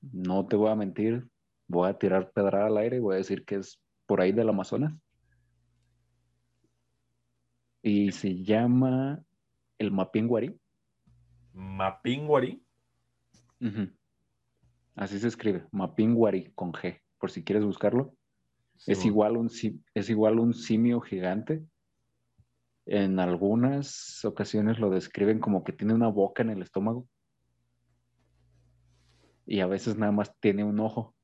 [0.00, 1.26] No te voy a mentir,
[1.66, 4.48] voy a tirar pedrada al aire y voy a decir que es por ahí del
[4.48, 4.94] Amazonas.
[7.82, 9.22] Y se llama
[9.78, 10.58] el Mapinguari.
[11.52, 12.62] Mapinguari.
[14.94, 18.14] Así se escribe, Mapinguari con G, por si quieres buscarlo.
[18.86, 19.50] es, igual un,
[19.94, 21.64] es igual un simio gigante.
[22.90, 27.06] En algunas ocasiones lo describen como que tiene una boca en el estómago.
[29.44, 31.14] Y a veces nada más tiene un ojo.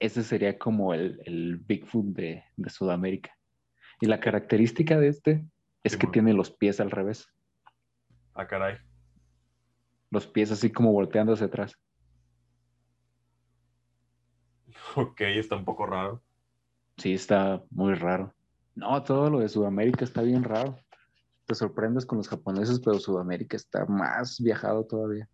[0.00, 3.38] Ese sería como el, Bigfoot de, Sudamérica.
[4.00, 5.46] Y la característica de este
[5.84, 7.28] es que tiene los pies al revés.
[8.34, 8.78] Ah, caray.
[10.10, 11.78] Los pies así como volteando hacia atrás.
[14.96, 16.20] Ok, está un poco raro.
[16.96, 18.34] Sí, está muy raro.
[18.74, 20.76] No, todo lo de Sudamérica está bien raro.
[21.46, 25.28] Te sorprendes con los japoneses, pero Sudamérica está más viajado todavía.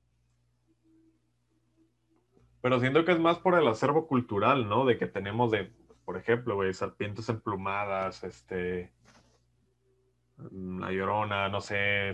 [2.60, 4.84] Pero siento que es más por el acervo cultural, ¿no?
[4.84, 5.72] De que tenemos de,
[6.04, 8.92] por ejemplo, güey, serpientes emplumadas, este,
[10.50, 12.12] la llorona, no sé,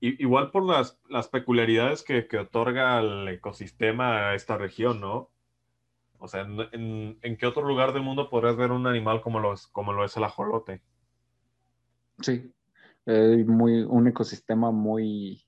[0.00, 5.30] igual por las, las peculiaridades que, que, otorga el ecosistema a esta región, ¿no?
[6.22, 9.54] O sea, ¿en, en, qué otro lugar del mundo podrías ver un animal como lo
[9.54, 10.80] es, como lo es el ajolote?
[12.20, 12.54] Sí,
[13.06, 15.44] eh, muy, un ecosistema muy,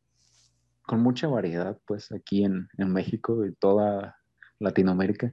[0.83, 4.17] con mucha variedad, pues aquí en, en México y toda
[4.59, 5.33] Latinoamérica.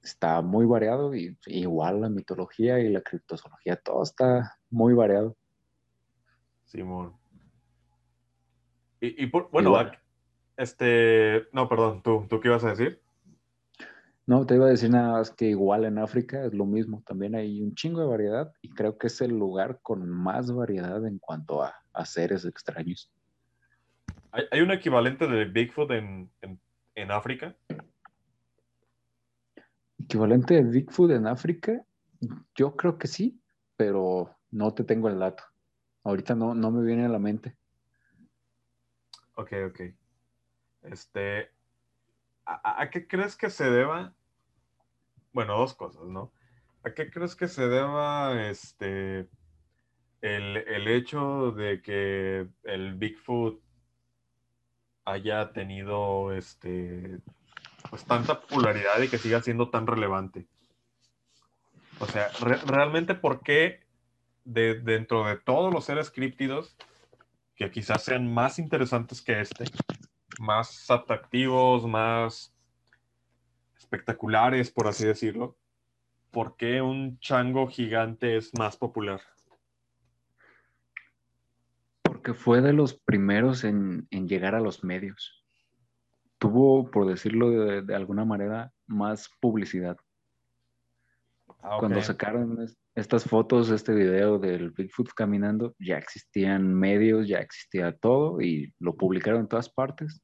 [0.00, 5.36] Está muy variado y igual la mitología y la criptozoología, todo está muy variado.
[6.66, 7.16] Simón.
[9.00, 9.76] Y, bueno,
[10.56, 13.02] este, no, perdón, ¿tú, ¿tú qué ibas a decir?
[14.30, 17.34] No, te iba a decir nada más que igual en África es lo mismo, también
[17.34, 21.18] hay un chingo de variedad y creo que es el lugar con más variedad en
[21.18, 21.74] cuanto a,
[22.04, 23.12] seres extraños.
[24.30, 26.30] ¿Hay, un equivalente de Bigfoot en,
[26.94, 27.56] en, África?
[29.98, 31.84] ¿Equivalente de Bigfoot en África?
[32.54, 33.42] Yo creo que sí,
[33.76, 35.42] pero no te tengo el dato.
[36.04, 37.56] Ahorita no, no me viene a la mente.
[39.34, 39.80] Ok, ok.
[40.82, 41.50] Este,
[42.44, 44.14] ¿a, qué crees que se deba?
[45.32, 46.32] Bueno, dos cosas, ¿no?
[46.82, 49.28] ¿A qué crees que se deba este,
[50.22, 53.60] el, hecho de que el Bigfoot
[55.04, 57.18] haya tenido este,
[57.90, 60.46] pues tanta popularidad y que siga siendo tan relevante?
[61.98, 62.28] O sea,
[62.66, 63.80] realmente, ¿por qué
[64.44, 66.76] de, dentro de todos los seres críptidos,
[67.54, 69.64] que quizás sean más interesantes que este,
[70.38, 72.54] más atractivos, más
[73.90, 75.56] espectaculares, por así decirlo,
[76.30, 79.20] ¿por qué un chango gigante es más popular?
[82.02, 85.44] Porque fue de los primeros en, llegar a los medios.
[86.38, 87.50] Tuvo, por decirlo
[87.82, 89.96] de, alguna manera, más publicidad.
[91.62, 92.64] Ah, Cuando sacaron
[92.94, 98.94] estas fotos, este video del Bigfoot caminando, ya existían medios, ya existía todo y lo
[98.96, 100.22] publicaron en todas partes.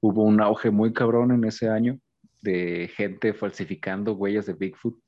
[0.00, 1.98] Hubo un auge muy cabrón en ese año
[2.44, 4.98] de gente falsificando huellas de Bigfoot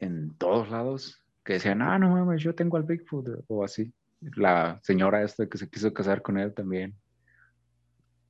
[0.00, 3.92] en todos lados, que decían, ah, no mames, yo tengo al Bigfoot, o así.
[4.36, 6.94] La señora esta que se quiso casar con él también.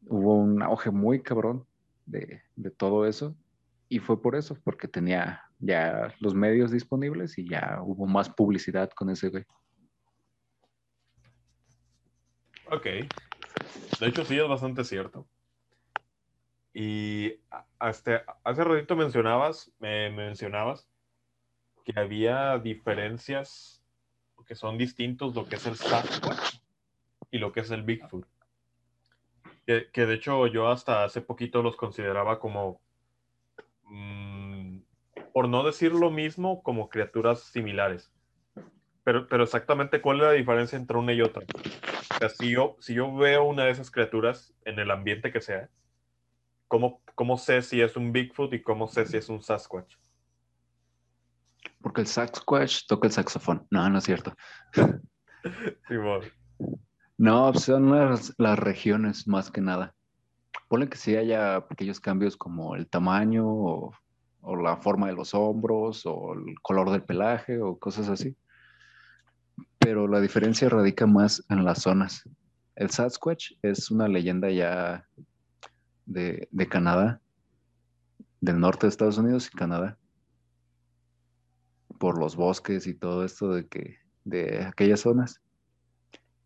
[0.07, 1.65] Hubo un auge muy cabrón
[2.07, 3.37] de, de todo eso,
[3.89, 8.91] y fue por eso, porque tenía ya los medios disponibles y ya hubo más publicidad
[8.91, 9.45] con ese güey.
[12.67, 12.85] Ok.
[14.01, 15.29] De hecho, sí es bastante cierto.
[16.75, 17.41] Y
[17.79, 20.89] hasta hace ratito mencionabas, me mencionabas
[21.85, 23.85] que había diferencias
[24.45, 26.61] que son distintos lo que es el Sasquatch
[27.31, 28.27] y lo que es el Bigfoot.
[29.67, 32.83] Que, de hecho yo hasta hace poquito los consideraba como,
[33.85, 34.79] mm,
[35.33, 38.13] por no decir lo mismo, como criaturas similares.
[39.05, 41.45] Pero, pero exactamente cuál es la diferencia entre una y otra.
[41.45, 45.41] O sea, si yo, si yo veo una de esas criaturas en el ambiente que
[45.41, 45.71] sea,
[46.75, 49.95] ¿cómo, ¿cómo sé si es un Bigfoot y cómo sé si es un Sasquatch?
[51.81, 53.65] Porque el Sasquatch toca el saxofón.
[53.71, 54.35] No, no es cierto.
[57.17, 59.95] No, pues, son las, las, regiones más que nada.
[60.67, 63.93] Ponle que sí haya pequeños cambios como el tamaño o,
[64.41, 68.37] o, la forma de los hombros o el color del pelaje o cosas así.
[69.79, 72.29] Pero la diferencia radica más en las zonas.
[72.75, 75.07] El Sasquatch es una leyenda ya
[76.07, 77.21] de, de Canadá,
[78.41, 79.99] del norte de Estados Unidos y Canadá
[81.99, 85.41] por los bosques y todo esto de que de aquellas zonas.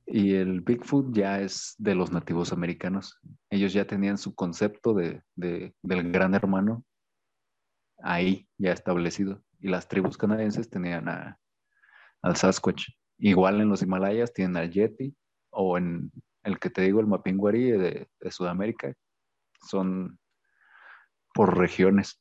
[0.07, 3.19] Y el Bigfoot ya es de los nativos americanos.
[3.51, 6.85] Ellos ya tenían su concepto de, del gran hermano
[8.03, 9.43] ahí ya establecido.
[9.61, 11.39] Y las tribus canadienses tenían a,
[12.23, 12.89] al Sasquatch.
[13.19, 15.15] Igual en los Himalayas tienen al Yeti
[15.51, 16.11] o en
[16.45, 18.95] el que te digo, el Mapinguari de, de Sudamérica.
[19.61, 20.19] Son
[21.35, 22.21] por regiones.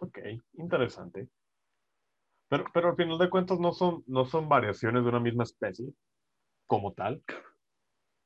[0.00, 0.18] Ok,
[0.54, 1.28] interesante.
[2.48, 5.94] Pero, pero al final de cuentas no son, no son variaciones de una misma especie
[6.66, 7.22] como tal.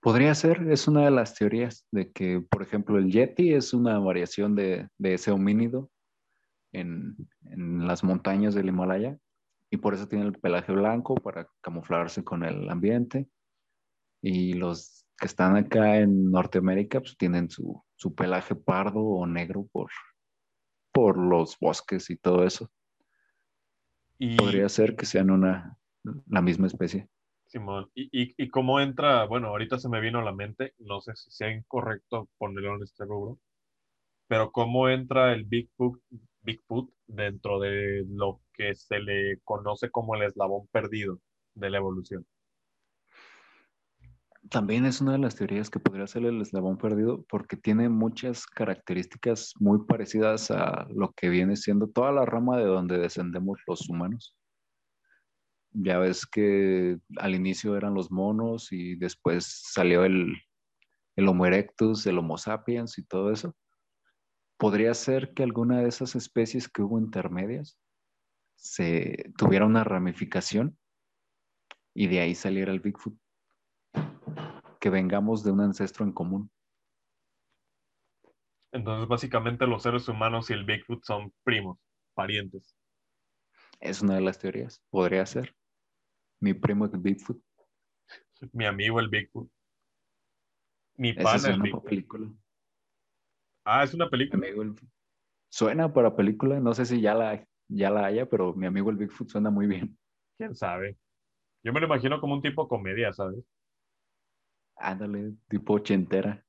[0.01, 3.99] Podría ser, es una de las teorías de que, por ejemplo, el Yeti es una
[3.99, 5.91] variación de, ese homínido
[6.73, 9.19] en, en, las montañas del Himalaya
[9.71, 13.29] y por eso tiene el pelaje blanco para camuflarse con el ambiente.
[14.23, 19.67] Y los que están acá en Norteamérica pues tienen su, su pelaje pardo o negro
[19.73, 19.91] por
[20.97, 22.71] por los bosques y todo eso.
[24.19, 24.39] Y...
[24.39, 25.77] Podría ser que sean una,
[26.27, 27.07] la misma especie.
[27.45, 28.09] Simón, ¿Y,
[28.43, 29.27] y, cómo entra?
[29.27, 32.83] Bueno, ahorita se me vino a la mente, no sé si sea incorrecto ponerlo en
[32.83, 33.39] este rubro,
[34.27, 36.01] pero cómo entra el Bigfoot,
[36.41, 41.21] Bigfoot dentro de lo que se le conoce como el eslabón perdido
[41.55, 42.27] de la evolución
[44.51, 48.47] también es una de las teorías que podría ser el eslabón perdido porque tiene muchas
[48.47, 53.89] características muy parecidas a lo que viene siendo toda la rama de donde descendemos los
[53.89, 54.37] humanos.
[55.73, 60.35] Ya ves que al inicio eran los monos y después salió el,
[61.17, 63.55] el Homo erectus, el Homo sapiens y todo eso.
[64.59, 67.79] Podría ser que alguna de esas especies que hubo intermedias
[68.55, 70.79] se tuviera una ramificación
[71.95, 73.17] y de ahí saliera el Bigfoot
[74.79, 76.51] que vengamos de un ancestro en común.
[78.73, 81.79] Entonces, básicamente los seres humanos y el Bigfoot son primos,
[82.15, 82.77] parientes.
[83.81, 84.83] Es una de las teorías.
[84.91, 85.55] Podría ser.
[86.41, 87.41] Mi primo es el Bigfoot.
[88.53, 89.51] Mi amigo el Bigfoot.
[90.97, 91.85] Mi pana el Bigfoot.
[91.85, 92.31] película.
[93.65, 94.47] Ah, es una película.
[95.49, 96.61] Suena para película.
[96.61, 99.67] No sé si ya la, ya la haya, pero mi amigo el Bigfoot suena muy
[99.67, 99.99] bien.
[100.37, 100.99] ¿Quién sabe?
[101.63, 103.43] Yo me lo imagino como un tipo comedia, ¿sabes?
[104.77, 106.45] Ándale, tipo ochentera.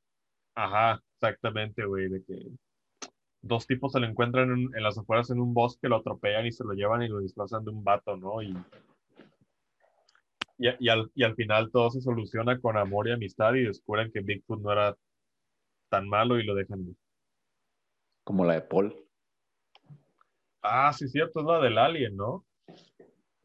[0.56, 2.52] Ajá, exactamente, güey, de que
[3.42, 6.64] dos tipos se lo encuentran en, las afueras en un bosque, lo atropellan y se
[6.64, 8.42] lo llevan y lo disfrazan de un vato, ¿no?
[8.42, 8.56] Y,
[10.58, 14.22] y, al, y al final todo se soluciona con amor y amistad y descubren que
[14.22, 14.96] Bigfoot no era
[15.90, 16.96] tan malo y lo dejan ir.
[18.24, 18.94] Como la de Paul.
[20.62, 22.46] Ah, sí, cierto, es la del alien, ¿no?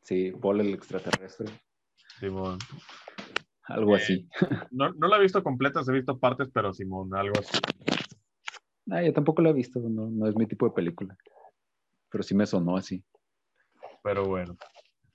[0.00, 1.46] Sí, Paul el extraterrestre.
[2.18, 2.58] Simón
[3.64, 4.28] algo así.
[4.70, 7.58] No, no, la he visto completa, he visto partes, pero Simón, algo así.
[8.90, 11.16] Ah, yo tampoco la he visto, no, no es mi tipo de película.
[12.10, 13.02] Pero sí me sonó así.
[14.02, 14.56] Pero bueno,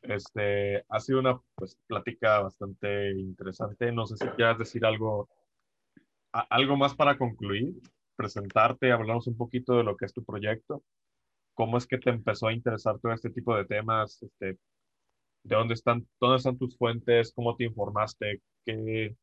[0.01, 3.91] este, ha sido una pues, plática bastante interesante.
[3.91, 5.29] No sé si quieras decir algo,
[6.31, 7.73] algo más para concluir,
[8.15, 10.83] presentarte, hablarnos un poquito de lo que es tu proyecto,
[11.53, 14.57] cómo es que te empezó a interesar todo este tipo de temas, este,
[15.47, 19.15] de dónde están, dónde están tus fuentes, cómo te informaste, qué,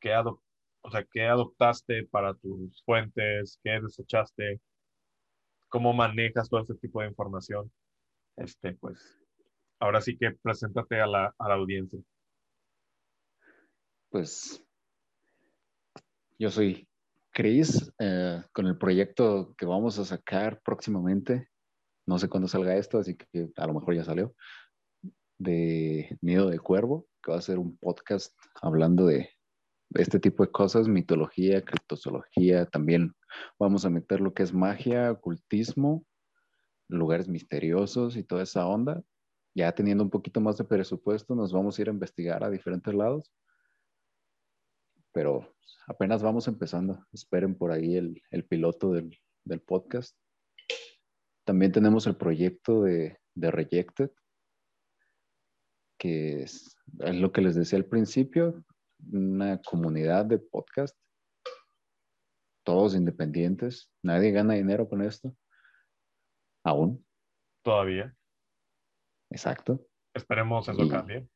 [0.00, 4.60] qué, o sea, qué adoptaste para tus fuentes, qué desechaste,
[5.68, 7.70] cómo manejas todo este tipo de información.
[8.36, 8.98] Este, pues,
[9.78, 12.00] ahora sí que preséntate a la, a la audiencia.
[14.10, 14.64] Pues,
[16.38, 16.88] yo soy
[17.30, 21.50] Chris, eh, con el proyecto que vamos a sacar próximamente.
[22.04, 24.34] No sé cuándo salga esto, así que a lo mejor ya salió.
[25.38, 29.30] De Nido de Cuervo, que va a ser un podcast hablando de
[29.94, 33.14] este tipo de cosas, mitología, criptozoología, también
[33.58, 36.04] vamos a meter lo que es magia, ocultismo,
[36.88, 39.02] lugares misteriosos y toda esa onda.
[39.54, 42.92] Ya teniendo un poquito más de presupuesto, nos vamos a ir a investigar a diferentes
[42.92, 43.32] lados.
[45.12, 45.54] Pero
[45.86, 47.06] apenas vamos empezando.
[47.12, 49.18] Esperen por ahí el, piloto del,
[49.66, 50.14] podcast.
[51.44, 54.10] También tenemos el proyecto de, de Rejected,
[55.98, 58.64] que es, es, lo que les decía al principio,
[59.12, 60.96] una comunidad de podcast,
[62.64, 65.34] todos independientes, nadie gana dinero con esto,
[66.64, 67.04] aún.
[67.62, 68.14] Todavía.
[69.30, 69.86] Exacto.
[70.14, 71.28] Esperemos eso cambie.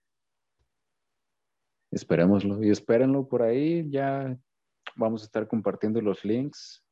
[1.93, 4.39] Esperémoslo y espérenlo por ahí, ya
[4.97, 6.85] vamos a estar compartiendo los links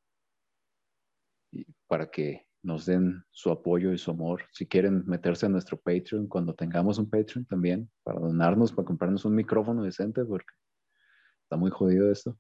[1.87, 4.43] para que nos den su apoyo y su amor.
[4.53, 9.25] Si quieren meterse a nuestro Patreon, cuando tengamos un Patreon también, para donarnos, para comprarnos
[9.25, 10.53] un micrófono decente, porque
[11.43, 12.37] está muy jodido esto.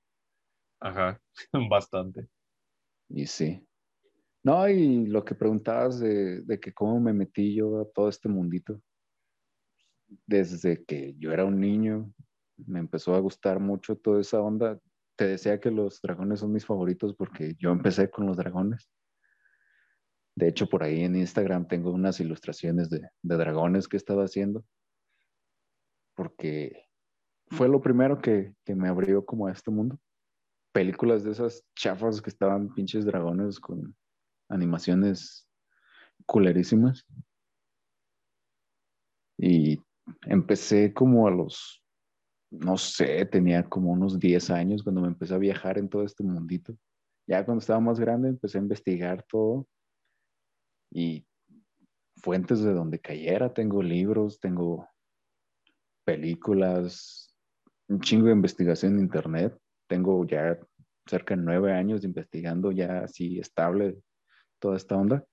[0.80, 1.20] Ajá,
[1.70, 2.28] bastante.
[3.08, 3.64] Y sí.
[4.44, 8.28] No, y lo que preguntabas de, de que cómo me metí yo a todo este
[8.28, 8.80] mundito.
[10.26, 12.12] Desde que yo era un niño,
[12.56, 14.80] me empezó a gustar mucho toda esa onda.
[15.16, 18.88] Te decía que los dragones son mis favoritos porque yo empecé con los dragones.
[20.38, 24.64] De hecho, por ahí en Instagram tengo unas ilustraciones de, dragones que he estado haciendo,
[26.14, 26.84] porque
[27.48, 29.98] fue lo primero que, me abrió como a este mundo.
[30.72, 33.96] Películas de esas chafas que estaban pinches dragones con
[34.48, 35.48] animaciones
[36.24, 37.04] culerísimas.
[39.38, 39.82] Y
[40.22, 41.82] empecé como a los,
[42.52, 46.22] no sé, tenía como unos 10 años cuando me empecé a viajar en todo este
[46.22, 46.78] mundito.
[47.26, 49.66] Ya cuando estaba más grande empecé a investigar todo
[50.90, 51.26] y
[52.16, 53.52] fuentes de donde cayera.
[53.52, 54.88] Tengo libros, tengo
[56.04, 57.34] películas,
[57.88, 59.56] un chingo de investigación en internet.
[59.86, 60.58] Tengo ya
[61.06, 63.96] cerca de nueve años investigando ya así estable
[64.58, 65.24] toda esta onda.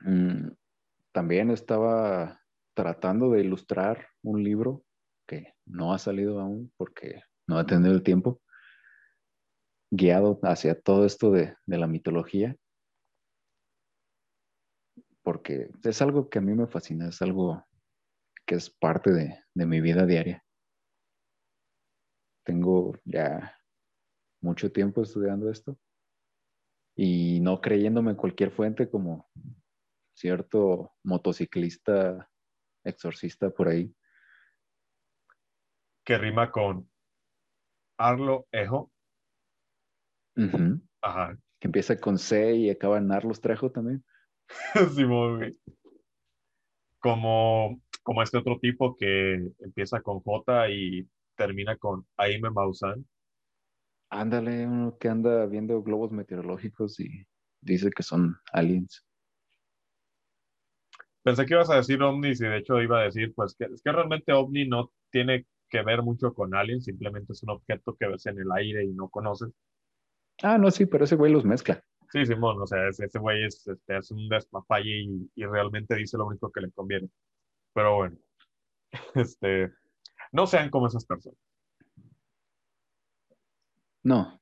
[0.00, 0.48] Mm,
[1.12, 2.40] también estaba
[2.74, 4.84] tratando de ilustrar un libro
[5.26, 8.40] que no ha salido aún porque no ha tenido el tiempo,
[9.90, 12.56] guiado hacia todo esto de, de la mitología
[15.26, 17.66] porque es algo que a mí me fascina, es algo
[18.46, 20.44] que es parte de, mi vida diaria.
[22.44, 23.58] Tengo ya
[24.40, 25.76] mucho tiempo estudiando esto
[26.94, 29.28] y no creyéndome cualquier fuente como
[30.14, 32.30] cierto motociclista
[32.84, 33.92] exorcista por ahí.
[36.04, 36.88] Que rima con
[37.98, 38.92] Arlo Ejo.
[41.02, 41.36] Ajá.
[41.58, 44.04] Que empieza con C y acaba en Arlos Trejo también.
[46.98, 53.06] Como, como este otro tipo que empieza con J y termina con Aime Maussan.
[54.10, 57.26] Ándale, uno que anda viendo globos meteorológicos y
[57.60, 59.04] dice que son aliens.
[61.22, 63.82] Pensé que ibas a decir ovnis y de hecho iba a decir, pues que es
[63.82, 68.06] que realmente ovni no tiene que ver mucho con aliens, simplemente es un objeto que
[68.06, 69.50] ves en el aire y no conoces.
[70.42, 71.82] Ah, no, sí, pero ese güey los mezcla.
[72.12, 76.26] Sí, Simón, o sea, ese, güey es, este, un despapalle y, y, realmente dice lo
[76.26, 77.08] único que le conviene.
[77.74, 78.16] Pero bueno,
[79.14, 79.72] este,
[80.32, 81.38] no sean como esas personas.
[84.02, 84.38] No,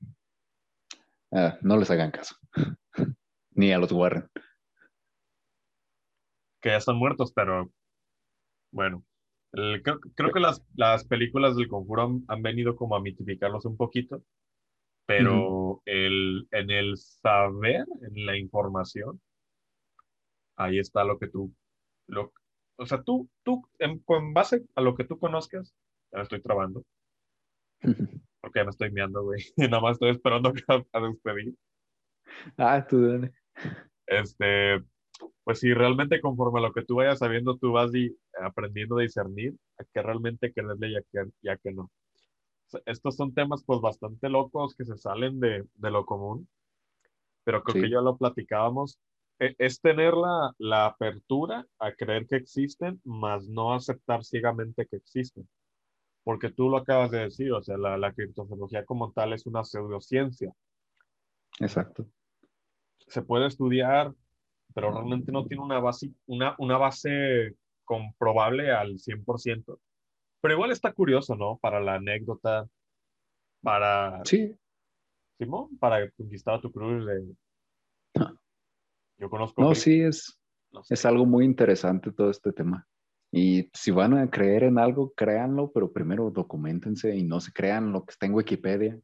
[1.32, 2.36] ah, no les hagan caso,
[3.52, 4.28] ni a los Warren.
[6.60, 7.72] Que ya están muertos, pero
[8.72, 9.04] bueno,
[9.52, 14.22] creo, que las, las películas del conjuro han, han venido como a mitificarlos un poquito
[15.06, 19.20] pero el, en el saber, en la información,
[20.56, 21.52] ahí está lo que tú,
[22.06, 22.32] lo,
[22.76, 25.74] o sea, tú, tú, en, con base a lo que tú conozcas,
[26.12, 26.84] ya estoy trabando,
[28.40, 29.40] Porque ya me estoy meando, güey.
[29.56, 31.54] Y nada más estoy esperando a, a despedir.
[32.58, 33.32] Ah, tú dale.
[34.06, 34.82] Este,
[35.44, 39.02] pues sí, realmente conforme a lo que tú vayas sabiendo, tú vas di- aprendiendo a
[39.02, 41.90] discernir a qué realmente creerle y a qué, y a qué no.
[42.86, 46.48] Estos son temas pues bastante locos que se salen de, de lo común,
[47.44, 48.98] pero creo que ya lo platicábamos.
[49.38, 54.96] E- Es tener la, la apertura a creer que existen, más no aceptar ciegamente que
[54.96, 55.48] existen.
[56.22, 59.62] Porque tú lo acabas de decir, o sea, la, la criptozoología como tal es una
[59.64, 60.52] pseudociencia.
[61.60, 62.06] Exacto.
[63.06, 64.12] se puede estudiar,
[64.74, 69.78] pero realmente no tiene una base, una, una base comprobable al 100%.
[70.44, 71.56] Pero igual está curioso, ¿no?
[71.56, 72.68] Para la anécdota,
[73.62, 74.54] para, Sí,
[75.38, 77.06] Simón, para conquistar a tu cruz.
[77.06, 77.34] de-
[78.14, 78.38] No.
[79.16, 79.62] Yo conozco...
[79.62, 80.38] no, cri- sí, es,
[80.70, 80.92] no sé.
[80.92, 82.86] es algo muy interesante todo este tema.
[83.32, 87.90] Y si van a creer en algo, créanlo, pero primero documentense y no se crean
[87.90, 89.00] lo que está en Wikipedia.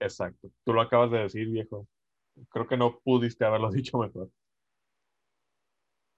[0.00, 0.48] Exacto.
[0.64, 1.88] Tú lo acabas de decir, viejo.
[2.50, 4.30] Creo que no pudiste haberlo dicho mejor.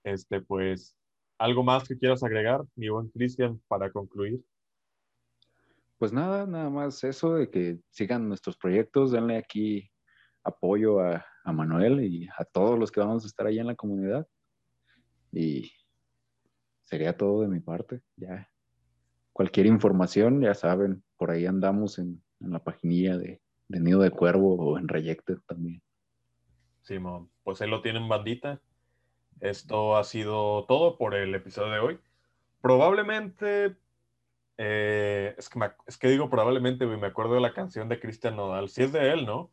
[0.05, 0.95] Este, pues,
[1.39, 4.43] ¿algo más que quieras agregar, mi buen Cristian, para concluir?
[5.97, 9.89] Pues nada, nada más eso de que sigan nuestros proyectos, denle aquí
[10.43, 13.75] apoyo a, a Manuel y a todos los que vamos a estar allá en la
[13.75, 14.27] comunidad.
[15.31, 15.71] Y
[16.83, 18.01] sería todo de mi parte.
[18.15, 18.49] Ya
[19.33, 24.11] cualquier información, ya saben, por ahí andamos en, en la paginilla de, de Nido de
[24.11, 25.81] Cuervo o en Reyected también.
[26.81, 28.61] Simón, pues ahí lo tienen, bandita.
[29.41, 31.99] Esto ha sido todo por el episodio de hoy.
[32.61, 33.77] Probablemente,
[34.57, 38.35] eh, es, que me es que digo probablemente, me acuerdo de la canción de Cristian
[38.35, 38.69] Nodal.
[38.69, 39.51] Si es de él, ¿no?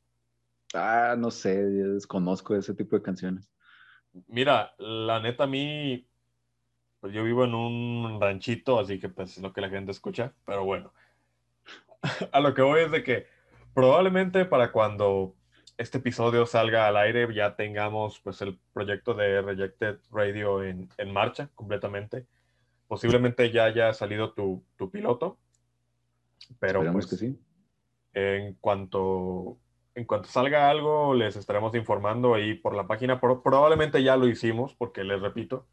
[0.74, 3.50] Ah, no sé, yo desconozco ese tipo de canciones.
[4.26, 6.08] Mira, la neta a mí,
[7.00, 10.34] pues yo vivo en un ranchito, así que pues es lo que la gente escucha,
[10.44, 10.92] pero bueno.
[12.32, 13.26] A lo que voy es de que
[13.74, 15.36] probablemente para cuando
[15.78, 21.12] este episodio salga al aire ya tengamos pues el proyecto de Rejected Radio en, en
[21.12, 22.26] marcha completamente.
[22.88, 25.38] Posiblemente ya haya salido tu, tu piloto,
[26.60, 27.38] pero Esperamos pues que sí.
[28.14, 29.58] en cuanto,
[29.94, 33.20] en cuanto salga algo, les estaremos informando ahí por la página.
[33.20, 35.66] Pro- probablemente ya lo hicimos, porque les repito,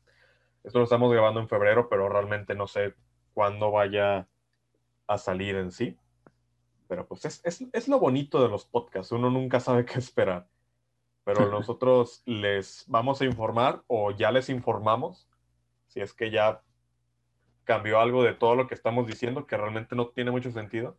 [0.64, 2.96] esto lo estamos grabando en febrero, pero realmente no sé
[3.34, 4.28] cuándo vaya
[5.08, 5.98] a salir en sí.
[6.94, 10.48] Pero pues es, es, es lo bonito de los podcasts, uno nunca sabe qué esperar.
[11.24, 15.28] Pero nosotros les vamos a informar o ya les informamos
[15.88, 16.62] si es que ya
[17.64, 20.96] cambió algo de todo lo que estamos diciendo que realmente no tiene mucho sentido.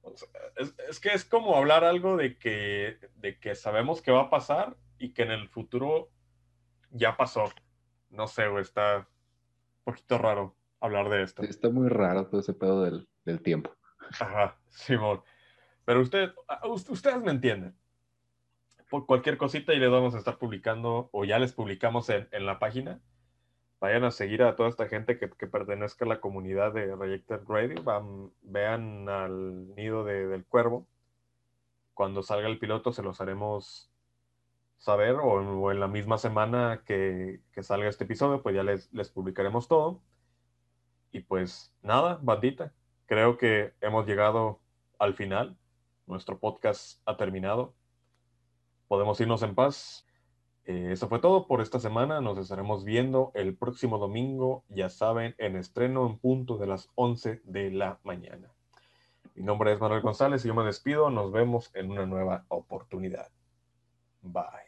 [0.00, 4.10] O sea, es, es que es como hablar algo de que, de que sabemos que
[4.10, 6.08] va a pasar y que en el futuro
[6.90, 7.44] ya pasó.
[8.08, 11.42] No sé, güey, está un poquito raro hablar de esto.
[11.42, 13.70] Está muy raro todo ese pedo del, del tiempo.
[14.20, 15.22] Ajá, Simón.
[15.84, 17.76] Pero usted, ah, us- ustedes me entienden.
[18.90, 22.58] Por cualquier cosita y les vamos a estar publicando, o ya les publicamos en, la
[22.58, 23.00] página.
[23.80, 27.40] Vayan a seguir a toda esta gente que, que pertenezca a la comunidad de Rejected
[27.48, 27.82] Radio.
[27.82, 30.86] Van, vean al nido de- del cuervo.
[31.94, 33.90] Cuando salga el piloto se los haremos
[34.78, 38.92] saber, o o en la misma semana que, que salga este episodio, pues ya les,
[38.92, 40.02] les publicaremos todo.
[41.12, 42.74] Y pues nada, bandita,
[43.14, 44.58] creo que hemos llegado
[44.98, 45.56] al final.
[46.04, 47.72] Nuestro podcast ha terminado.
[48.88, 50.04] Podemos irnos en paz.
[50.64, 52.20] Eh, eso fue todo por esta semana.
[52.20, 57.40] Nos estaremos viendo el próximo domingo, ya saben, en estreno en punto de las 11
[57.44, 58.52] de la mañana.
[59.36, 61.08] Mi nombre es Manuel González y yo me despido.
[61.08, 63.30] Nos vemos en una nueva oportunidad.
[64.22, 64.63] Bye.